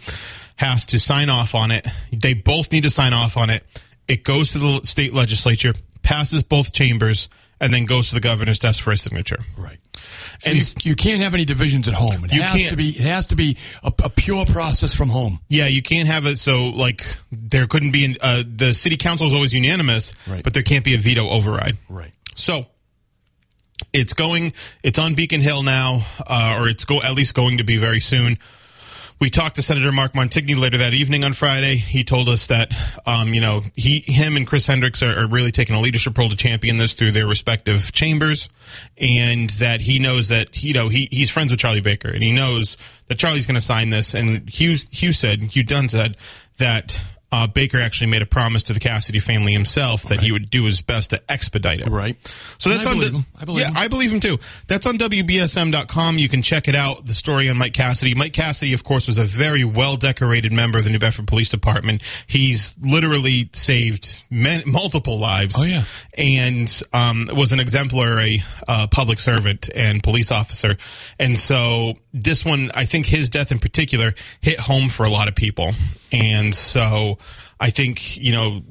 has 0.57 0.85
to 0.87 0.99
sign 0.99 1.29
off 1.29 1.55
on 1.55 1.71
it. 1.71 1.87
They 2.11 2.33
both 2.33 2.71
need 2.71 2.83
to 2.83 2.89
sign 2.89 3.13
off 3.13 3.37
on 3.37 3.49
it. 3.49 3.63
It 4.07 4.23
goes 4.23 4.51
to 4.53 4.59
the 4.59 4.81
state 4.83 5.13
legislature, 5.13 5.73
passes 6.01 6.43
both 6.43 6.71
chambers, 6.73 7.27
and 7.59 7.73
then 7.73 7.85
goes 7.85 8.09
to 8.09 8.15
the 8.15 8.21
governor's 8.21 8.59
desk 8.59 8.83
for 8.83 8.91
a 8.91 8.97
signature. 8.97 9.39
Right. 9.57 9.79
So 10.39 10.51
And 10.51 10.59
you, 10.85 10.91
you 10.91 10.95
can't 10.95 11.21
have 11.23 11.33
any 11.33 11.43
divisions 11.43 11.87
at 11.87 11.95
home. 11.95 12.23
It 12.25 12.31
You 12.33 12.41
has 12.43 12.51
can't. 12.51 12.69
to 12.69 12.75
be. 12.75 12.89
It 12.89 13.01
has 13.05 13.25
to 13.27 13.35
be 13.35 13.57
a, 13.83 13.91
a 14.03 14.09
pure 14.09 14.45
process 14.45 14.93
from 14.93 15.09
home. 15.09 15.39
Yeah, 15.49 15.65
you 15.65 15.81
can't 15.81 16.07
have 16.07 16.25
it 16.27 16.37
so 16.37 16.65
like 16.65 17.03
there 17.31 17.65
couldn't 17.67 17.91
be 17.91 18.05
an, 18.05 18.15
uh, 18.21 18.43
the 18.47 18.73
city 18.73 18.95
council 18.95 19.25
is 19.27 19.33
always 19.33 19.53
unanimous, 19.53 20.13
Right. 20.27 20.43
but 20.43 20.53
there 20.53 20.63
can't 20.63 20.85
be 20.85 20.93
a 20.93 20.97
veto 20.99 21.27
override. 21.27 21.77
Right. 21.89 22.11
So 22.35 22.67
it's 23.93 24.13
going, 24.13 24.53
it's 24.83 24.99
on 24.99 25.15
Beacon 25.15 25.41
Hill 25.41 25.63
now, 25.63 26.05
uh, 26.25 26.55
or 26.59 26.67
it's 26.69 26.85
go 26.85 27.01
at 27.01 27.13
least 27.13 27.33
going 27.33 27.57
to 27.57 27.63
be 27.63 27.77
very 27.77 27.99
soon. 27.99 28.37
We 29.19 29.31
talked 29.31 29.55
to 29.55 29.63
Senator 29.63 29.91
Mark 29.91 30.13
Montigny 30.13 30.55
later 30.55 30.77
that 30.77 30.93
evening 30.93 31.23
on 31.23 31.33
Friday. 31.33 31.75
He 31.75 32.03
told 32.03 32.29
us 32.29 32.47
that, 32.47 32.71
um, 33.07 33.33
you 33.33 33.41
know, 33.41 33.63
he, 33.75 34.01
him 34.01 34.37
and 34.37 34.45
Chris 34.45 34.67
Hendricks 34.67 35.01
are, 35.01 35.17
are 35.17 35.27
really 35.27 35.51
taking 35.51 35.75
a 35.75 35.81
leadership 35.81 36.15
role 36.15 36.29
to 36.29 36.35
champion 36.35 36.77
this 36.77 36.93
through 36.93 37.13
their 37.13 37.25
respective 37.25 37.91
chambers, 37.93 38.47
and 38.95 39.49
that 39.51 39.81
he 39.81 39.97
knows 39.97 40.27
that, 40.27 40.61
you 40.61 40.71
know, 40.71 40.87
he, 40.87 41.07
he's 41.11 41.31
friends 41.31 41.49
with 41.49 41.59
Charlie 41.59 41.81
Baker, 41.81 42.09
and 42.09 42.21
he 42.21 42.31
knows 42.31 42.77
that 43.07 43.17
Charlie's 43.17 43.47
going 43.47 43.55
to 43.55 43.61
sign 43.61 43.89
this. 43.89 44.13
And 44.13 44.47
Hugh, 44.47 44.77
Hugh 44.91 45.13
said, 45.13 45.41
Hugh 45.41 45.63
Dunn 45.63 45.89
said 45.89 46.15
that 46.57 47.01
uh, 47.31 47.45
Baker 47.45 47.79
actually 47.79 48.07
made 48.07 48.21
a 48.21 48.25
promise 48.25 48.63
to 48.63 48.73
the 48.73 48.79
Cassidy 48.79 49.19
family 49.19 49.51
himself 49.51 50.03
that 50.03 50.21
he 50.21 50.31
would 50.31 50.49
do 50.49 50.63
his 50.63 50.81
best 50.81 51.09
to 51.09 51.21
expedite 51.29 51.81
it. 51.81 51.87
Right. 51.87 52.15
So 52.57 52.69
that's 52.69 52.87
I 52.87 52.91
on 52.91 52.97
believe. 52.97 53.25
I 53.39 53.45
believe 53.45 53.61
yeah, 53.61 53.67
him. 53.69 53.77
I 53.77 53.87
believe 53.89 54.13
him 54.13 54.19
too. 54.21 54.39
That's 54.67 54.87
on 54.87 54.97
WBSM.com. 54.97 56.17
You 56.17 56.29
can 56.29 56.41
check 56.41 56.69
it 56.69 56.75
out. 56.75 57.05
The 57.05 57.13
story 57.13 57.49
on 57.49 57.57
Mike 57.57 57.73
Cassidy. 57.73 58.15
Mike 58.15 58.33
Cassidy, 58.33 58.73
of 58.73 58.85
course, 58.85 59.07
was 59.07 59.17
a 59.17 59.25
very 59.25 59.65
well 59.65 59.97
decorated 59.97 60.53
member 60.53 60.77
of 60.77 60.85
the 60.85 60.89
New 60.89 60.99
Bedford 60.99 61.27
Police 61.27 61.49
Department. 61.49 62.01
He's 62.27 62.75
literally 62.81 63.49
saved 63.53 64.23
men, 64.29 64.63
multiple 64.65 65.19
lives. 65.19 65.55
Oh, 65.59 65.63
yeah. 65.63 65.83
And 66.17 66.81
um, 66.93 67.29
was 67.33 67.51
an 67.51 67.59
exemplary 67.59 68.43
uh, 68.69 68.87
public 68.87 69.19
servant 69.19 69.69
and 69.75 70.01
police 70.01 70.31
officer. 70.31 70.77
And 71.19 71.37
so 71.37 71.95
this 72.13 72.45
one, 72.45 72.71
I 72.73 72.85
think 72.85 73.05
his 73.05 73.29
death 73.29 73.51
in 73.51 73.59
particular 73.59 74.15
hit 74.39 74.59
home 74.59 74.87
for 74.87 75.05
a 75.05 75.09
lot 75.09 75.27
of 75.27 75.35
people. 75.35 75.73
And 76.11 76.55
so 76.55 77.16
I 77.59 77.69
think, 77.69 78.17
you 78.17 78.31
know, 78.31 78.61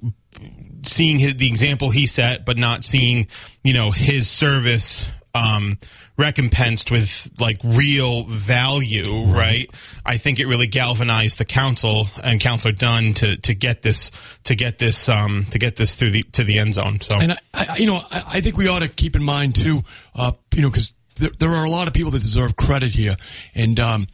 seeing 0.82 1.18
his, 1.18 1.37
the 1.37 1.48
example 1.48 1.90
he 1.90 2.06
set, 2.06 2.44
but 2.44 2.56
not 2.56 2.85
seeing, 2.85 3.28
you 3.64 3.74
know, 3.74 3.90
his 3.90 4.28
service 4.28 5.06
um, 5.35 5.78
recompensed 6.16 6.90
with 6.90 7.30
like 7.38 7.61
real 7.62 8.24
value, 8.24 9.24
right? 9.26 9.70
I 10.04 10.16
think 10.16 10.40
it 10.40 10.46
really 10.46 10.66
galvanized 10.66 11.38
the 11.38 11.44
council 11.44 12.09
and 12.24 12.40
Councilor 12.40 12.72
Dunn 12.72 13.12
to 13.14 13.37
to 13.37 13.54
get 13.54 13.82
this 13.82 14.11
to 14.44 14.54
get 14.54 14.78
this 14.78 15.09
um, 15.09 15.46
to 15.50 15.59
get 15.59 15.76
this 15.76 15.94
through 15.94 16.11
the 16.11 16.22
to 16.32 16.44
the 16.44 16.59
end 16.59 16.74
zone. 16.74 17.00
So 17.00 17.18
And 17.20 17.32
I, 17.32 17.38
I 17.52 17.76
you 17.76 17.87
know, 17.87 17.96
I, 18.11 18.24
I 18.26 18.40
think 18.40 18.56
we 18.56 18.68
ought 18.68 18.80
to 18.80 18.88
keep 18.88 19.14
in 19.16 19.22
mind 19.22 19.56
too, 19.56 19.82
uh, 20.14 20.32
you 20.54 20.62
know, 20.62 20.70
because 20.70 20.94
there, 21.16 21.30
there 21.38 21.50
are 21.50 21.64
a 21.64 21.70
lot 21.70 21.87
of 21.87 21.94
people 21.94 22.12
that 22.12 22.22
deserve 22.22 22.56
credit 22.56 22.92
here, 22.92 23.16
and 23.54 23.78
um, 23.78 24.06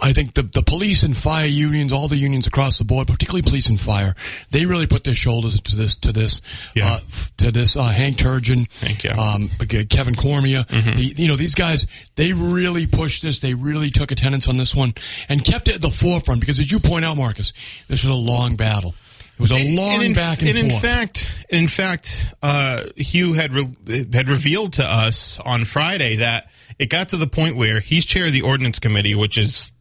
I 0.00 0.12
think 0.12 0.34
the 0.34 0.42
the 0.42 0.62
police 0.62 1.04
and 1.04 1.16
fire 1.16 1.46
unions, 1.46 1.92
all 1.92 2.08
the 2.08 2.16
unions 2.16 2.48
across 2.48 2.78
the 2.78 2.84
board, 2.84 3.06
particularly 3.06 3.42
police 3.42 3.68
and 3.68 3.80
fire, 3.80 4.16
they 4.50 4.66
really 4.66 4.88
put 4.88 5.04
their 5.04 5.14
shoulders 5.14 5.60
to 5.60 5.76
this 5.76 5.96
to 5.98 6.10
this 6.12 6.40
Yeah. 6.74 6.94
uh, 6.94 7.00
to 7.38 7.52
this. 7.52 7.76
Uh, 7.76 7.84
Hank 7.84 8.16
Turgeon, 8.16 8.68
Hank, 8.80 9.04
yeah. 9.04 9.12
um, 9.16 9.48
Kevin 9.88 10.16
Cormier, 10.16 10.64
Mm-hmm. 10.64 10.96
the, 10.96 11.22
you 11.22 11.28
know 11.28 11.36
these 11.36 11.54
guys, 11.54 11.86
they 12.16 12.32
really 12.32 12.88
pushed 12.88 13.22
this. 13.22 13.38
They 13.38 13.54
really 13.54 13.90
took 13.90 14.10
attendance 14.10 14.48
on 14.48 14.56
this 14.56 14.74
one 14.74 14.94
and 15.28 15.44
kept 15.44 15.68
it 15.68 15.76
at 15.76 15.80
the 15.80 15.90
forefront 15.90 16.40
because, 16.40 16.58
as 16.58 16.72
you 16.72 16.80
point 16.80 17.04
out, 17.04 17.16
Marcus, 17.16 17.52
this 17.86 18.02
was 18.02 18.10
a 18.10 18.14
long 18.14 18.56
battle. 18.56 18.94
It 19.34 19.40
was 19.40 19.50
a 19.52 19.76
long 19.76 20.02
in, 20.02 20.12
back 20.12 20.40
and, 20.40 20.48
and 20.50 20.58
in 20.58 20.70
fact, 20.70 21.28
in 21.50 21.66
fact, 21.68 22.34
uh, 22.42 22.84
Hugh 22.96 23.32
had 23.34 23.52
re- 23.52 24.06
had 24.12 24.28
revealed 24.28 24.74
to 24.74 24.84
us 24.84 25.38
on 25.40 25.64
Friday 25.64 26.16
that 26.16 26.48
it 26.78 26.88
got 26.90 27.08
to 27.10 27.16
the 27.16 27.26
point 27.28 27.56
where 27.56 27.78
he's 27.80 28.04
chair 28.04 28.26
of 28.26 28.32
the 28.32 28.42
ordinance 28.42 28.78
committee, 28.80 29.14
which 29.14 29.36
is 29.38 29.72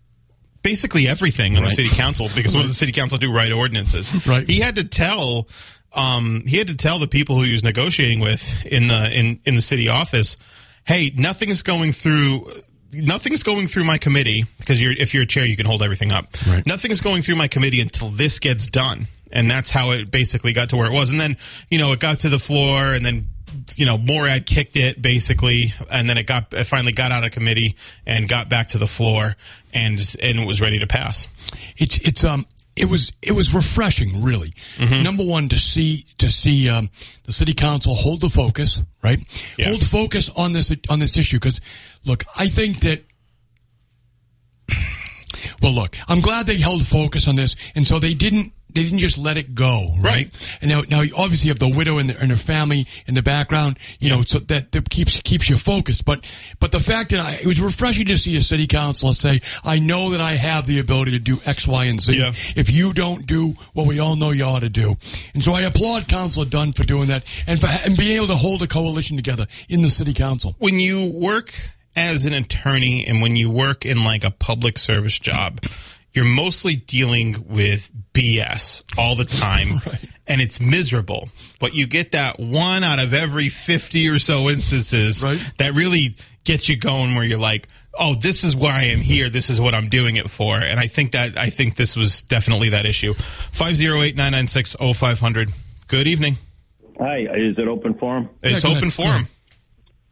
basically 0.63 1.08
everything 1.08 1.58
on 1.58 1.63
the 1.63 1.69
city 1.69 1.89
council. 1.89 2.30
Because 2.34 2.56
what 2.56 2.63
does 2.63 2.71
the 2.71 2.78
city 2.78 2.91
council 2.91 3.17
do? 3.17 3.32
Write 3.32 3.52
ordinances. 3.52 4.26
Right. 4.26 4.49
He 4.49 4.60
had 4.60 4.76
to 4.78 4.84
tell. 4.84 5.47
Um, 5.93 6.43
he 6.47 6.58
had 6.58 6.67
to 6.67 6.76
tell 6.76 6.97
the 6.97 7.08
people 7.08 7.36
who 7.36 7.43
he 7.43 7.52
was 7.52 7.63
negotiating 7.63 8.19
with 8.19 8.65
in 8.65 8.88
the 8.88 9.12
in 9.12 9.39
in 9.45 9.56
the 9.56 9.62
city 9.62 9.89
office, 9.89 10.38
"Hey, 10.86 11.13
nothing's 11.15 11.62
going 11.62 11.91
through." 11.91 12.52
Nothing's 12.95 13.41
going 13.41 13.65
through 13.65 13.86
my 13.86 13.97
committee 13.97 14.45
because 14.60 14.80
you're 14.80 14.91
if 14.91 15.15
you're 15.15 15.23
a 15.23 15.28
chair, 15.28 15.45
you 15.47 15.58
can 15.58 15.65
hold 15.65 15.82
everything 15.82 16.12
up. 16.12 16.28
Right. 16.47 16.63
Nothing's 16.67 17.02
going 17.02 17.23
through 17.23 17.38
my 17.38 17.47
committee 17.47 17.82
until 17.82 18.10
this 18.10 18.38
gets 18.38 18.67
done, 18.67 19.08
and 19.32 19.49
that's 19.49 19.71
how 19.71 19.89
it 19.91 20.12
basically 20.12 20.54
got 20.54 20.69
to 20.69 20.78
where 20.78 20.86
it 20.86 20.93
was. 20.93 21.10
And 21.10 21.19
then 21.19 21.38
you 21.71 21.80
know 21.80 21.91
it 21.93 21.99
got 21.99 22.19
to 22.19 22.30
the 22.30 22.38
floor, 22.38 22.93
and 22.93 23.04
then 23.04 23.30
you 23.76 23.86
know 23.86 23.97
Morad 23.97 24.45
kicked 24.45 24.76
it 24.76 25.02
basically, 25.02 25.73
and 25.91 26.10
then 26.10 26.17
it 26.17 26.28
got 26.28 26.54
it 26.54 26.63
finally 26.65 26.91
got 26.93 27.12
out 27.12 27.23
of 27.23 27.32
committee 27.32 27.76
and 28.06 28.28
got 28.30 28.49
back 28.49 28.69
to 28.69 28.78
the 28.78 28.88
floor, 28.88 29.36
and 29.73 29.99
and 30.21 30.39
it 30.39 30.47
was 30.47 30.62
ready 30.62 30.80
to 30.80 30.88
pass. 30.88 31.28
it's 31.78 31.97
it's 31.99 32.23
um 32.23 32.45
it 32.76 32.89
was 32.89 33.12
it 33.21 33.34
was 33.34 33.54
refreshing 33.54 34.23
really 34.23 34.52
number 35.04 35.23
one 35.23 35.47
to 35.49 35.58
see 35.60 36.06
to 36.17 36.28
see 36.30 36.67
um, 36.69 36.89
the 37.26 37.32
city 37.32 37.54
council 37.54 37.93
hold 37.93 38.19
the 38.19 38.30
focus 38.30 38.82
right 39.04 39.19
Yeah. 39.58 39.67
hold 39.69 39.86
focus 39.86 40.30
on 40.36 40.54
this 40.54 40.71
on 40.89 40.97
this 40.99 41.15
issue 41.15 41.38
because 41.38 41.62
look 42.04 42.23
i 42.36 42.47
think 42.47 42.80
that 42.82 43.04
well 45.62 45.73
look 45.73 45.95
i'm 46.08 46.21
glad 46.21 46.47
they 46.47 46.58
held 46.58 46.84
focus 46.86 47.28
on 47.28 47.36
this 47.36 47.56
and 47.76 47.86
so 47.86 47.99
they 47.99 48.13
didn't 48.15 48.54
they 48.74 48.84
didn't 48.84 49.00
just 49.00 49.18
let 49.18 49.38
it 49.38 49.56
go, 49.56 49.96
right? 50.00 50.14
Right. 50.14 50.58
And 50.62 50.70
now, 50.70 50.84
now 50.88 51.04
obviously 51.18 51.48
you 51.48 51.52
have 51.52 51.60
the 51.60 51.76
widow 51.76 51.98
and, 51.98 52.10
the, 52.10 52.20
and 52.20 52.30
her 52.32 52.38
family 52.38 52.88
in 53.08 53.16
the 53.16 53.22
background, 53.22 53.80
you 54.00 54.10
know, 54.10 54.22
so 54.22 54.40
that, 54.40 54.72
that 54.72 54.90
keeps 54.90 55.20
keeps 55.22 55.50
you 55.50 55.58
focused. 55.58 56.06
But 56.06 56.26
but 56.60 56.72
the 56.72 56.80
fact 56.80 57.12
that 57.12 57.20
I, 57.20 57.34
it 57.36 57.46
was 57.46 57.60
refreshing 57.60 58.06
to 58.08 58.18
see 58.18 58.36
a 58.38 58.42
city 58.42 58.68
councilor 58.68 59.14
say, 59.14 59.42
"I 59.64 59.80
know 59.80 60.12
that 60.12 60.22
I 60.22 60.36
have 60.36 60.66
the 60.68 60.80
ability 60.80 61.12
to 61.12 61.20
do 61.20 61.40
X, 61.46 61.68
Y, 61.68 61.86
and 61.86 62.02
Z. 62.02 62.18
Yeah. 62.18 62.34
If 62.56 62.72
you 62.72 62.94
don't 62.94 63.26
do 63.26 63.54
what 63.74 63.88
we 63.88 64.00
all 64.00 64.16
know 64.16 64.32
you 64.32 64.44
ought 64.44 64.62
to 64.62 64.70
do," 64.70 64.96
and 65.34 65.44
so 65.44 65.54
I 65.54 65.62
applaud 65.62 66.08
Councilor 66.08 66.46
Dunn 66.46 66.74
for 66.74 66.84
doing 66.84 67.08
that 67.08 67.24
and 67.48 67.60
for 67.60 67.68
and 67.68 67.98
being 67.98 68.18
able 68.18 68.28
to 68.28 68.36
hold 68.36 68.62
a 68.62 68.68
coalition 68.68 69.18
together 69.18 69.48
in 69.70 69.82
the 69.82 69.90
city 69.90 70.14
council. 70.14 70.56
when 70.60 70.80
you 70.80 71.06
work 71.12 71.54
as 71.96 72.26
an 72.26 72.34
attorney 72.34 73.06
and 73.06 73.22
when 73.22 73.36
you 73.36 73.50
work 73.50 73.86
in 73.86 74.04
like 74.04 74.24
a 74.24 74.32
public 74.32 74.80
service 74.80 75.20
job, 75.20 75.62
you're 76.13 76.26
mostly 76.26 76.76
dealing 76.76 77.45
with 77.47 77.91
BS 78.13 78.84
all 78.97 79.15
the 79.15 79.26
time 79.26 79.82
and 80.28 80.39
it's 80.41 80.60
miserable. 80.62 81.30
But 81.60 81.73
you 81.73 81.88
get 81.88 82.12
that 82.13 82.39
one 82.39 82.84
out 82.84 82.99
of 82.99 83.13
every 83.13 83.49
50 83.49 84.08
or 84.10 84.19
so 84.19 84.49
instances 84.49 85.23
Right. 85.23 85.39
that 85.58 85.73
really 85.73 86.15
gets 86.43 86.69
you 86.69 86.78
going 86.78 87.15
where 87.15 87.23
you're 87.26 87.38
like, 87.39 87.67
"Oh, 87.97 88.15
this 88.15 88.43
is 88.43 88.56
why 88.56 88.80
I 88.80 88.84
am 88.86 88.99
here. 88.99 89.30
This 89.30 89.49
is 89.49 89.60
what 89.62 89.73
I'm 89.73 89.88
doing 89.89 90.15
it 90.17 90.30
for." 90.30 90.58
And 90.58 90.80
I 90.80 90.88
think 90.88 91.13
that 91.13 91.38
I 91.38 91.49
think 91.49 91.76
this 91.78 91.95
was 91.95 92.21
definitely 92.23 92.69
that 92.69 92.86
issue. 92.86 93.13
508-996-0500. 93.54 95.52
Good 95.88 96.08
evening. 96.08 96.38
Hi, 96.99 97.19
is 97.21 97.58
it 97.58 97.67
open 97.67 97.93
forum? 97.95 98.30
It's 98.41 98.63
go 98.63 98.71
open 98.71 98.84
ahead. 98.89 98.97
Go 98.97 99.04
forum. 99.04 99.28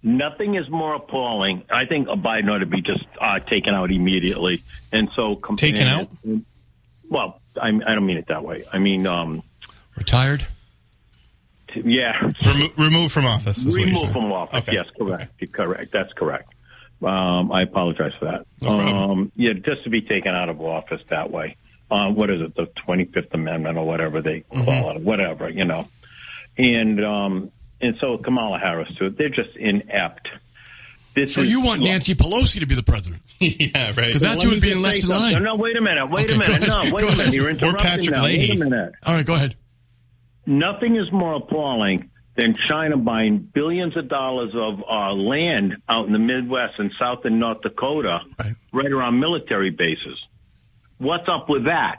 Ahead. 0.03 0.17
Nothing 0.17 0.55
is 0.55 0.69
more 0.69 0.95
appalling. 0.95 1.63
I 1.69 1.85
think 1.85 2.07
a 2.07 2.15
Biden 2.15 2.49
ought 2.51 2.59
to 2.59 2.65
be 2.65 2.81
just 2.81 3.05
uh, 3.19 3.39
taken 3.39 3.73
out 3.73 3.91
immediately. 3.91 4.63
And 4.91 5.09
so, 5.15 5.35
com- 5.35 5.55
Taken 5.57 5.87
out? 5.87 6.09
Well, 7.09 7.39
I, 7.61 7.67
I 7.69 7.93
don't 7.93 8.05
mean 8.05 8.17
it 8.17 8.27
that 8.29 8.43
way. 8.43 8.63
I 8.71 8.79
mean, 8.79 9.05
um, 9.05 9.43
Retired. 9.97 10.45
t- 11.73 11.81
yeah, 11.85 12.31
Remo- 12.45 12.71
removed 12.77 13.13
from 13.13 13.25
office. 13.25 13.65
is 13.65 13.75
remove 13.75 14.11
from 14.11 14.31
office. 14.31 14.61
Okay. 14.63 14.73
Yes, 14.73 14.85
correct. 14.97 15.51
Correct. 15.51 15.91
That's 15.91 16.13
correct. 16.13 16.53
Um, 17.03 17.51
I 17.51 17.63
apologize 17.63 18.13
for 18.19 18.25
that. 18.25 18.45
problem. 18.61 18.87
um, 18.95 19.31
yeah, 19.35 19.53
just 19.53 19.83
to 19.85 19.89
be 19.89 20.01
taken 20.01 20.33
out 20.35 20.49
of 20.49 20.61
office 20.61 21.01
that 21.09 21.31
way. 21.31 21.57
Uh, 21.89 22.09
what 22.09 22.29
is 22.29 22.41
it? 22.41 22.55
The 22.55 22.67
25th 22.87 23.33
Amendment 23.33 23.77
or 23.77 23.85
whatever 23.85 24.21
they 24.21 24.41
Mm-hmm. 24.51 24.63
call 24.65 24.95
it, 24.95 25.01
whatever, 25.01 25.49
you 25.49 25.65
know. 25.65 25.87
And, 26.57 27.03
um, 27.03 27.51
and 27.81 27.95
so 27.99 28.17
Kamala 28.17 28.59
Harris 28.59 28.89
too. 28.97 29.09
They're 29.09 29.29
just 29.29 29.55
inept. 29.55 30.27
This 31.13 31.33
So 31.33 31.41
is- 31.41 31.51
you 31.51 31.61
want 31.61 31.81
Nancy 31.81 32.15
Pelosi 32.15 32.59
to 32.61 32.65
be 32.65 32.75
the 32.75 32.83
president? 32.83 33.21
yeah, 33.39 33.87
right. 33.87 33.95
Because 33.95 34.21
that's 34.21 34.43
who 34.43 34.49
would 34.51 34.61
be 34.61 34.71
in 34.71 34.77
say 34.77 34.81
next 34.83 34.99
in 35.03 35.07
something. 35.09 35.33
line. 35.33 35.43
No, 35.43 35.55
wait 35.55 35.75
a 35.75 35.81
minute. 35.81 36.09
Wait 36.09 36.25
Okay, 36.29 36.35
a 36.35 36.37
minute. 36.37 36.67
No, 36.67 36.93
wait 36.93 37.03
a 37.03 37.17
minute. 37.17 37.33
You're 37.33 37.47
Or 37.47 37.49
interrupting 37.49 37.85
Patrick 37.85 38.09
now. 38.11 38.23
Wait 38.23 38.49
a 38.51 38.55
minute. 38.55 38.93
All 39.05 39.13
right, 39.15 39.25
go 39.25 39.33
ahead. 39.33 39.55
Nothing 40.45 40.95
is 40.95 41.11
more 41.11 41.35
appalling 41.35 42.09
than 42.37 42.55
China 42.69 42.95
buying 42.97 43.37
billions 43.39 43.95
of 43.97 44.07
dollars 44.07 44.51
of 44.55 44.81
uh, 44.89 45.11
land 45.13 45.75
out 45.89 46.07
in 46.07 46.13
the 46.13 46.19
Midwest 46.19 46.75
and 46.79 46.91
South 46.99 47.25
and 47.25 47.39
North 47.39 47.61
Dakota, 47.61 48.21
Right. 48.73 48.85
around 48.91 49.19
military 49.19 49.69
bases. 49.69 50.17
What's 50.97 51.27
up 51.27 51.49
with 51.49 51.65
that? 51.65 51.97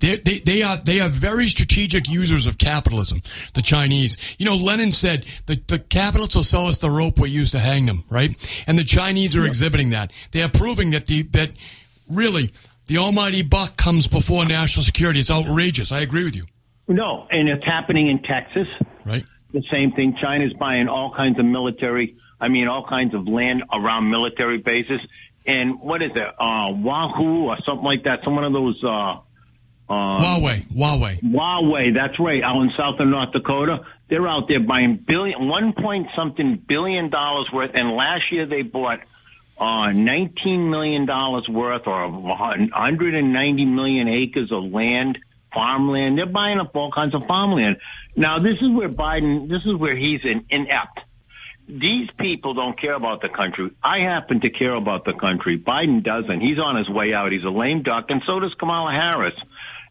They, 0.00 0.16
they, 0.16 0.38
they 0.38 0.62
are 0.62 0.78
they 0.78 1.00
are 1.00 1.08
very 1.08 1.46
strategic 1.48 2.08
users 2.08 2.46
of 2.46 2.58
capitalism. 2.58 3.20
The 3.54 3.62
Chinese, 3.62 4.16
you 4.38 4.46
know, 4.46 4.56
Lenin 4.56 4.92
said 4.92 5.26
the 5.46 5.60
the 5.66 5.78
capitalists 5.78 6.34
will 6.34 6.42
sell 6.44 6.66
us 6.66 6.80
the 6.80 6.90
rope 6.90 7.18
we 7.18 7.30
use 7.30 7.50
to 7.52 7.58
hang 7.58 7.86
them, 7.86 8.04
right? 8.10 8.34
And 8.66 8.78
the 8.78 8.84
Chinese 8.84 9.36
are 9.36 9.44
exhibiting 9.44 9.90
that. 9.90 10.12
They 10.32 10.42
are 10.42 10.48
proving 10.48 10.90
that 10.92 11.06
the 11.06 11.22
that 11.32 11.50
really 12.08 12.50
the 12.86 12.98
almighty 12.98 13.42
buck 13.42 13.76
comes 13.76 14.06
before 14.08 14.44
national 14.46 14.84
security. 14.84 15.20
It's 15.20 15.30
outrageous. 15.30 15.92
I 15.92 16.00
agree 16.00 16.24
with 16.24 16.34
you, 16.34 16.46
No, 16.88 17.26
and 17.30 17.48
it's 17.48 17.64
happening 17.64 18.08
in 18.08 18.22
Texas. 18.22 18.66
right? 19.04 19.24
The 19.52 19.62
same 19.70 19.92
thing. 19.92 20.16
China's 20.20 20.52
buying 20.54 20.88
all 20.88 21.12
kinds 21.14 21.38
of 21.38 21.44
military, 21.44 22.16
I 22.40 22.48
mean, 22.48 22.68
all 22.68 22.86
kinds 22.86 23.14
of 23.14 23.26
land 23.28 23.64
around 23.72 24.08
military 24.10 24.58
bases. 24.58 25.00
And 25.46 25.80
what 25.80 26.02
is 26.02 26.12
it? 26.14 26.26
Uh, 26.38 26.72
Wahoo 26.72 27.46
or 27.48 27.58
something 27.64 27.84
like 27.84 28.04
that. 28.04 28.20
Some 28.24 28.34
one 28.36 28.44
of 28.44 28.52
those, 28.52 28.82
uh, 28.84 29.18
uh, 29.90 30.20
Huawei, 30.20 30.66
Huawei. 30.68 31.20
Huawei, 31.20 31.92
that's 31.92 32.20
right, 32.20 32.44
out 32.44 32.62
in 32.62 32.70
South 32.76 33.00
and 33.00 33.10
North 33.10 33.32
Dakota. 33.32 33.80
They're 34.08 34.28
out 34.28 34.46
there 34.46 34.60
buying 34.60 34.96
billion, 34.96 35.48
one 35.48 35.72
point 35.72 36.06
something 36.14 36.56
billion 36.56 37.10
dollars 37.10 37.50
worth, 37.52 37.72
and 37.74 37.90
last 37.90 38.30
year 38.30 38.46
they 38.46 38.62
bought 38.62 39.00
uh, 39.58 39.90
nineteen 39.90 40.70
million 40.70 41.06
dollars 41.06 41.48
worth, 41.48 41.88
or 41.88 42.08
hundred 42.72 43.16
and 43.16 43.32
ninety 43.32 43.64
million 43.64 44.06
acres 44.06 44.52
of 44.52 44.62
land, 44.62 45.18
farmland. 45.52 46.18
They're 46.18 46.26
buying 46.26 46.60
up 46.60 46.74
all 46.76 46.92
kinds 46.92 47.16
of 47.16 47.26
farmland. 47.26 47.78
Now, 48.14 48.38
this 48.38 48.58
is 48.60 48.70
where 48.70 48.88
Biden, 48.88 49.48
this 49.48 49.62
is 49.66 49.74
where 49.74 49.96
he's 49.96 50.20
in, 50.24 50.44
inept. 50.50 51.00
These 51.68 52.10
people 52.16 52.54
don't 52.54 52.80
care 52.80 52.94
about 52.94 53.22
the 53.22 53.28
country. 53.28 53.70
I 53.82 54.00
happen 54.00 54.40
to 54.40 54.50
care 54.50 54.74
about 54.74 55.04
the 55.04 55.14
country. 55.14 55.58
Biden 55.58 56.02
doesn't. 56.02 56.40
He's 56.40 56.58
on 56.60 56.76
his 56.76 56.88
way 56.88 57.12
out. 57.12 57.32
He's 57.32 57.44
a 57.44 57.50
lame 57.50 57.82
duck, 57.82 58.06
and 58.08 58.22
so 58.24 58.38
does 58.38 58.54
Kamala 58.54 58.92
Harris 58.92 59.34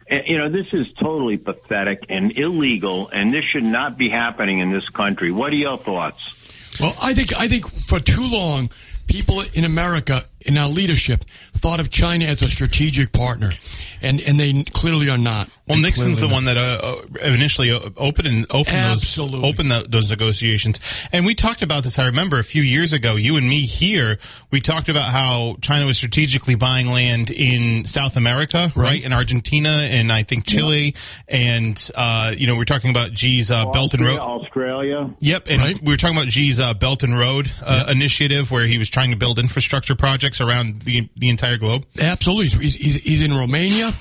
you 0.09 0.37
know, 0.37 0.49
this 0.49 0.67
is 0.73 0.91
totally 0.93 1.37
pathetic 1.37 2.05
and 2.09 2.37
illegal, 2.37 3.09
and 3.09 3.33
this 3.33 3.45
should 3.45 3.63
not 3.63 3.97
be 3.97 4.09
happening 4.09 4.59
in 4.59 4.71
this 4.71 4.87
country. 4.89 5.31
What 5.31 5.51
are 5.53 5.57
your 5.57 5.77
thoughts? 5.77 6.35
Well, 6.79 6.95
I 7.01 7.13
think 7.13 7.35
I 7.35 7.47
think 7.47 7.69
for 7.87 7.99
too 7.99 8.27
long, 8.29 8.69
people 9.07 9.43
in 9.53 9.65
America 9.65 10.25
in 10.41 10.57
our 10.57 10.69
leadership 10.69 11.25
thought 11.53 11.79
of 11.79 11.89
China 11.89 12.25
as 12.25 12.41
a 12.41 12.49
strategic 12.49 13.11
partner, 13.11 13.51
and 14.01 14.21
and 14.21 14.39
they 14.39 14.63
clearly 14.63 15.09
are 15.09 15.17
not. 15.17 15.49
Well, 15.69 15.77
They 15.77 15.83
Nixon's 15.83 16.19
the 16.19 16.27
not. 16.27 16.33
one 16.33 16.45
that 16.45 16.57
uh, 16.57 16.61
uh, 17.21 17.25
initially 17.25 17.71
uh, 17.71 17.79
opened 17.95 18.27
and 18.27 18.45
opened 18.49 18.75
Absolutely. 18.75 19.41
those 19.41 19.53
opened 19.53 19.71
the, 19.71 19.85
those 19.87 20.09
negotiations. 20.09 20.79
And 21.13 21.25
we 21.25 21.35
talked 21.35 21.61
about 21.61 21.83
this. 21.83 21.99
I 21.99 22.07
remember 22.07 22.39
a 22.39 22.43
few 22.43 22.63
years 22.63 22.91
ago, 22.91 23.15
you 23.15 23.37
and 23.37 23.47
me 23.47 23.61
here, 23.61 24.17
we 24.51 24.61
talked 24.61 24.89
about 24.89 25.11
how 25.11 25.57
China 25.61 25.85
was 25.85 25.97
strategically 25.97 26.55
buying 26.55 26.87
land 26.87 27.29
in 27.29 27.85
South 27.85 28.17
America, 28.17 28.71
right, 28.75 29.01
in 29.03 29.13
Argentina 29.13 29.69
and 29.69 30.11
I 30.11 30.23
think 30.23 30.45
Chile, 30.47 30.95
and 31.27 31.89
uh, 31.95 32.33
you 32.35 32.47
know 32.47 32.55
we 32.55 32.61
are 32.61 32.65
talking 32.65 32.89
about 32.89 33.11
Xi's 33.15 33.51
uh, 33.51 33.65
Belt 33.71 33.93
and 33.93 34.05
Road. 34.05 34.19
Australia. 34.19 35.13
Yep, 35.19 35.43
and 35.49 35.61
Right. 35.61 35.83
we 35.83 35.93
were 35.93 35.97
talking 35.97 36.17
about 36.17 36.29
Xi's 36.31 36.59
uh, 36.59 36.73
Belt 36.73 37.03
and 37.03 37.17
Road 37.17 37.51
uh, 37.63 37.85
initiative, 37.89 38.49
where 38.51 38.65
he 38.65 38.77
was 38.77 38.89
trying 38.89 39.11
to 39.11 39.17
build 39.17 39.37
infrastructure 39.39 39.95
projects 39.95 40.41
around 40.41 40.81
the 40.81 41.07
the 41.15 41.29
entire 41.29 41.57
globe. 41.57 41.85
Absolutely, 41.99 42.47
he's, 42.59 42.75
he's, 42.75 42.95
he's 42.95 43.21
in 43.23 43.33
Romania. 43.33 43.91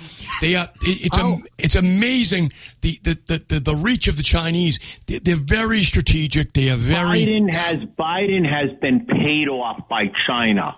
They 0.40 0.54
are. 0.54 0.68
It, 0.82 1.06
it's 1.06 1.18
Oh. 1.18 1.34
am, 1.34 1.44
it's 1.58 1.74
amazing 1.74 2.52
the, 2.80 2.98
the, 3.02 3.18
the, 3.26 3.44
the, 3.48 3.60
the 3.60 3.74
reach 3.74 4.08
of 4.08 4.16
the 4.16 4.22
Chinese. 4.22 4.78
They, 5.06 5.18
they're 5.18 5.36
very 5.36 5.82
strategic. 5.82 6.52
They 6.52 6.70
are 6.70 6.76
very. 6.76 7.24
Biden 7.26 7.52
has 7.52 7.78
Biden 7.98 8.48
has 8.48 8.70
been 8.80 9.06
paid 9.06 9.48
off 9.48 9.88
by 9.88 10.10
China, 10.26 10.76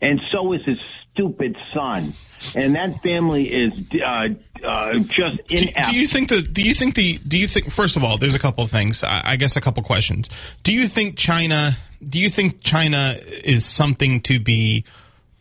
and 0.00 0.20
so 0.30 0.52
is 0.52 0.64
his 0.64 0.78
stupid 1.12 1.56
son. 1.74 2.14
And 2.54 2.76
that 2.76 3.02
family 3.02 3.52
is 3.52 3.72
uh, 4.00 4.28
uh, 4.64 4.98
just 5.00 5.44
Do, 5.48 5.56
inept. 5.56 5.86
do 5.90 5.96
you 5.96 6.06
think 6.06 6.28
the? 6.28 6.42
Do 6.42 6.62
you 6.62 6.72
think 6.74 6.94
the? 6.94 7.18
Do 7.18 7.36
you 7.36 7.48
think? 7.48 7.72
First 7.72 7.96
of 7.96 8.04
all, 8.04 8.16
there's 8.18 8.36
a 8.36 8.38
couple 8.38 8.62
of 8.62 8.70
things. 8.70 9.02
I, 9.02 9.22
I 9.24 9.36
guess 9.36 9.56
a 9.56 9.60
couple 9.60 9.82
questions. 9.82 10.28
Do 10.62 10.72
you 10.72 10.86
think 10.86 11.16
China? 11.16 11.72
Do 12.06 12.20
you 12.20 12.30
think 12.30 12.62
China 12.62 13.18
is 13.42 13.66
something 13.66 14.20
to 14.22 14.38
be 14.38 14.84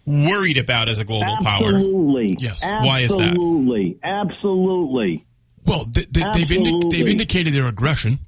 worried 0.08 0.58
about 0.58 0.90
as 0.90 1.00
a 1.00 1.04
global 1.04 1.38
power? 1.44 1.68
Absolutely. 1.68 2.36
Yes. 2.40 2.64
Why 2.64 3.02
is 3.02 3.12
that? 3.12 3.32
Absolutely. 3.32 4.00
Absolutely. 4.02 5.26
Well, 5.66 5.86
they, 5.92 6.06
they, 6.10 6.24
they've, 6.34 6.52
indi- 6.52 6.90
they've 6.90 7.08
indicated 7.08 7.54
their 7.54 7.68
aggression. 7.68 8.20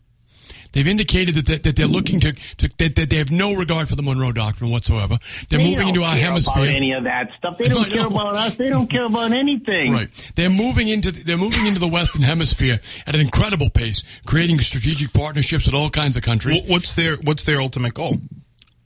They've 0.72 0.88
indicated 0.88 1.34
that, 1.36 1.46
that, 1.48 1.64
that 1.64 1.76
they're 1.76 1.88
looking 1.88 2.20
to, 2.20 2.32
to 2.34 2.70
that, 2.78 2.96
that 2.96 3.10
they 3.10 3.16
have 3.18 3.32
no 3.32 3.56
regard 3.56 3.90
for 3.90 3.96
the 3.96 4.04
Monroe 4.04 4.32
Doctrine 4.32 4.70
whatsoever. 4.70 5.18
They're 5.50 5.58
They 5.58 5.66
moving 5.66 5.80
don't 5.80 5.88
into 5.90 6.04
our 6.04 6.14
care 6.14 6.26
hemisphere. 6.26 6.64
About 6.64 6.76
any 6.76 6.92
of 6.92 7.06
that 7.06 7.30
stuff. 7.38 7.58
They 7.58 7.68
don't 7.70 7.90
care 7.90 8.06
about 8.06 8.36
us. 8.36 8.56
They 8.56 8.70
don't 8.70 8.88
care 8.88 9.06
about 9.06 9.32
anything. 9.32 9.94
Right. 9.94 10.34
They're 10.36 10.50
moving 10.52 10.90
into 10.90 11.12
they're 11.12 11.38
moving 11.38 11.66
into 11.66 11.80
the 11.80 11.88
Western 11.88 12.22
Hemisphere 12.22 12.80
at 13.08 13.16
an 13.16 13.22
incredible 13.22 13.72
pace, 13.72 14.04
creating 14.28 14.60
strategic 14.60 15.12
partnerships 15.12 15.66
with 15.66 15.74
all 15.74 15.90
kinds 15.90 16.16
of 16.18 16.24
countries. 16.24 16.62
What's 16.68 16.94
their 16.94 17.16
What's 17.16 17.44
their 17.44 17.62
ultimate 17.62 17.96
goal? 17.96 18.18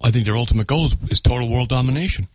I 0.02 0.12
think 0.12 0.24
their 0.26 0.38
ultimate 0.38 0.68
goal 0.68 0.86
is, 0.86 0.96
is 1.10 1.22
total 1.22 1.50
world 1.50 1.70
domination. 1.70 2.30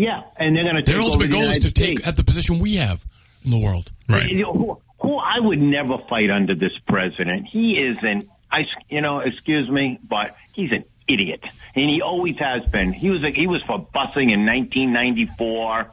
Yeah, 0.00 0.22
and 0.38 0.56
they're 0.56 0.64
going 0.64 0.76
to 0.76 0.82
Their 0.82 1.00
ultimate 1.00 1.30
the 1.30 1.36
goal 1.36 1.42
is 1.42 1.58
to 1.58 1.70
take 1.70 1.98
States. 1.98 2.08
at 2.08 2.16
the 2.16 2.24
position 2.24 2.58
we 2.58 2.76
have 2.76 3.04
in 3.44 3.50
the 3.50 3.58
world. 3.58 3.92
Right. 4.08 4.30
You 4.30 4.42
know, 4.44 4.52
who, 4.54 4.80
who 5.00 5.16
I 5.18 5.38
would 5.38 5.60
never 5.60 5.98
fight 6.08 6.30
under 6.30 6.54
this 6.54 6.72
president. 6.88 7.46
He 7.46 7.78
is 7.78 7.98
an, 8.02 8.22
I, 8.50 8.64
you 8.88 9.02
know, 9.02 9.18
excuse 9.18 9.68
me, 9.68 9.98
but 10.02 10.36
he's 10.54 10.72
an 10.72 10.84
idiot, 11.06 11.42
and 11.74 11.90
he 11.90 12.00
always 12.00 12.38
has 12.38 12.64
been. 12.70 12.94
He 12.94 13.10
was, 13.10 13.22
a, 13.22 13.30
he 13.30 13.46
was 13.46 13.62
for 13.64 13.78
busing 13.78 14.32
in 14.32 14.46
1994, 14.46 15.90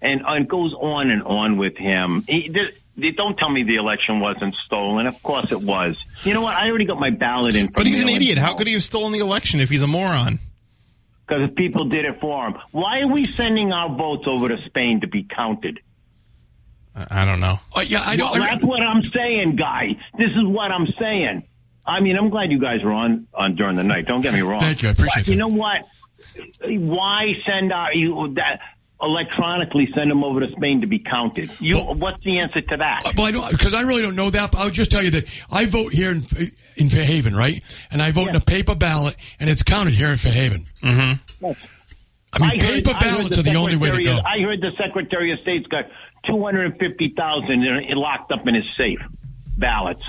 and, 0.00 0.22
and 0.26 0.44
it 0.44 0.48
goes 0.48 0.72
on 0.72 1.10
and 1.10 1.22
on 1.22 1.58
with 1.58 1.76
him. 1.76 2.24
He, 2.26 2.48
they, 2.48 2.70
they 2.96 3.10
don't 3.10 3.36
tell 3.36 3.50
me 3.50 3.62
the 3.62 3.76
election 3.76 4.20
wasn't 4.20 4.54
stolen. 4.64 5.06
Of 5.06 5.22
course 5.22 5.52
it 5.52 5.60
was. 5.60 5.96
You 6.24 6.32
know 6.32 6.40
what? 6.40 6.54
I 6.54 6.68
already 6.70 6.86
got 6.86 6.98
my 6.98 7.10
ballot 7.10 7.56
in. 7.56 7.66
But 7.66 7.86
he's 7.86 8.00
an 8.00 8.08
idiot. 8.08 8.38
How 8.38 8.54
could 8.54 8.66
he 8.66 8.72
have 8.72 8.84
stolen 8.84 9.12
the 9.12 9.18
election 9.18 9.60
if 9.60 9.68
he's 9.68 9.82
a 9.82 9.86
moron? 9.86 10.38
Because 11.30 11.50
people 11.56 11.84
did 11.84 12.04
it 12.06 12.20
for 12.20 12.48
him. 12.48 12.54
Why 12.72 13.00
are 13.02 13.06
we 13.06 13.30
sending 13.30 13.72
our 13.72 13.88
votes 13.88 14.24
over 14.26 14.48
to 14.48 14.56
Spain 14.66 15.02
to 15.02 15.06
be 15.06 15.22
counted? 15.22 15.78
I 16.96 17.22
I 17.22 17.24
don't 17.24 17.38
know. 17.38 17.58
Uh, 17.76 17.82
yeah, 17.82 18.02
I 18.04 18.16
know. 18.16 18.32
Well, 18.32 18.42
I- 18.42 18.48
that's 18.50 18.64
what 18.64 18.82
I'm 18.82 19.00
saying, 19.04 19.54
guy. 19.54 19.96
This 20.18 20.30
is 20.30 20.44
what 20.44 20.72
I'm 20.72 20.88
saying. 20.98 21.44
I 21.86 22.00
mean, 22.00 22.16
I'm 22.16 22.30
glad 22.30 22.50
you 22.50 22.58
guys 22.58 22.82
were 22.82 22.92
on 22.92 23.28
on 23.32 23.54
during 23.54 23.76
the 23.76 23.84
night. 23.84 24.06
Don't 24.06 24.22
get 24.22 24.32
me 24.34 24.40
wrong. 24.48 24.58
Thank 24.58 24.82
you. 24.82 24.88
I 24.88 24.92
appreciate 24.92 25.28
it. 25.28 25.30
you 25.30 25.36
know 25.36 25.46
what? 25.48 25.82
Why 26.64 27.32
send 27.46 27.72
out 27.72 27.94
you 27.94 28.34
that 28.34 28.60
electronically 29.02 29.88
send 29.94 30.10
them 30.10 30.22
over 30.24 30.40
to 30.40 30.50
Spain 30.52 30.80
to 30.82 30.86
be 30.86 30.98
counted? 30.98 31.50
You, 31.60 31.76
Well- 31.76 31.94
what's 31.94 32.22
the 32.24 32.38
answer 32.40 32.60
to 32.60 32.76
that? 32.78 33.12
well, 33.16 33.26
I 33.26 33.30
don't 33.30 33.50
because 33.50 33.74
I 33.74 33.82
really 33.82 34.02
don't 34.02 34.16
know 34.16 34.30
that. 34.30 34.52
But 34.52 34.58
I'll 34.58 34.70
just 34.70 34.90
tell 34.90 35.02
you 35.02 35.10
that 35.12 35.24
I 35.50 35.66
vote 35.66 35.92
here 35.92 36.10
in 36.10 36.22
in 36.76 36.88
Fairhaven, 36.88 37.34
right? 37.34 37.62
And 37.90 38.00
I 38.02 38.10
vote 38.12 38.28
in 38.30 38.36
a 38.36 38.40
paper 38.40 38.74
ballot, 38.74 39.16
and 39.38 39.50
it's 39.50 39.62
counted 39.62 39.94
here 39.94 40.08
in 40.10 40.16
Fairhaven. 40.18 40.66
Mm-hmm. 40.82 41.46
I 42.32 42.38
mean, 42.38 42.50
heard- 42.60 42.60
paper 42.60 42.90
I 42.90 42.92
heard 42.92 43.16
ballots 43.18 43.38
are 43.38 43.42
the 43.42 43.54
only 43.56 43.76
way 43.76 43.90
to 43.90 44.02
go. 44.02 44.18
I 44.24 44.40
heard 44.40 44.60
the 44.60 44.70
Secretary 44.78 45.32
of 45.32 45.40
State's 45.40 45.66
got 45.66 45.86
250,000 46.26 47.64
locked 47.96 48.32
up 48.32 48.46
in 48.46 48.54
his 48.54 48.64
safe 48.76 49.00
ballots. 49.56 50.02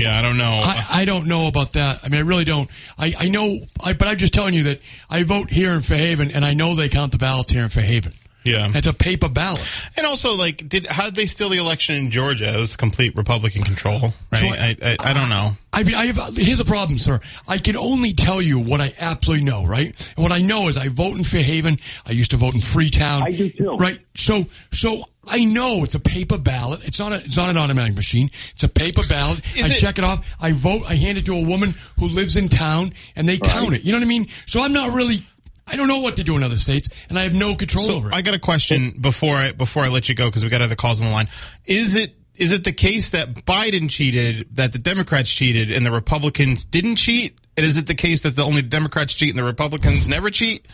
Yeah, 0.00 0.18
I 0.18 0.22
don't 0.22 0.38
know. 0.38 0.44
I, 0.44 0.86
I 0.90 1.04
don't 1.04 1.26
know 1.26 1.46
about 1.46 1.74
that. 1.74 2.00
I 2.02 2.08
mean, 2.08 2.20
I 2.20 2.24
really 2.24 2.44
don't. 2.44 2.70
I, 2.98 3.14
I 3.18 3.28
know, 3.28 3.66
I, 3.82 3.92
but 3.92 4.08
I'm 4.08 4.16
just 4.16 4.32
telling 4.32 4.54
you 4.54 4.64
that 4.64 4.80
I 5.08 5.22
vote 5.24 5.50
here 5.50 5.72
in 5.72 5.82
Fairhaven, 5.82 6.30
and 6.30 6.44
I 6.44 6.54
know 6.54 6.74
they 6.74 6.88
count 6.88 7.12
the 7.12 7.18
ballots 7.18 7.52
here 7.52 7.62
in 7.62 7.68
Fairhaven. 7.68 8.14
Yeah. 8.44 8.70
It's 8.74 8.86
a 8.86 8.92
paper 8.92 9.28
ballot. 9.28 9.62
And 9.96 10.06
also, 10.06 10.32
like, 10.32 10.68
did 10.68 10.86
how 10.86 11.04
did 11.06 11.14
they 11.14 11.26
steal 11.26 11.48
the 11.48 11.58
election 11.58 11.94
in 11.96 12.10
Georgia? 12.10 12.52
It 12.54 12.56
was 12.56 12.76
complete 12.76 13.16
Republican 13.16 13.62
control, 13.62 14.12
right? 14.32 14.40
So 14.40 14.46
I, 14.48 14.76
I, 14.82 14.96
I 15.00 15.12
don't 15.12 15.28
know. 15.28 15.50
I 15.72 15.84
mean, 15.84 15.94
I 15.94 16.06
have, 16.06 16.36
here's 16.36 16.58
a 16.58 16.64
problem, 16.64 16.98
sir. 16.98 17.20
I 17.46 17.58
can 17.58 17.76
only 17.76 18.12
tell 18.12 18.42
you 18.42 18.58
what 18.58 18.80
I 18.80 18.92
absolutely 18.98 19.44
know, 19.44 19.64
right? 19.64 19.94
And 20.16 20.22
what 20.22 20.32
I 20.32 20.40
know 20.40 20.68
is 20.68 20.76
I 20.76 20.88
vote 20.88 21.16
in 21.16 21.22
Fairhaven. 21.22 21.78
I 22.04 22.10
used 22.10 22.32
to 22.32 22.36
vote 22.36 22.54
in 22.54 22.60
Freetown. 22.60 23.22
I 23.22 23.30
do 23.30 23.50
too. 23.50 23.76
Right. 23.76 24.00
So, 24.16 24.46
so 24.72 25.04
I 25.28 25.44
know 25.44 25.84
it's 25.84 25.94
a 25.94 26.00
paper 26.00 26.38
ballot. 26.38 26.80
It's 26.84 26.98
not 26.98 27.12
a, 27.12 27.22
it's 27.24 27.36
not 27.36 27.50
an 27.50 27.56
automatic 27.56 27.94
machine. 27.94 28.30
It's 28.52 28.64
a 28.64 28.68
paper 28.68 29.02
ballot. 29.08 29.42
Is 29.54 29.70
I 29.70 29.74
it- 29.74 29.78
check 29.78 29.98
it 29.98 30.04
off. 30.04 30.26
I 30.40 30.50
vote. 30.52 30.82
I 30.88 30.96
hand 30.96 31.18
it 31.18 31.26
to 31.26 31.34
a 31.36 31.44
woman 31.46 31.76
who 32.00 32.08
lives 32.08 32.34
in 32.36 32.48
town, 32.48 32.92
and 33.14 33.28
they 33.28 33.38
count 33.38 33.74
it. 33.74 33.84
You 33.84 33.92
know 33.92 33.98
what 33.98 34.04
I 34.04 34.08
mean? 34.08 34.26
So 34.46 34.62
I'm 34.62 34.72
not 34.72 34.92
really. 34.92 35.24
I 35.70 35.76
don't 35.76 35.88
know 35.88 36.00
what 36.00 36.16
they 36.16 36.22
do 36.22 36.36
in 36.36 36.42
other 36.42 36.56
states, 36.56 36.88
and 37.08 37.18
I 37.18 37.22
have 37.22 37.34
no 37.34 37.54
control 37.54 37.84
So 37.86 37.94
over 37.94 38.08
it. 38.10 38.14
I 38.14 38.22
got 38.22 38.34
a 38.34 38.38
question 38.38 38.96
before 39.00 39.36
I 39.36 39.52
before 39.52 39.84
I 39.84 39.88
let 39.88 40.08
you 40.08 40.14
go 40.14 40.26
because 40.28 40.42
we 40.44 40.50
got 40.50 40.62
other 40.62 40.74
calls 40.76 41.00
on 41.00 41.06
the 41.06 41.12
line. 41.12 41.28
Is 41.66 41.96
it 41.96 42.14
is 42.34 42.52
it 42.52 42.64
the 42.64 42.72
case 42.72 43.10
that 43.10 43.34
Biden 43.46 43.88
cheated, 43.90 44.48
that 44.56 44.72
the 44.72 44.78
Democrats 44.78 45.30
cheated, 45.30 45.70
and 45.70 45.84
the 45.84 45.92
Republicans 45.92 46.64
didn't 46.64 46.96
cheat? 46.96 47.36
And 47.56 47.66
is 47.66 47.76
it 47.76 47.86
the 47.86 47.94
case 47.94 48.22
that 48.22 48.34
the 48.36 48.42
only 48.44 48.62
Democrats 48.62 49.12
cheat 49.12 49.28
and 49.30 49.38
the 49.38 49.44
Republicans 49.44 50.08
never 50.08 50.30
cheat? 50.30 50.66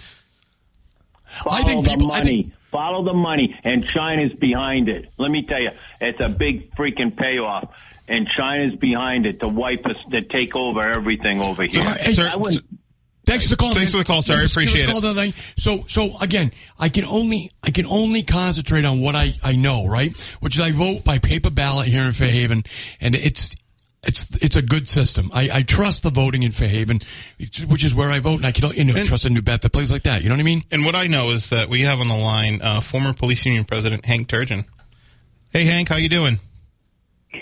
Follow 1.43 1.57
I 1.59 1.63
think 1.63 1.85
the 1.85 1.91
people- 1.91 2.13
I 2.13 2.19
money. 2.19 2.43
think- 2.43 2.53
Follow 2.71 3.05
the 3.05 3.15
money, 3.15 3.57
and 3.65 3.87
China's 3.89 4.33
behind 4.35 4.89
it. 4.91 5.11
Let 5.19 5.31
me 5.31 5.43
tell 5.43 5.61
you, 5.61 5.71
it's 6.01 6.21
a 6.21 6.29
big 6.29 6.71
freaking 6.77 7.17
payoff, 7.17 7.69
and 8.07 8.29
China's 8.29 8.75
behind 8.75 9.25
it 9.25 9.41
to 9.41 9.49
wipe 9.49 9.87
us, 9.87 9.97
to 10.11 10.21
take 10.21 10.55
over 10.55 10.83
everything 10.83 11.43
over 11.43 11.63
here. 11.63 11.83
Hey, 12.01 12.13
Sir, 12.13 12.29
I 12.31 12.37
wouldn't- 12.37 12.65
Thanks 13.27 13.45
for 13.45 13.51
the 13.51 13.57
call. 13.57 13.75
Thanks 13.75 13.93
man. 13.93 13.99
for 14.01 14.05
the 14.05 14.13
call, 14.13 14.23
sir. 14.23 14.35
I 14.35 14.37
Give 14.37 14.45
us- 14.47 14.55
give 14.55 14.63
us 14.63 14.67
a 14.67 14.71
appreciate 14.71 14.97
it. 14.97 15.03
the 15.03 15.09
other. 15.09 15.33
So, 15.59 15.85
so 15.89 16.17
again, 16.19 16.53
I 16.79 16.89
can 16.89 17.05
only 17.05 17.51
I 17.63 17.71
can 17.71 17.85
only 17.87 18.23
concentrate 18.23 18.85
on 18.85 19.01
what 19.01 19.15
I, 19.17 19.35
I 19.43 19.53
know, 19.53 19.87
right? 19.87 20.17
Which 20.41 20.55
is 20.55 20.61
I 20.61 20.71
vote 20.73 21.05
by 21.05 21.19
paper 21.19 21.51
ballot 21.51 21.89
here 21.89 22.03
in 22.05 22.13
Fairhaven, 22.13 22.65
and 23.01 23.15
it's 23.17 23.57
it's 24.05 24.29
it's 24.41 24.55
a 24.55 24.63
good 24.63 24.89
system. 24.89 25.31
I, 25.35 25.51
I 25.53 25.63
trust 25.63 26.05
the 26.05 26.11
voting 26.11 26.45
in 26.45 26.53
Fairhaven, 26.53 27.01
which 27.69 27.85
is 27.85 27.93
where 27.93 28.11
I 28.13 28.21
vote, 28.21 28.37
and 28.37 28.47
I 28.47 28.53
can 28.53 28.71
you 28.77 28.85
know 28.85 28.95
And- 28.95 29.09
trust 29.09 29.27
in 29.27 29.35
New 29.35 29.43
Bedford, 29.43 29.73
places 29.73 29.91
like 29.91 30.03
that. 30.05 30.23
You 30.23 30.29
know 30.29 30.35
what 30.37 30.41
I 30.41 30.45
mean? 30.45 30.63
And 30.71 30.85
what 30.85 30.95
I 30.95 31.09
know 31.09 31.31
is 31.33 31.51
that 31.51 31.69
we 31.69 31.81
have 31.83 31.99
on 31.99 32.07
the 32.07 32.17
line 32.17 32.63
uh, 32.63 32.81
former 32.81 33.13
police 33.13 33.45
union 33.45 33.65
president 33.65 34.07
Hank 34.07 34.29
Turgeon. 34.29 34.65
Hey 35.51 35.65
Hank, 35.65 35.89
how 35.89 35.97
you 35.97 36.09
doing? 36.09 36.39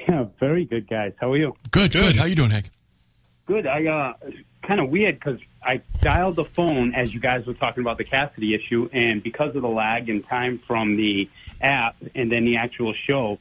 Yeah, 0.09 0.25
very 0.41 0.65
good, 0.65 0.89
guys. 0.89 1.13
How 1.21 1.33
are 1.33 1.37
you? 1.37 1.55
Good, 1.71 1.93
good. 1.93 2.03
Good. 2.03 2.17
How 2.17 2.25
you 2.25 2.35
doing, 2.35 2.51
Hank? 2.51 2.71
Good. 3.47 3.67
I 3.67 3.85
uh, 3.87 4.13
it's 4.23 4.39
kind 4.67 4.81
of 4.81 4.89
weird 4.89 5.17
because 5.21 5.39
I 5.65 5.81
dialed 6.03 6.37
the 6.37 6.45
phone 6.45 6.95
as 6.95 7.13
you 7.15 7.21
guys 7.21 7.47
were 7.47 7.55
talking 7.55 7.83
about 7.83 7.99
the 7.99 8.05
Cassidy 8.05 8.55
issue, 8.55 8.89
and 8.93 9.23
because 9.23 9.55
of 9.57 9.63
the 9.63 9.69
lag 9.69 10.09
in 10.09 10.23
time 10.23 10.61
from 10.67 10.97
the 10.97 11.29
app 11.61 11.97
and 12.15 12.31
then 12.31 12.45
the 12.45 12.57
actual 12.57 12.93
show, 13.07 13.39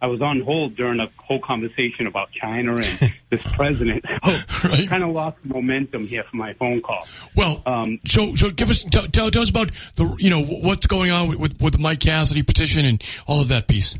I 0.00 0.06
was 0.08 0.20
on 0.20 0.40
hold 0.42 0.76
during 0.76 1.00
a 1.00 1.08
whole 1.16 1.40
conversation 1.40 2.06
about 2.06 2.30
China 2.30 2.76
and 2.76 3.12
this 3.30 3.42
president. 3.54 4.04
So 4.24 4.36
Right. 4.68 4.88
kind 4.88 5.02
of 5.02 5.10
lost 5.10 5.36
momentum 5.44 6.06
here 6.06 6.22
for 6.24 6.36
my 6.36 6.52
phone 6.54 6.80
call. 6.80 7.06
Well, 7.34 7.62
Um, 7.66 7.98
so 8.06 8.34
so 8.36 8.50
give 8.50 8.68
us 8.70 8.84
tell, 8.84 9.06
tell, 9.06 9.30
tell 9.30 9.42
us 9.42 9.50
about 9.50 9.70
the 9.94 10.14
you 10.18 10.28
know 10.30 10.42
what's 10.42 10.86
going 10.86 11.10
on 11.12 11.28
with, 11.28 11.38
with 11.38 11.60
with 11.62 11.72
the 11.74 11.78
Mike 11.78 12.00
Cassidy 12.00 12.42
petition 12.42 12.84
and 12.84 13.02
all 13.26 13.40
of 13.40 13.48
that 13.48 13.68
piece. 13.68 13.96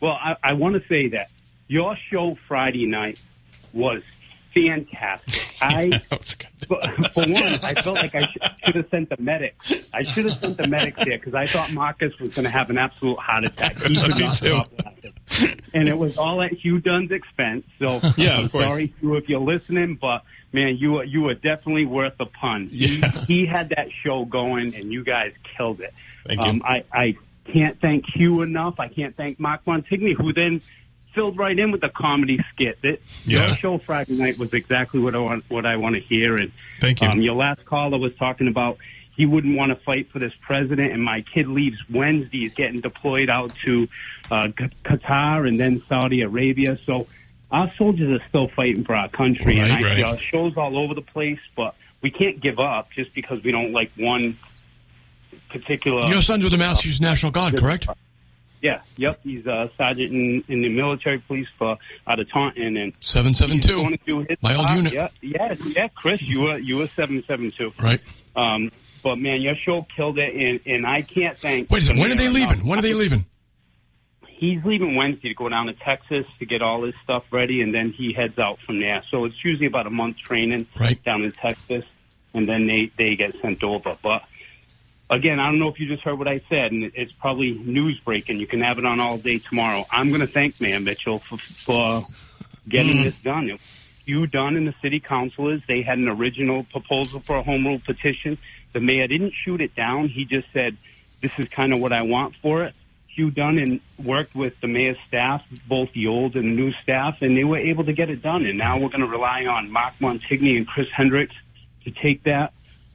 Well, 0.00 0.12
I, 0.20 0.36
I 0.42 0.52
want 0.54 0.74
to 0.80 0.88
say 0.88 1.08
that 1.08 1.28
your 1.68 1.96
show 2.10 2.36
Friday 2.48 2.86
night 2.86 3.18
was 3.72 4.02
fantastic. 4.54 5.56
I, 5.62 6.00
for, 6.66 6.80
for 7.12 7.22
one, 7.22 7.36
I 7.62 7.74
felt 7.74 7.96
like 7.96 8.14
I 8.14 8.22
sh- 8.26 8.36
should 8.64 8.74
have 8.76 8.88
sent 8.90 9.10
the 9.10 9.16
medics. 9.18 9.72
I 9.92 10.02
should 10.04 10.24
have 10.24 10.38
sent 10.38 10.56
the 10.56 10.66
medics 10.68 11.04
there 11.04 11.18
because 11.18 11.34
I 11.34 11.46
thought 11.46 11.72
Marcus 11.72 12.18
was 12.18 12.30
going 12.34 12.44
to 12.44 12.50
have 12.50 12.70
an 12.70 12.78
absolute 12.78 13.18
heart 13.18 13.44
attack. 13.44 13.78
He 13.82 13.96
could 13.96 14.14
Me 14.14 14.20
not 14.20 14.36
too. 14.36 14.46
stop 14.48 14.70
laughing. 14.84 15.60
And 15.74 15.88
it 15.88 15.96
was 15.96 16.18
all 16.18 16.42
at 16.42 16.52
Hugh 16.52 16.80
Dunn's 16.80 17.10
expense. 17.10 17.64
So 17.78 18.00
Yeah, 18.16 18.38
I'm 18.38 18.48
course. 18.48 18.64
sorry, 18.64 18.94
Hugh, 19.00 19.16
if 19.16 19.28
you're 19.28 19.40
listening, 19.40 19.96
but 20.00 20.22
man, 20.52 20.76
you 20.76 20.92
were, 20.92 21.04
you 21.04 21.22
were 21.22 21.34
definitely 21.34 21.86
worth 21.86 22.16
the 22.18 22.26
pun. 22.26 22.68
Yeah. 22.72 23.10
He, 23.26 23.40
he 23.42 23.46
had 23.46 23.68
that 23.70 23.88
show 24.02 24.24
going, 24.24 24.74
and 24.74 24.92
you 24.92 25.04
guys 25.04 25.32
killed 25.56 25.80
it. 25.80 25.94
Thank 26.26 26.40
you. 26.40 26.46
Um, 26.48 26.62
I, 26.64 26.84
I 26.92 27.16
can't 27.44 27.80
thank 27.80 28.04
Hugh 28.14 28.42
enough. 28.42 28.80
I 28.80 28.88
can't 28.88 29.16
thank 29.16 29.38
Mark 29.38 29.64
Montigny, 29.64 30.14
who 30.14 30.32
then 30.32 30.60
filled 31.14 31.36
right 31.38 31.58
in 31.58 31.70
with 31.72 31.80
the 31.80 31.88
comedy 31.88 32.38
skit. 32.52 32.78
That 32.82 33.00
Yeah. 33.26 33.48
your 33.48 33.56
show 33.56 33.78
Friday 33.78 34.16
night 34.16 34.38
was 34.38 34.52
exactly 34.52 35.00
what 35.00 35.14
I 35.14 35.18
want. 35.18 35.44
What 35.48 35.66
I 35.66 35.76
want 35.76 35.94
to 35.96 36.00
hear. 36.00 36.36
And 36.36 36.52
Thank 36.78 37.00
you. 37.00 37.08
Um, 37.08 37.20
your 37.20 37.34
last 37.34 37.64
caller 37.64 37.98
was 37.98 38.14
talking 38.16 38.48
about 38.48 38.78
he 39.16 39.26
wouldn't 39.26 39.56
want 39.56 39.70
to 39.70 39.76
fight 39.76 40.10
for 40.10 40.18
this 40.18 40.32
president, 40.40 40.92
and 40.92 41.02
my 41.02 41.20
kid 41.22 41.46
leaves 41.48 41.82
Wednesday. 41.90 42.40
He's 42.40 42.54
getting 42.54 42.80
deployed 42.80 43.28
out 43.28 43.52
to 43.64 43.86
uh, 44.30 44.48
Qatar 44.84 45.46
and 45.46 45.58
then 45.60 45.82
Saudi 45.88 46.22
Arabia. 46.22 46.78
So 46.86 47.06
our 47.50 47.70
soldiers 47.76 48.20
are 48.20 48.24
still 48.28 48.48
fighting 48.48 48.84
for 48.84 48.94
our 48.94 49.08
country, 49.08 49.58
and 49.58 49.70
Right, 49.70 49.84
I, 49.84 50.02
right. 50.02 50.04
uh, 50.04 50.16
shows 50.16 50.56
all 50.56 50.78
over 50.78 50.94
the 50.94 51.02
place, 51.02 51.40
but. 51.56 51.74
We 52.02 52.10
can't 52.10 52.40
give 52.40 52.58
up 52.58 52.90
just 52.92 53.12
because 53.12 53.42
we 53.42 53.52
don't 53.52 53.72
like 53.72 53.90
one 53.94 54.38
particular. 55.50 56.06
Your 56.06 56.22
son's 56.22 56.42
with 56.44 56.52
the 56.52 56.56
Massachusetts 56.58 57.00
National 57.00 57.30
Guard, 57.30 57.58
correct? 57.58 57.86
Yeah, 58.62 58.82
yep. 58.96 59.20
He's 59.22 59.46
a 59.46 59.70
sergeant 59.78 60.12
in, 60.12 60.44
in 60.48 60.60
the 60.62 60.68
military 60.68 61.18
police 61.18 61.48
for 61.58 61.76
out 62.06 62.20
of 62.20 62.30
Taunton, 62.30 62.76
and 62.76 62.92
Seven 63.00 63.32
seven 63.34 63.60
two. 63.60 63.76
going 63.76 63.96
to 63.96 64.04
do 64.04 64.18
his 64.20 64.36
My 64.42 64.54
old 64.54 64.68
unit. 64.70 64.92
Yeah, 64.92 65.08
yeah, 65.22 65.54
yeah. 65.64 65.88
Chris, 65.88 66.20
you 66.20 66.40
were 66.40 66.58
you 66.58 66.76
were 66.78 66.88
seven 66.88 67.24
seven 67.26 67.52
two. 67.56 67.72
Right. 67.80 68.00
Um, 68.36 68.70
but 69.02 69.16
man, 69.16 69.40
your 69.40 69.54
show 69.56 69.86
killed 69.96 70.18
it, 70.18 70.34
and, 70.34 70.60
and 70.66 70.86
I 70.86 71.00
can't 71.02 71.38
thank. 71.38 71.70
Wait 71.70 71.82
a 71.82 71.86
second. 71.86 72.02
When 72.02 72.12
are 72.12 72.16
they 72.16 72.28
leaving? 72.28 72.66
When 72.66 72.78
are 72.78 72.82
they 72.82 72.92
leaving? 72.92 73.24
He's 74.26 74.64
leaving 74.64 74.94
Wednesday 74.94 75.28
to 75.28 75.34
go 75.34 75.48
down 75.48 75.66
to 75.66 75.74
Texas 75.74 76.24
to 76.38 76.46
get 76.46 76.62
all 76.62 76.84
his 76.84 76.94
stuff 77.04 77.24
ready, 77.30 77.60
and 77.62 77.74
then 77.74 77.92
he 77.92 78.12
heads 78.12 78.38
out 78.38 78.58
from 78.64 78.80
there. 78.80 79.02
So 79.10 79.24
it's 79.26 79.42
usually 79.44 79.66
about 79.66 79.86
a 79.86 79.90
month 79.90 80.16
training 80.18 80.66
Right. 80.78 81.02
down 81.04 81.22
in 81.24 81.32
Texas, 81.32 81.84
and 82.34 82.48
then 82.48 82.66
they 82.66 82.90
they 82.96 83.16
get 83.16 83.34
sent 83.40 83.62
over. 83.62 83.96
But 84.02 84.22
again, 85.10 85.40
I 85.40 85.46
don't 85.46 85.58
know 85.58 85.68
if 85.68 85.78
you 85.80 85.88
just 85.88 86.02
heard 86.02 86.18
what 86.18 86.28
I 86.28 86.40
said, 86.48 86.72
and 86.72 86.92
it's 86.94 87.12
probably 87.12 87.52
news 87.52 87.98
breaking. 88.04 88.38
You 88.38 88.46
can 88.46 88.60
have 88.60 88.78
it 88.78 88.86
on 88.86 89.00
all 89.00 89.18
day 89.18 89.38
tomorrow. 89.38 89.84
I'm 89.90 90.08
going 90.08 90.20
to 90.20 90.26
thank 90.26 90.60
Mayor 90.60 90.80
Mitchell 90.80 91.18
for, 91.18 91.36
for 91.36 92.06
getting 92.68 92.98
mm. 92.98 93.04
this 93.04 93.20
done. 93.22 93.58
You 94.06 94.26
done 94.26 94.56
and 94.56 94.66
the 94.66 94.74
city 94.80 95.00
councilors, 95.00 95.62
they 95.68 95.82
had 95.82 95.98
an 95.98 96.08
original 96.08 96.64
proposal 96.64 97.20
for 97.20 97.36
a 97.36 97.42
home 97.42 97.66
rule 97.66 97.80
petition. 97.84 98.38
The 98.72 98.80
mayor 98.80 99.06
didn't 99.06 99.34
shoot 99.44 99.60
it 99.60 99.74
down. 99.74 100.08
He 100.08 100.24
just 100.24 100.46
said, 100.52 100.76
this 101.20 101.32
is 101.38 101.48
kind 101.48 101.72
of 101.74 101.80
what 101.80 101.92
I 101.92 102.02
want 102.02 102.34
for 102.40 102.64
it. 102.64 102.74
Hugh 103.08 103.30
Dunn 103.30 103.58
and 103.58 103.80
worked 104.02 104.34
with 104.34 104.54
the 104.60 104.68
mayor's 104.68 104.96
staff, 105.08 105.42
both 105.68 105.92
the 105.92 106.06
old 106.06 106.36
and 106.36 106.44
the 106.44 106.62
new 106.62 106.72
staff, 106.82 107.18
and 107.20 107.36
they 107.36 107.44
were 107.44 107.58
able 107.58 107.84
to 107.84 107.92
get 107.92 108.08
it 108.08 108.22
done. 108.22 108.46
And 108.46 108.56
now 108.56 108.78
we're 108.78 108.88
going 108.88 109.00
to 109.00 109.06
rely 109.06 109.46
on 109.46 109.70
Mark 109.70 109.94
Montigny 110.00 110.56
and 110.56 110.66
Chris 110.66 110.88
Hendricks 110.94 111.34
to 111.84 111.90
take 111.90 112.22
that 112.24 112.52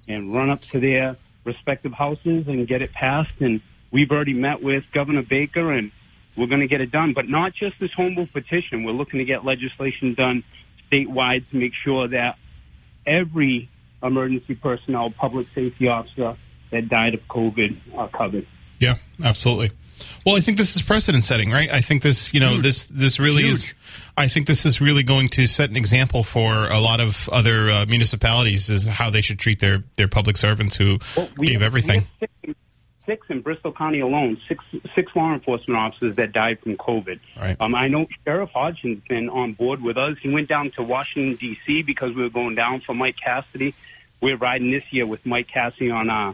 and 0.08 0.34
run 0.34 0.50
up 0.50 0.62
to 0.72 0.80
their 0.80 1.18
respective 1.46 1.94
houses 1.94 2.48
and 2.48 2.68
get 2.68 2.82
it 2.82 2.92
passed. 2.92 3.34
And 3.40 3.62
we've 3.92 4.12
already 4.12 4.34
met 4.34 4.62
with 4.62 4.84
Governor 4.92 5.24
Baker, 5.24 5.72
and 5.72 5.92
we're 6.36 6.48
going 6.48 6.62
to 6.62 6.68
get 6.68 6.82
it 6.82 6.92
done. 6.92 7.14
But 7.14 7.30
not 7.30 7.54
just 7.54 7.80
this 7.80 7.94
home 7.94 8.16
rule 8.16 8.28
petition. 8.32 8.84
We're 8.84 8.92
looking 8.92 9.20
to 9.20 9.26
get 9.26 9.46
legislation 9.46 10.14
done 10.14 10.44
statewide 10.92 11.50
to 11.52 11.56
make 11.56 11.74
sure 11.74 12.08
that 12.10 12.38
every 13.06 13.70
emergency 14.04 14.56
personnel, 14.56 15.12
public 15.12 15.48
safety 15.56 15.88
officer 15.88 16.38
that 16.72 16.90
died 16.90 17.14
of 17.14 17.22
COVID 17.28 17.78
are 17.96 18.10
covered. 18.10 18.48
Yeah, 18.80 18.98
absolutely. 19.24 19.72
Well, 20.26 20.36
I 20.36 20.40
think 20.42 20.58
this 20.58 20.76
is 20.76 20.82
precedent 20.82 21.24
setting, 21.26 21.52
right? 21.52 21.70
I 21.72 21.82
think 21.82 22.02
this, 22.04 22.34
you 22.34 22.40
know, 22.40 22.58
this 22.58 22.86
this 22.88 23.20
really 23.20 23.44
is. 23.46 23.74
I 24.18 24.28
think 24.28 24.48
this 24.48 24.66
is 24.66 24.80
really 24.80 25.04
going 25.04 25.30
to 25.30 25.46
set 25.46 25.70
an 25.70 25.76
example 25.76 26.24
for 26.24 26.68
a 26.70 26.80
lot 26.80 27.00
of 27.02 27.28
other 27.30 27.70
uh, 27.70 27.86
municipalities 27.86 28.70
is 28.70 28.86
how 28.86 29.10
they 29.10 29.22
should 29.22 29.40
treat 29.40 29.60
their 29.60 29.84
their 29.98 30.08
public 30.08 30.38
servants 30.38 30.78
who 30.78 31.00
Well, 31.16 31.30
we- 31.38 31.48
gave 31.48 31.62
everything. 31.62 32.08
we 32.22 32.28
have 32.28 32.30
Six, 32.46 32.58
six 33.06 33.28
in 33.30 33.42
Bristol 33.42 33.72
County 33.72 34.00
alone, 34.00 34.38
six 34.48 34.64
six 34.96 35.16
law 35.16 35.34
enforcement 35.34 35.78
officers 35.80 36.16
that 36.16 36.32
died 36.32 36.60
from 36.60 36.76
COVID. 36.78 37.20
Right. 37.40 37.56
Um, 37.60 37.76
I 37.76 37.88
know 37.88 38.08
Sheriff 38.26 38.50
Hodgson's 38.52 39.04
been 39.08 39.30
on 39.30 39.54
board 39.54 39.82
with 39.82 39.98
us. 39.98 40.18
He 40.22 40.30
went 40.30 40.48
down 40.50 40.72
to 40.72 40.84
Washington 40.84 41.36
D.C. 41.36 41.84
because 41.84 42.16
we 42.16 42.24
were 42.24 42.30
going 42.30 42.56
down 42.56 42.82
for 42.82 42.94
Mike 42.96 43.18
Cassidy. 43.24 43.76
We're 44.22 44.38
riding 44.38 44.72
this 44.72 44.84
year 44.92 45.06
with 45.06 45.24
Mike 45.26 45.48
Cassidy 45.50 45.92
on 45.92 46.10
a 46.10 46.34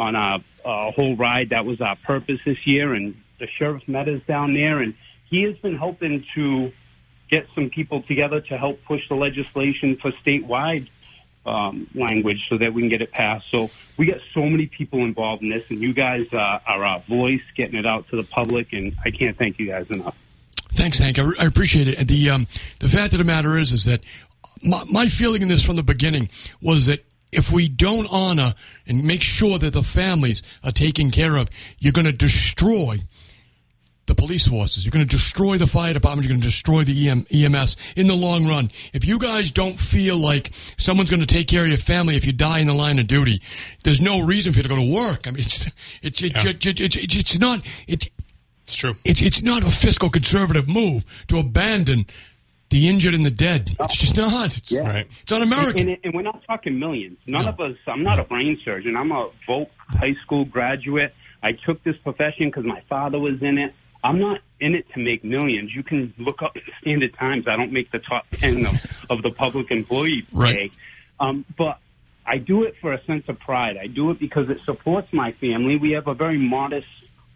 on 0.00 0.16
a 0.16 0.42
whole 0.90 1.14
ride. 1.14 1.50
That 1.50 1.66
was 1.66 1.80
our 1.80 1.96
purpose 1.96 2.40
this 2.44 2.66
year, 2.66 2.94
and 2.94 3.14
the 3.38 3.46
sheriff 3.46 3.86
met 3.86 4.08
us 4.08 4.22
down 4.26 4.54
there, 4.54 4.78
and 4.78 4.94
he 5.28 5.42
has 5.42 5.56
been 5.58 5.76
helping 5.76 6.24
to 6.34 6.72
get 7.30 7.46
some 7.54 7.70
people 7.70 8.02
together 8.02 8.40
to 8.40 8.58
help 8.58 8.82
push 8.84 9.08
the 9.08 9.14
legislation 9.14 9.96
for 9.96 10.10
statewide 10.24 10.88
um, 11.46 11.88
language 11.94 12.46
so 12.48 12.58
that 12.58 12.74
we 12.74 12.82
can 12.82 12.88
get 12.88 13.02
it 13.02 13.12
passed. 13.12 13.46
So 13.50 13.70
we 13.96 14.06
got 14.06 14.20
so 14.34 14.42
many 14.42 14.66
people 14.66 15.00
involved 15.00 15.42
in 15.42 15.50
this, 15.50 15.64
and 15.68 15.80
you 15.80 15.92
guys 15.92 16.26
uh, 16.32 16.58
are 16.66 16.84
our 16.84 17.00
voice 17.00 17.42
getting 17.56 17.78
it 17.78 17.86
out 17.86 18.08
to 18.08 18.16
the 18.16 18.24
public, 18.24 18.72
and 18.72 18.96
I 19.04 19.10
can't 19.10 19.36
thank 19.36 19.58
you 19.58 19.68
guys 19.68 19.88
enough. 19.90 20.16
Thanks, 20.72 20.98
Hank. 20.98 21.18
I, 21.18 21.24
I 21.38 21.44
appreciate 21.44 21.88
it. 21.88 22.08
The 22.08 22.30
um, 22.30 22.46
the 22.78 22.88
fact 22.88 23.12
of 23.12 23.18
the 23.18 23.24
matter 23.24 23.58
is, 23.58 23.72
is 23.72 23.84
that 23.84 24.00
my, 24.62 24.82
my 24.90 25.08
feeling 25.08 25.42
in 25.42 25.48
this 25.48 25.64
from 25.64 25.76
the 25.76 25.82
beginning 25.82 26.28
was 26.60 26.86
that 26.86 27.04
if 27.32 27.50
we 27.52 27.68
don't 27.68 28.06
honor 28.10 28.54
and 28.86 29.04
make 29.04 29.22
sure 29.22 29.58
that 29.58 29.72
the 29.72 29.82
families 29.82 30.42
are 30.64 30.72
taken 30.72 31.10
care 31.10 31.36
of, 31.36 31.48
you're 31.78 31.92
going 31.92 32.06
to 32.06 32.12
destroy 32.12 32.98
the 34.06 34.14
police 34.16 34.48
forces. 34.48 34.84
You're 34.84 34.90
going 34.90 35.06
to 35.06 35.16
destroy 35.16 35.56
the 35.56 35.68
fire 35.68 35.92
department. 35.92 36.24
You're 36.26 36.32
going 36.32 36.40
to 36.40 36.46
destroy 36.48 36.82
the 36.82 37.08
EM, 37.08 37.26
EMS 37.32 37.76
in 37.94 38.08
the 38.08 38.16
long 38.16 38.46
run. 38.48 38.72
If 38.92 39.04
you 39.06 39.20
guys 39.20 39.52
don't 39.52 39.78
feel 39.78 40.16
like 40.16 40.50
someone's 40.78 41.10
going 41.10 41.20
to 41.20 41.26
take 41.26 41.46
care 41.46 41.62
of 41.62 41.68
your 41.68 41.76
family 41.78 42.16
if 42.16 42.26
you 42.26 42.32
die 42.32 42.58
in 42.58 42.66
the 42.66 42.74
line 42.74 42.98
of 42.98 43.06
duty, 43.06 43.40
there's 43.84 44.00
no 44.00 44.20
reason 44.20 44.52
for 44.52 44.58
you 44.58 44.62
to 44.64 44.68
go 44.68 44.76
to 44.76 44.92
work. 44.92 45.28
I 45.28 45.30
mean, 45.30 45.40
it's 45.40 45.66
it's 46.02 46.22
it's 46.22 46.44
Yeah. 46.44 46.50
it's, 46.50 46.66
it's, 46.66 46.96
it's, 46.96 47.16
it's 47.16 47.38
not 47.38 47.60
it's 47.86 48.08
It's 48.64 48.74
true. 48.74 48.94
it's 49.04 49.22
it's 49.22 49.42
not 49.42 49.62
a 49.62 49.70
fiscal 49.70 50.10
conservative 50.10 50.66
move 50.66 51.04
to 51.28 51.38
abandon 51.38 52.06
the 52.70 52.88
injured 52.88 53.14
and 53.14 53.24
the 53.26 53.30
dead. 53.30 53.76
It's 53.80 53.96
just 53.96 54.16
not. 54.16 54.56
It's, 54.56 54.72
Right. 54.72 55.06
it's 55.22 55.32
un-American. 55.32 55.88
And, 55.88 55.98
and 56.04 56.14
we're 56.14 56.22
not 56.22 56.42
talking 56.46 56.78
millions. 56.78 57.18
None 57.26 57.46
of 57.46 57.60
us. 57.60 57.76
I'm 57.86 58.02
not 58.02 58.18
a 58.18 58.24
brain 58.24 58.58
surgeon. 58.64 58.96
I'm 58.96 59.12
a 59.12 59.30
Volk 59.46 59.70
high 59.88 60.14
school 60.22 60.44
graduate. 60.44 61.14
I 61.42 61.52
took 61.52 61.82
this 61.84 61.96
profession 61.98 62.48
because 62.48 62.64
my 62.64 62.80
father 62.88 63.18
was 63.18 63.42
in 63.42 63.58
it. 63.58 63.74
I'm 64.02 64.18
not 64.18 64.40
in 64.60 64.74
it 64.74 64.86
to 64.94 65.00
make 65.00 65.24
millions. 65.24 65.74
You 65.74 65.82
can 65.82 66.14
look 66.18 66.42
up 66.42 66.56
Standard 66.80 67.14
Times. 67.14 67.46
I 67.46 67.56
don't 67.56 67.72
make 67.72 67.90
the 67.90 67.98
top 67.98 68.26
ten 68.32 68.64
of, 68.66 69.04
of 69.10 69.22
the 69.22 69.30
public 69.30 69.70
employee 69.70 70.26
Right. 70.32 70.72
Um, 71.18 71.44
but 71.58 71.78
I 72.24 72.38
do 72.38 72.62
it 72.64 72.76
for 72.80 72.92
a 72.92 73.04
sense 73.04 73.24
of 73.28 73.38
pride. 73.40 73.76
I 73.76 73.88
do 73.88 74.10
it 74.10 74.18
because 74.18 74.48
it 74.48 74.58
supports 74.64 75.12
my 75.12 75.32
family. 75.32 75.76
We 75.76 75.90
have 75.92 76.06
a 76.06 76.14
very 76.14 76.38
modest 76.38 76.86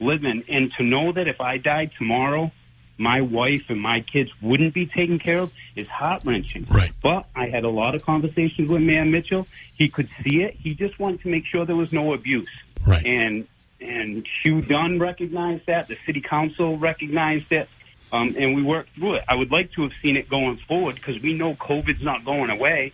living, 0.00 0.44
and 0.48 0.72
to 0.78 0.82
know 0.82 1.12
that 1.12 1.28
if 1.28 1.40
I 1.40 1.58
died 1.58 1.90
tomorrow, 1.98 2.50
my 2.98 3.20
wife 3.20 3.64
and 3.68 3.80
my 3.80 4.00
kids 4.00 4.30
wouldn't 4.40 4.74
be 4.74 4.86
taken 4.86 5.18
care 5.18 5.40
of 5.40 5.52
is 5.74 5.88
heart 5.88 6.22
wrenching. 6.24 6.66
Right. 6.70 6.92
But 7.02 7.26
I 7.34 7.48
had 7.48 7.64
a 7.64 7.68
lot 7.68 7.94
of 7.94 8.04
conversations 8.04 8.68
with 8.68 8.82
Mayor 8.82 9.04
Mitchell. 9.04 9.46
He 9.76 9.88
could 9.88 10.08
see 10.22 10.42
it. 10.42 10.54
He 10.54 10.74
just 10.74 10.98
wanted 10.98 11.22
to 11.22 11.28
make 11.28 11.46
sure 11.46 11.64
there 11.64 11.76
was 11.76 11.92
no 11.92 12.12
abuse. 12.14 12.48
Right. 12.86 13.04
And 13.04 13.46
and 13.80 14.26
Hugh 14.42 14.62
Dunn 14.62 14.98
recognized 14.98 15.66
that. 15.66 15.88
The 15.88 15.98
city 16.06 16.20
council 16.20 16.78
recognized 16.78 17.52
it. 17.52 17.68
Um, 18.12 18.36
and 18.38 18.54
we 18.54 18.62
worked 18.62 18.94
through 18.94 19.14
it. 19.14 19.24
I 19.28 19.34
would 19.34 19.50
like 19.50 19.72
to 19.72 19.82
have 19.82 19.92
seen 20.00 20.16
it 20.16 20.28
going 20.28 20.58
forward 20.68 20.94
because 20.94 21.20
we 21.20 21.34
know 21.34 21.54
COVID's 21.54 22.02
not 22.02 22.24
going 22.24 22.48
away. 22.48 22.92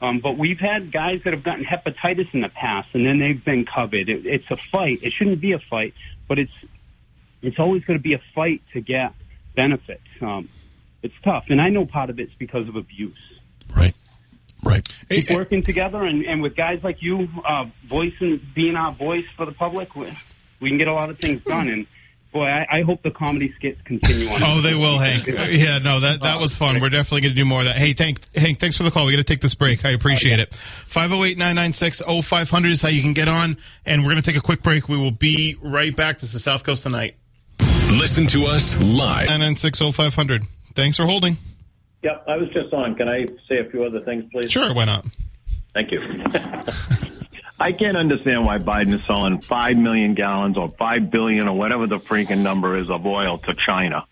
Um, 0.00 0.20
but 0.20 0.36
we've 0.36 0.58
had 0.58 0.92
guys 0.92 1.22
that 1.24 1.32
have 1.32 1.42
gotten 1.42 1.64
hepatitis 1.64 2.32
in 2.32 2.40
the 2.40 2.48
past, 2.48 2.88
and 2.92 3.04
then 3.06 3.18
they've 3.18 3.44
been 3.44 3.64
covered. 3.64 4.08
It, 4.08 4.26
it's 4.26 4.48
a 4.50 4.56
fight. 4.70 5.00
It 5.02 5.12
shouldn't 5.12 5.40
be 5.40 5.52
a 5.52 5.58
fight, 5.58 5.94
but 6.28 6.38
it's 6.38 6.52
it's 7.40 7.58
always 7.58 7.84
going 7.84 7.98
to 7.98 8.02
be 8.02 8.14
a 8.14 8.20
fight 8.34 8.62
to 8.72 8.80
get 8.80 9.12
benefits. 9.58 10.06
Um, 10.20 10.48
it's 11.02 11.14
tough, 11.24 11.46
and 11.48 11.60
I 11.60 11.68
know 11.68 11.84
part 11.84 12.10
of 12.10 12.20
it's 12.20 12.32
because 12.38 12.68
of 12.68 12.76
abuse. 12.76 13.18
right. 13.76 13.94
Right. 14.64 14.88
Keep 15.08 15.30
working 15.30 15.62
together, 15.62 16.02
and, 16.02 16.26
and 16.26 16.42
with 16.42 16.56
guys 16.56 16.82
like 16.82 17.00
you, 17.00 17.28
uh, 17.44 17.66
voicing 17.86 18.40
being 18.56 18.74
our 18.74 18.90
voice 18.92 19.24
for 19.36 19.46
the 19.46 19.52
public, 19.52 19.94
we, 19.94 20.12
we 20.60 20.68
can 20.68 20.78
get 20.78 20.88
a 20.88 20.92
lot 20.92 21.10
of 21.10 21.18
things 21.20 21.40
done. 21.44 21.68
And 21.68 21.86
boy, 22.32 22.46
I, 22.46 22.78
I 22.78 22.82
hope 22.82 23.02
the 23.02 23.12
comedy 23.12 23.52
skits 23.56 23.80
continue 23.84 24.28
on. 24.28 24.42
Oh, 24.42 24.60
they 24.60 24.74
will, 24.74 24.98
Hank. 24.98 25.26
Yeah, 25.28 25.78
no, 25.78 26.00
that 26.00 26.22
that 26.22 26.40
was 26.40 26.56
fun. 26.56 26.80
We're 26.80 26.88
definitely 26.88 27.20
going 27.20 27.34
to 27.34 27.40
do 27.40 27.44
more 27.44 27.60
of 27.60 27.66
that. 27.66 27.76
Hey, 27.76 27.92
thank 27.92 28.34
Hank, 28.34 28.58
thanks 28.58 28.76
for 28.76 28.82
the 28.82 28.90
call. 28.90 29.06
We 29.06 29.12
got 29.12 29.18
to 29.18 29.24
take 29.24 29.40
this 29.40 29.54
break. 29.54 29.84
I 29.84 29.90
appreciate 29.90 30.40
it. 30.40 30.50
508-996-0500 30.50 32.70
is 32.70 32.82
how 32.82 32.88
you 32.88 33.02
can 33.02 33.12
get 33.12 33.28
on, 33.28 33.58
and 33.86 34.02
we're 34.02 34.10
going 34.10 34.22
to 34.22 34.28
take 34.28 34.36
a 34.38 34.44
quick 34.44 34.62
break. 34.62 34.88
We 34.88 34.98
will 34.98 35.12
be 35.12 35.56
right 35.62 35.94
back. 35.94 36.18
This 36.18 36.34
is 36.34 36.42
South 36.42 36.64
Coast 36.64 36.82
tonight. 36.82 37.14
Listen 37.90 38.26
to 38.28 38.44
us 38.44 38.76
live. 38.82 39.28
996-0500. 39.28 40.44
Thanks 40.74 40.96
for 40.96 41.06
holding. 41.06 41.36
Yep. 42.02 42.02
Yep, 42.02 42.24
I 42.28 42.36
was 42.36 42.48
just 42.50 42.72
on. 42.72 42.94
Can 42.94 43.08
I 43.08 43.26
say 43.48 43.58
a 43.58 43.68
few 43.70 43.82
other 43.84 44.00
things, 44.00 44.24
please? 44.30 44.52
Sure, 44.52 44.72
why 44.72 44.84
not? 44.84 45.04
Thank 45.74 45.90
you. 45.90 46.00
I 47.60 47.72
can't 47.72 47.96
understand 47.96 48.44
why 48.44 48.58
Biden 48.58 48.94
is 48.94 49.04
selling 49.04 49.40
five 49.40 49.76
million 49.76 50.14
gallons 50.14 50.56
or 50.56 50.70
five 50.78 51.10
billion 51.10 51.48
or 51.48 51.56
whatever 51.56 51.86
the 51.88 51.98
freaking 51.98 52.38
number 52.38 52.76
is 52.76 52.88
of 52.88 53.04
oil 53.04 53.38
to 53.38 53.54
China. 53.54 54.04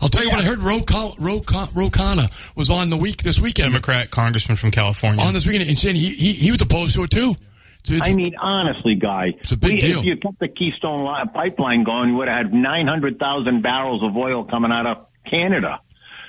I'll 0.00 0.08
tell 0.08 0.24
you 0.24 0.30
what 0.30 0.40
I 0.40 0.42
heard. 0.42 0.58
Ro, 0.58 0.80
Ro, 1.18 1.40
Con- 1.40 1.68
Ro 1.72 1.88
Khanna 1.88 2.32
was 2.56 2.70
on 2.70 2.90
the 2.90 2.96
week 2.96 3.22
this 3.22 3.38
weekend 3.38 3.70
Democrat 3.70 4.10
congressman 4.10 4.56
from 4.56 4.72
California. 4.72 5.24
on 5.24 5.32
this 5.32 5.46
weekend 5.46 5.68
and 5.68 5.78
saying 5.78 5.94
he, 5.94 6.10
he 6.10 6.32
he 6.32 6.50
was 6.50 6.60
opposed 6.60 6.96
to 6.96 7.04
it 7.04 7.10
too. 7.10 7.36
So 7.84 7.94
it's- 7.94 8.08
I 8.10 8.14
mean, 8.14 8.34
honestly, 8.40 8.94
guy, 8.94 9.34
It's 9.40 9.52
a 9.52 9.56
big 9.56 9.72
we, 9.74 9.78
deal. 9.80 9.98
if 10.00 10.04
you 10.04 10.16
kept 10.16 10.38
the 10.38 10.48
Keystone 10.48 11.06
pipeline 11.34 11.84
going, 11.84 12.10
you 12.10 12.16
would 12.16 12.28
have 12.28 12.46
had 12.46 12.54
900,000 12.54 13.62
barrels 13.62 14.02
of 14.02 14.16
oil 14.16 14.44
coming 14.44 14.70
out 14.72 14.86
of 14.86 15.06
Canada. 15.28 15.80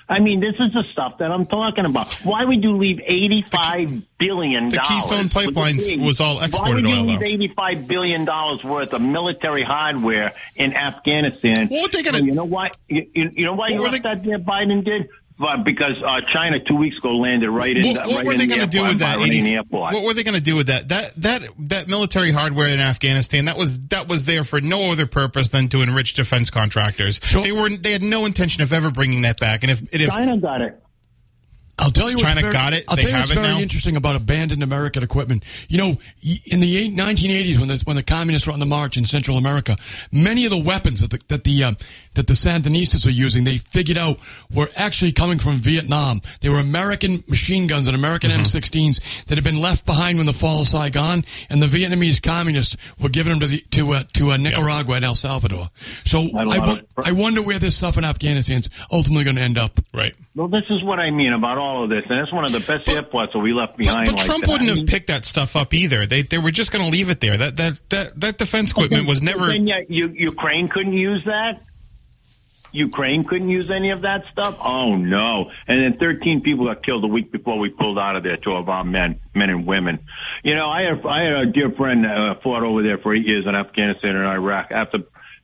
I 0.09 0.19
mean, 0.19 0.41
this 0.41 0.55
is 0.59 0.73
the 0.73 0.83
stuff 0.91 1.19
that 1.19 1.31
I'm 1.31 1.45
talking 1.45 1.85
about. 1.85 2.13
Why 2.25 2.43
would 2.43 2.61
you 2.61 2.75
leave 2.75 2.99
eighty-five 3.05 4.17
billion 4.17 4.67
the 4.67 4.75
dollars? 4.75 4.89
Keystone 4.89 5.23
the 5.27 5.29
Pipelines 5.29 5.85
thing? 5.85 6.01
was 6.01 6.19
all 6.19 6.41
exported. 6.41 6.69
Why 6.69 6.75
would 6.75 6.83
you 6.89 6.95
oil, 6.97 7.03
leave 7.05 7.21
eighty-five 7.21 7.87
billion 7.87 8.25
dollars 8.25 8.61
worth 8.61 8.91
of 8.91 9.01
military 9.01 9.63
hardware 9.63 10.33
in 10.57 10.73
Afghanistan? 10.75 11.69
What 11.69 11.83
were 11.93 11.97
they 11.97 12.03
gonna- 12.03 12.25
You 12.25 12.33
know 12.33 12.43
why? 12.43 12.71
You, 12.89 13.05
you 13.13 13.45
know 13.45 13.53
why 13.53 13.67
What 13.69 13.71
you 13.71 13.79
left 13.81 13.91
they- 13.93 13.99
that 13.99 14.23
there? 14.25 14.39
Biden 14.39 14.83
did. 14.83 15.07
But 15.41 15.63
because 15.63 15.95
uh, 16.05 16.21
China 16.31 16.59
two 16.59 16.75
weeks 16.75 16.99
ago 16.99 17.17
landed 17.17 17.49
right 17.49 17.75
in. 17.75 17.95
What, 17.95 18.05
what 18.05 18.15
right 18.17 18.25
were 18.25 18.33
they 18.33 18.45
the 18.45 18.55
going 18.55 18.61
to 18.61 18.77
do 18.77 18.83
with 18.83 18.99
that? 18.99 19.17
Bagram 19.17 19.39
80 19.39 19.53
airport. 19.55 19.93
what 19.95 20.03
were 20.03 20.13
they 20.13 20.21
going 20.21 20.35
to 20.35 20.41
do 20.41 20.55
with 20.55 20.67
that? 20.67 20.89
That 20.89 21.13
that 21.17 21.41
that 21.57 21.87
military 21.87 22.31
hardware 22.31 22.67
in 22.67 22.79
Afghanistan 22.79 23.45
that 23.45 23.57
was 23.57 23.79
that 23.87 24.07
was 24.07 24.25
there 24.25 24.43
for 24.43 24.61
no 24.61 24.91
other 24.91 25.07
purpose 25.07 25.49
than 25.49 25.67
to 25.69 25.81
enrich 25.81 26.13
defense 26.13 26.51
contractors. 26.51 27.19
Sure. 27.23 27.41
They 27.41 27.51
were 27.51 27.69
they 27.69 27.91
had 27.91 28.03
no 28.03 28.25
intention 28.25 28.61
of 28.61 28.71
ever 28.71 28.91
bringing 28.91 29.23
that 29.23 29.39
back. 29.39 29.63
And 29.63 29.71
if, 29.71 29.79
and 29.79 29.89
if 29.93 30.09
China 30.09 30.37
got 30.37 30.61
it. 30.61 30.79
I'll 31.81 31.91
tell 31.91 32.09
you 32.09 32.17
what's 32.17 32.27
China 32.27 32.41
very, 32.41 32.53
got 32.53 32.73
it. 32.73 32.85
I'll 32.87 32.95
They 32.95 33.01
tell 33.03 33.11
you 33.11 33.17
have 33.17 33.29
what's 33.29 33.33
very 33.41 33.47
now. 33.53 33.59
interesting 33.59 33.95
about 33.97 34.15
abandoned 34.15 34.63
American 34.63 35.03
equipment. 35.03 35.43
You 35.67 35.77
know, 35.79 35.97
in 36.45 36.59
the 36.59 36.77
eight- 36.77 36.93
1980s, 36.95 37.57
when 37.59 37.67
the 37.67 37.81
when 37.85 37.95
the 37.95 38.03
communists 38.03 38.47
were 38.47 38.53
on 38.53 38.59
the 38.59 38.65
march 38.65 38.97
in 38.97 39.05
Central 39.05 39.37
America, 39.37 39.77
many 40.11 40.45
of 40.45 40.51
the 40.51 40.57
weapons 40.57 41.01
that 41.01 41.09
the 41.09 41.19
that 41.29 41.43
the 41.43 41.63
um, 41.63 41.77
that 42.13 42.27
the 42.27 42.33
Sandinistas 42.33 43.05
were 43.05 43.11
using, 43.11 43.43
they 43.43 43.57
figured 43.57 43.97
out 43.97 44.19
were 44.53 44.69
actually 44.75 45.11
coming 45.11 45.39
from 45.39 45.57
Vietnam. 45.57 46.21
They 46.41 46.49
were 46.49 46.59
American 46.59 47.23
machine 47.27 47.67
guns 47.67 47.87
and 47.87 47.95
American 47.95 48.31
Mm-hmm. 48.31 48.41
M16s 48.41 49.25
that 49.25 49.35
had 49.37 49.43
been 49.43 49.59
left 49.59 49.85
behind 49.85 50.17
when 50.17 50.27
the 50.27 50.33
fall 50.33 50.61
of 50.61 50.67
Saigon, 50.67 51.25
and 51.49 51.61
the 51.61 51.67
Vietnamese 51.67 52.21
communists 52.21 52.77
were 52.99 53.09
giving 53.09 53.31
them 53.31 53.39
to 53.41 53.47
the, 53.47 53.59
to 53.71 53.93
uh, 53.93 54.03
to 54.13 54.31
uh, 54.31 54.37
Nicaragua 54.37 54.95
and 54.97 55.05
El 55.05 55.15
Salvador. 55.15 55.69
So 56.05 56.29
I 56.37 56.43
I, 56.43 56.59
wo- 56.59 56.79
I 56.97 57.11
wonder 57.13 57.41
where 57.41 57.59
this 57.59 57.75
stuff 57.77 57.97
in 57.97 58.05
Afghanistan 58.05 58.57
is 58.57 58.69
ultimately 58.91 59.23
going 59.23 59.37
to 59.37 59.41
end 59.41 59.57
up. 59.57 59.79
right. 59.93 60.13
Well, 60.33 60.47
this 60.47 60.63
is 60.69 60.81
what 60.81 60.99
I 60.99 61.11
mean 61.11 61.33
about 61.33 61.57
all 61.57 61.83
of 61.83 61.89
this, 61.89 62.05
and 62.09 62.19
it's 62.19 62.31
one 62.31 62.45
of 62.45 62.53
the 62.53 62.61
best 62.61 62.87
airports 62.87 63.33
that 63.33 63.39
we 63.39 63.51
left 63.51 63.75
behind. 63.75 64.05
but 64.05 64.15
like 64.15 64.25
Trump 64.25 64.45
that. 64.45 64.51
wouldn't 64.51 64.71
I 64.71 64.75
have 64.75 64.87
picked 64.87 65.07
that 65.07 65.25
stuff 65.25 65.57
up 65.57 65.73
either. 65.73 66.05
They 66.05 66.21
they 66.21 66.37
were 66.37 66.51
just 66.51 66.71
going 66.71 66.85
to 66.85 66.89
leave 66.89 67.09
it 67.09 67.19
there. 67.19 67.35
That 67.35 67.57
that 67.57 67.81
that 67.89 68.19
that 68.19 68.37
defense 68.37 68.71
equipment 68.71 69.07
was 69.07 69.21
never. 69.21 69.47
Then 69.47 69.67
yeah, 69.67 69.81
you, 69.89 70.07
Ukraine 70.07 70.69
couldn't 70.69 70.93
use 70.93 71.25
that. 71.25 71.61
Ukraine 72.71 73.25
couldn't 73.25 73.49
use 73.49 73.69
any 73.69 73.91
of 73.91 74.01
that 74.03 74.23
stuff. 74.31 74.57
Oh 74.61 74.95
no! 74.95 75.51
And 75.67 75.81
then 75.81 75.99
13 75.99 76.39
people 76.41 76.65
got 76.65 76.81
killed 76.83 77.03
a 77.03 77.07
week 77.07 77.29
before 77.29 77.59
we 77.59 77.69
pulled 77.69 77.99
out 77.99 78.15
of 78.15 78.23
there. 78.23 78.37
Two 78.37 78.53
of 78.53 78.69
our 78.69 78.85
men, 78.85 79.19
men 79.35 79.49
and 79.49 79.65
women. 79.65 79.99
You 80.43 80.55
know, 80.55 80.69
I 80.69 80.83
had, 80.83 81.05
I 81.05 81.23
had 81.23 81.33
a 81.33 81.45
dear 81.47 81.71
friend 81.71 82.05
uh, 82.05 82.35
fought 82.35 82.63
over 82.63 82.81
there 82.81 82.97
for 82.97 83.13
eight 83.13 83.27
years 83.27 83.45
in 83.45 83.55
Afghanistan 83.55 84.15
and 84.15 84.25
Iraq. 84.25 84.71
After 84.71 84.99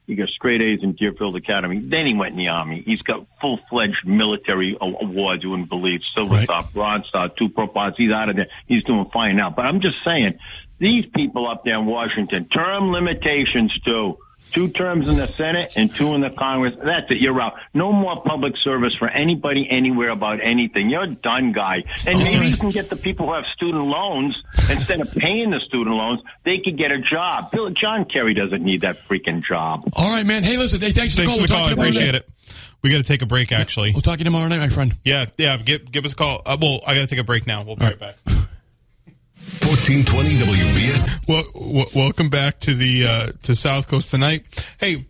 he 0.07 0.15
got 0.15 0.29
straight 0.29 0.61
A's 0.61 0.79
in 0.81 0.93
Deerfield 0.93 1.35
Academy, 1.35 1.79
then 1.79 2.05
he 2.05 2.13
went 2.13 2.31
in 2.31 2.37
the 2.37 2.47
army. 2.47 2.81
He's 2.85 3.01
got 3.01 3.27
full 3.41 3.59
fledged 3.69 4.07
military 4.07 4.77
awards. 4.79 5.43
You 5.43 5.49
wouldn't 5.51 5.69
believe 5.69 5.99
Silver 6.15 6.35
Right. 6.35 6.45
Star, 6.45 6.63
Bronze 6.73 7.07
Star, 7.07 7.29
two 7.29 7.49
Pro 7.49 7.67
Pods. 7.67 7.97
He's 7.97 8.11
out 8.11 8.29
of 8.29 8.37
there. 8.37 8.47
He's 8.67 8.85
doing 8.85 9.05
fine 9.11 9.35
now. 9.35 9.49
But 9.49 9.65
I'm 9.65 9.81
just 9.81 10.01
saying, 10.05 10.39
these 10.79 11.05
people 11.05 11.45
up 11.47 11.65
there 11.65 11.77
in 11.77 11.85
Washington, 11.85 12.47
term 12.47 12.91
limitations 12.91 13.77
too. 13.81 14.17
Two 14.53 14.69
terms 14.69 15.07
in 15.09 15.17
the 15.17 15.27
Senate 15.27 15.73
and 15.75 15.93
two 15.93 16.13
in 16.15 16.21
the 16.21 16.29
Congress. 16.29 16.73
That's 16.83 17.09
it. 17.11 17.17
You're 17.17 17.39
out. 17.41 17.53
No 17.73 17.91
more 17.91 18.21
public 18.23 18.53
service 18.63 18.95
for 18.95 19.07
anybody 19.09 19.67
anywhere 19.69 20.09
about 20.09 20.39
anything. 20.41 20.89
You're 20.89 21.07
done, 21.07 21.51
guy. 21.51 21.83
And 22.05 22.17
maybe 22.19 22.47
you 22.47 22.57
can 22.57 22.69
get 22.69 22.89
the 22.89 22.95
people 22.95 23.27
who 23.27 23.33
have 23.33 23.43
student 23.55 23.83
loans 23.85 24.41
instead 24.69 24.99
of 25.01 25.11
paying 25.13 25.51
the 25.51 25.59
student 25.59 25.95
loans. 25.95 26.21
They 26.45 26.59
could 26.59 26.77
get 26.77 26.91
a 26.91 26.99
job. 26.99 27.51
Bill, 27.51 27.69
John 27.71 28.05
Kerry 28.05 28.33
doesn't 28.33 28.63
need 28.63 28.81
that 28.81 29.07
freaking 29.07 29.43
job. 29.43 29.83
All 29.93 30.09
right, 30.11 30.25
man. 30.25 30.43
Hey, 30.43 30.57
listen. 30.57 30.79
Hey, 30.79 30.91
thanks 30.91 31.13
for 31.15 31.21
Thanks 31.23 31.35
the 31.35 31.41
for 31.41 31.47
the 31.47 31.53
call. 31.53 31.63
call. 31.63 31.71
I 31.71 31.73
We'll 31.75 31.85
talk 31.85 31.93
to 31.93 31.99
you 31.99 32.09
appreciate 32.09 32.15
it. 32.15 32.29
We 32.83 32.91
got 32.91 32.97
to 32.97 33.03
take 33.03 33.21
a 33.21 33.25
break. 33.25 33.51
Actually. 33.51 33.91
We'll 33.91 34.01
talk 34.01 34.15
to 34.15 34.19
you 34.19 34.25
tomorrow 34.25 34.47
night, 34.47 34.59
my 34.59 34.69
friend. 34.69 34.95
yeah, 35.03 35.25
yeah. 35.37 35.57
Give 35.57 35.91
give 35.91 36.05
us 36.05 36.13
a 36.13 36.15
call. 36.15 36.41
Uh, 36.45 36.57
well, 36.61 36.79
I 36.85 36.95
got 36.95 37.01
to 37.01 37.07
take 37.07 37.19
a 37.19 37.23
break 37.23 37.45
now. 37.47 37.63
We'll 37.63 37.75
be 37.75 37.83
All 37.85 37.91
right 37.91 37.99
right. 38.01 38.15
back. 38.25 38.36
1420 39.47 40.29
WBS. 40.43 41.27
Well, 41.27 41.43
w- 41.53 41.85
welcome 41.95 42.29
back 42.29 42.59
to 42.61 42.75
the 42.75 43.07
uh, 43.07 43.31
to 43.43 43.55
South 43.55 43.87
Coast 43.87 44.11
tonight. 44.11 44.45
Hey, 44.77 45.05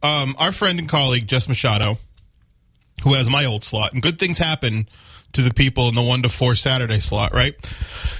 um, 0.00 0.36
our 0.38 0.52
friend 0.52 0.78
and 0.78 0.88
colleague 0.88 1.26
Jess 1.26 1.48
Machado, 1.48 1.98
who 3.02 3.14
has 3.14 3.28
my 3.28 3.44
old 3.44 3.64
slot, 3.64 3.92
and 3.92 4.00
good 4.00 4.20
things 4.20 4.38
happen 4.38 4.88
to 5.32 5.42
the 5.42 5.52
people 5.52 5.88
in 5.88 5.96
the 5.96 6.02
one 6.02 6.22
to 6.22 6.28
four 6.28 6.54
Saturday 6.54 7.00
slot, 7.00 7.34
right? 7.34 7.54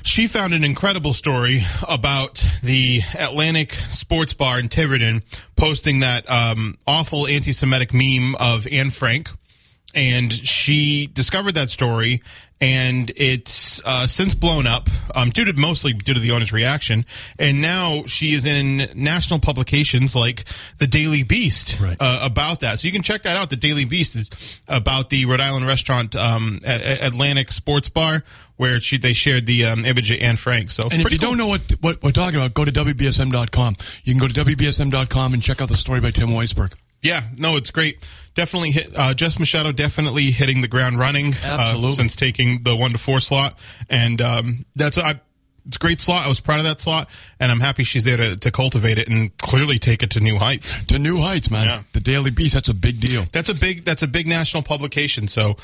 She 0.03 0.27
found 0.27 0.55
an 0.55 0.65
incredible 0.65 1.13
story 1.13 1.61
about 1.87 2.45
the 2.63 3.03
Atlantic 3.17 3.75
Sports 3.91 4.35
Bar 4.35 4.59
in 4.59 4.69
Tiverton 4.69 5.23
posting 5.55 6.01
that 6.01 6.29
um, 6.29 6.79
awful 6.85 7.29
anti-Semitic 7.29 7.95
meme 7.95 8.35
of 8.35 8.67
Anne 8.67 8.91
Frank 8.91 9.31
and 9.95 10.33
she 10.33 11.07
discovered 11.07 11.55
that 11.55 11.71
story 11.71 12.23
and 12.61 13.13
it's 13.17 13.81
uh, 13.85 14.07
since 14.07 14.35
blown 14.35 14.67
up 14.67 14.89
um, 15.15 15.31
due 15.31 15.45
to 15.45 15.53
mostly 15.53 15.93
due 15.93 16.15
to 16.15 16.19
the 16.21 16.33
owner's 16.33 16.53
reaction 16.53 17.05
and 17.39 17.61
now 17.63 18.03
she 18.07 18.35
is 18.35 18.45
in 18.47 18.89
national 18.95 19.39
publications 19.39 20.17
like 20.17 20.45
the 20.79 20.87
daily 20.89 21.23
beast 21.23 21.79
Right. 21.81 21.97
uh, 22.01 22.19
about 22.23 22.61
that 22.61 22.81
so 22.81 22.87
you 22.87 22.93
can 22.93 23.03
check 23.05 23.23
that 23.23 23.37
out 23.37 23.51
the 23.51 23.57
daily 23.57 23.85
beast 23.85 24.17
is 24.17 24.29
about 24.67 25.09
the 25.11 25.25
rhode 25.27 25.41
island 25.41 25.67
restaurant 25.67 26.17
um, 26.17 26.61
atlantic 26.65 27.53
sports 27.53 27.89
bar 27.89 28.25
where 28.57 28.81
she 28.81 28.99
they 28.99 29.13
shared 29.13 29.47
the 29.47 29.65
um, 29.67 29.85
image 29.85 30.11
of 30.11 30.21
anne 30.21 30.37
frank 30.37 30.71
so 30.71 30.83
And 30.91 31.01
if 31.01 31.13
you 31.13 31.19
cool. 31.19 31.29
don't 31.31 31.39
know 31.39 31.47
what 31.47 31.61
what 31.81 32.03
we're 32.03 32.11
talking 32.11 32.41
about, 32.41 32.55
go 32.55 32.65
to 32.65 32.73
WBSM.com. 32.73 33.77
You 34.03 34.15
can 34.15 34.21
go 34.21 34.27
to 34.27 34.45
WBSM.com 34.45 35.33
and 35.35 35.41
check 35.43 35.61
out 35.63 35.69
the 35.69 35.77
story 35.77 36.01
by 36.01 36.11
Tim 36.11 36.29
Weisberg. 36.31 36.73
Yeah, 37.03 37.23
no, 37.37 37.57
it's 37.57 37.71
great. 37.71 37.99
Definitely 38.39 38.71
hit 38.71 38.97
uh, 38.97 39.15
Jess 39.15 39.41
Machado. 39.41 39.73
Definitely 39.73 40.31
hitting 40.31 40.61
the 40.61 40.69
ground 40.69 40.97
running. 40.97 41.35
uh, 41.45 41.91
since 41.91 42.15
taking 42.15 42.63
the 42.63 42.77
one 42.77 42.93
to 42.93 42.99
four 42.99 43.19
slot, 43.19 43.59
and 43.91 44.23
um, 44.23 44.65
that's 44.77 44.97
I, 44.97 45.21
it's 45.69 45.77
a 45.77 45.81
great 45.81 46.01
slot. 46.01 46.25
I 46.25 46.29
was 46.29 46.41
proud 46.41 46.59
of 46.59 46.65
that 46.65 46.81
slot, 46.81 47.09
and 47.39 47.53
I'm 47.53 47.61
happy 47.61 47.85
she's 47.85 48.05
there 48.05 48.17
to, 48.17 48.37
to 48.39 48.51
cultivate 48.51 48.99
it 48.99 49.07
and 49.09 49.37
clearly 49.37 49.79
take 49.79 50.03
it 50.03 50.11
to 50.13 50.21
new 50.21 50.37
heights. 50.37 50.85
To 50.87 50.99
new 50.99 51.21
heights, 51.21 51.51
man. 51.51 51.67
Yeah. 51.67 51.83
The 51.93 52.01
Daily 52.01 52.31
Beast, 52.31 52.55
that's 52.55 52.71
a 52.71 52.75
big 52.75 53.01
deal. 53.01 53.25
That's 53.33 53.51
a 53.51 53.55
big 53.55 53.85
that's 53.85 54.03
a 54.03 54.07
big 54.09 54.27
national 54.27 54.63
publication. 54.63 55.29
So, 55.29 55.57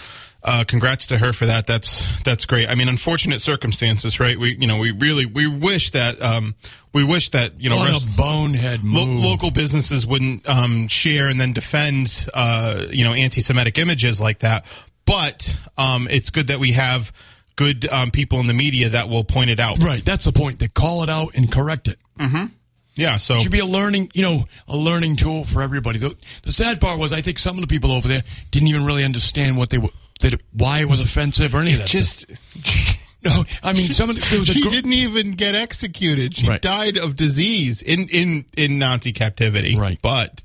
uh, 0.43 0.65
congrats 0.69 1.07
to 1.07 1.17
her 1.17 1.33
for 1.33 1.47
that. 1.47 1.67
That's 1.67 2.05
that's 2.23 2.45
great. 2.45 2.69
I 2.69 2.75
mean, 2.75 2.89
unfortunate 2.89 3.41
circumstances, 3.41 4.21
right? 4.21 4.39
We 4.39 4.57
you 4.57 4.67
know 4.67 4.79
we 4.79 4.91
really 4.91 5.25
we 5.25 5.47
wish 5.47 5.91
that 5.93 6.21
um, 6.21 6.55
we 6.93 7.03
wish 7.03 7.31
that 7.31 7.59
you 7.59 7.71
know 7.71 7.77
What 7.77 7.91
rest- 7.91 8.09
a 8.09 8.17
bonehead 8.17 8.81
Lo- 8.85 9.07
local 9.07 9.51
businesses 9.51 10.07
wouldn't 10.07 10.47
um, 10.47 10.87
share 10.89 11.29
and 11.29 11.41
then 11.41 11.55
defend, 11.55 12.29
uh, 12.35 12.87
you 12.91 13.05
know, 13.05 13.15
anti-Semitic 13.15 13.79
images 13.79 14.21
like 14.21 14.41
that. 14.41 14.67
But 15.07 15.57
um, 15.77 16.09
it's 16.11 16.31
good 16.31 16.49
that 16.49 16.59
we 16.59 16.73
have 16.73 17.13
good 17.57 17.87
um, 17.91 18.11
people 18.11 18.41
in 18.41 18.47
the 18.47 18.55
media 18.55 18.89
that 18.91 19.09
will 19.09 19.25
point 19.25 19.51
it 19.51 19.61
out. 19.61 19.83
Right, 19.83 20.05
that's 20.05 20.25
the 20.25 20.33
point. 20.33 20.59
They 20.59 20.69
call 20.69 21.03
it 21.03 21.09
out 21.11 21.31
and 21.35 21.51
correct 21.51 21.89
it. 21.89 21.99
Yeah. 22.97 23.17
So 23.17 23.35
It 23.37 23.41
should 23.43 23.51
be 23.53 23.59
a 23.59 23.67
learning, 23.67 24.11
you 24.15 24.23
know, 24.23 24.45
a 24.69 24.77
learning 24.77 25.17
tool 25.17 25.43
for 25.45 25.63
everybody. 25.63 25.99
The, 25.99 26.15
the 26.45 26.53
sad 26.53 26.81
part 26.81 26.99
was, 27.01 27.13
I 27.13 27.23
think 27.23 27.41
some 27.41 27.57
of 27.57 27.61
the 27.63 27.67
people 27.67 27.91
over 27.91 28.07
there 28.07 28.23
didn't 28.53 28.69
even 28.69 28.85
really 28.85 29.05
understand 29.05 29.57
what 29.57 29.71
they 29.71 29.79
were, 29.79 29.89
that 30.21 30.41
why 30.53 30.79
it 30.81 30.89
was 30.89 31.01
offensive 31.01 31.57
or 31.57 31.59
any 31.61 31.73
of 31.73 31.79
that. 31.79 31.89
just 31.89 32.27
no, 33.25 33.43
I 33.65 33.73
mean, 33.73 33.93
some 33.93 34.11
of 34.11 34.17
the, 34.17 34.25
there 34.31 34.39
was 34.39 34.49
she 34.49 34.63
gr- 34.63 34.69
didn't 34.71 34.93
even 34.93 35.33
get 35.33 35.57
executed. 35.57 36.37
She 36.37 36.47
Right. 36.49 36.63
died 36.63 36.97
of 36.97 37.17
disease 37.17 37.83
in 37.83 38.09
in 38.11 38.45
in 38.57 38.79
Nazi 38.79 39.13
captivity. 39.13 39.77
Right. 39.77 39.99
But 40.01 40.43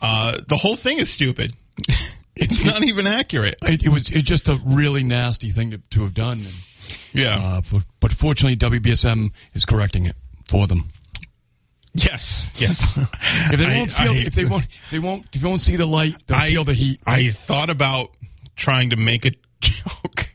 uh, 0.00 0.38
the 0.46 0.56
whole 0.58 0.76
thing 0.76 0.98
is 0.98 1.12
stupid. 1.12 1.54
it's 2.36 2.64
not 2.64 2.82
even 2.84 3.06
accurate. 3.06 3.56
It, 3.62 3.84
it 3.84 3.88
was 3.88 4.10
it's 4.10 4.22
just 4.28 4.48
a 4.48 4.60
really 4.64 5.02
nasty 5.02 5.50
thing 5.50 5.70
to, 5.72 5.78
to 5.90 6.02
have 6.02 6.14
done. 6.14 6.38
And, 6.38 6.54
Yeah. 7.12 7.38
uh, 7.38 7.60
but, 7.70 7.82
but 8.00 8.12
fortunately, 8.12 8.56
WBSM 8.56 9.30
is 9.54 9.64
correcting 9.64 10.06
it 10.06 10.16
for 10.48 10.66
them. 10.66 10.90
yes. 11.94 12.52
Yes. 12.56 12.98
If 13.52 13.58
they 13.58 13.76
won't 13.78 13.90
feel, 13.90 14.12
I- 14.12 14.16
if 14.16 14.34
they 14.34 14.44
won't, 14.44 14.64
if 14.64 14.90
they 14.90 14.98
won't, 14.98 15.26
if 15.34 15.40
they 15.42 15.48
won't 15.48 15.60
see 15.60 15.76
the 15.76 15.86
light, 15.86 16.14
they'll 16.26 16.36
I 16.38 16.50
feel 16.50 16.64
the 16.64 16.74
heat. 16.74 17.00
I 17.06 17.28
thought 17.30 17.68
about 17.70 18.10
trying 18.56 18.90
to 18.90 18.96
make 18.96 19.24
a 19.24 19.32
joke. 19.60 20.29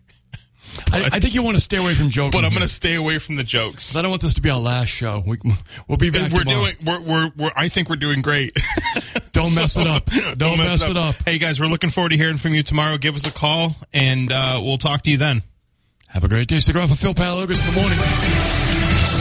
I, 0.91 1.09
I, 1.13 1.19
think 1.19 1.33
you 1.33 1.43
want 1.43 1.55
to 1.55 1.61
stay 1.61 1.77
away 1.77 1.93
from 1.93 2.09
jokes. 2.09 2.35
But 2.35 2.45
I'm 2.45 2.51
going 2.51 2.61
to 2.61 2.67
stay 2.67 2.95
away 2.95 3.17
from 3.17 3.35
the 3.35 3.43
jokes. 3.43 3.95
I 3.95 4.01
don't 4.01 4.11
want 4.11 4.21
this 4.21 4.33
to 4.35 4.41
be 4.41 4.49
our 4.49 4.59
last 4.59 4.89
show. 4.89 5.23
We, 5.25 5.37
will 5.87 5.97
be 5.97 6.09
back. 6.09 6.31
We're 6.31 6.43
tomorrow. 6.43 6.65
doing. 6.65 6.75
We're, 6.85 6.99
we're, 7.01 7.31
we're, 7.35 7.51
I 7.55 7.69
think 7.69 7.89
we're 7.89 7.95
doing 7.95 8.21
great. 8.21 8.55
don't 9.31 9.55
mess 9.55 9.73
so, 9.73 9.81
it 9.81 9.87
up. 9.87 10.05
Don't, 10.11 10.37
don't 10.37 10.57
mess, 10.57 10.81
mess 10.81 10.83
it, 10.83 10.97
up. 10.97 11.15
it 11.15 11.19
up. 11.19 11.27
Hey 11.27 11.37
guys, 11.37 11.59
we're 11.59 11.67
looking 11.67 11.89
forward 11.89 12.09
to 12.09 12.17
hearing 12.17 12.37
from 12.37 12.53
you 12.53 12.63
tomorrow. 12.63 12.97
Give 12.97 13.15
us 13.15 13.25
a 13.25 13.31
call, 13.31 13.75
and 13.93 14.31
uh, 14.31 14.61
we'll 14.63 14.77
talk 14.77 15.03
to 15.03 15.11
you 15.11 15.17
then. 15.17 15.43
Have 16.07 16.23
a 16.23 16.27
great 16.27 16.47
day. 16.47 16.59
Stick 16.59 16.75
around 16.75 16.89
for 16.89 16.95
Phil 16.95 17.13
Paleologos 17.13 17.67
in 17.67 17.73
the 17.73 17.81
morning. 17.81 18.64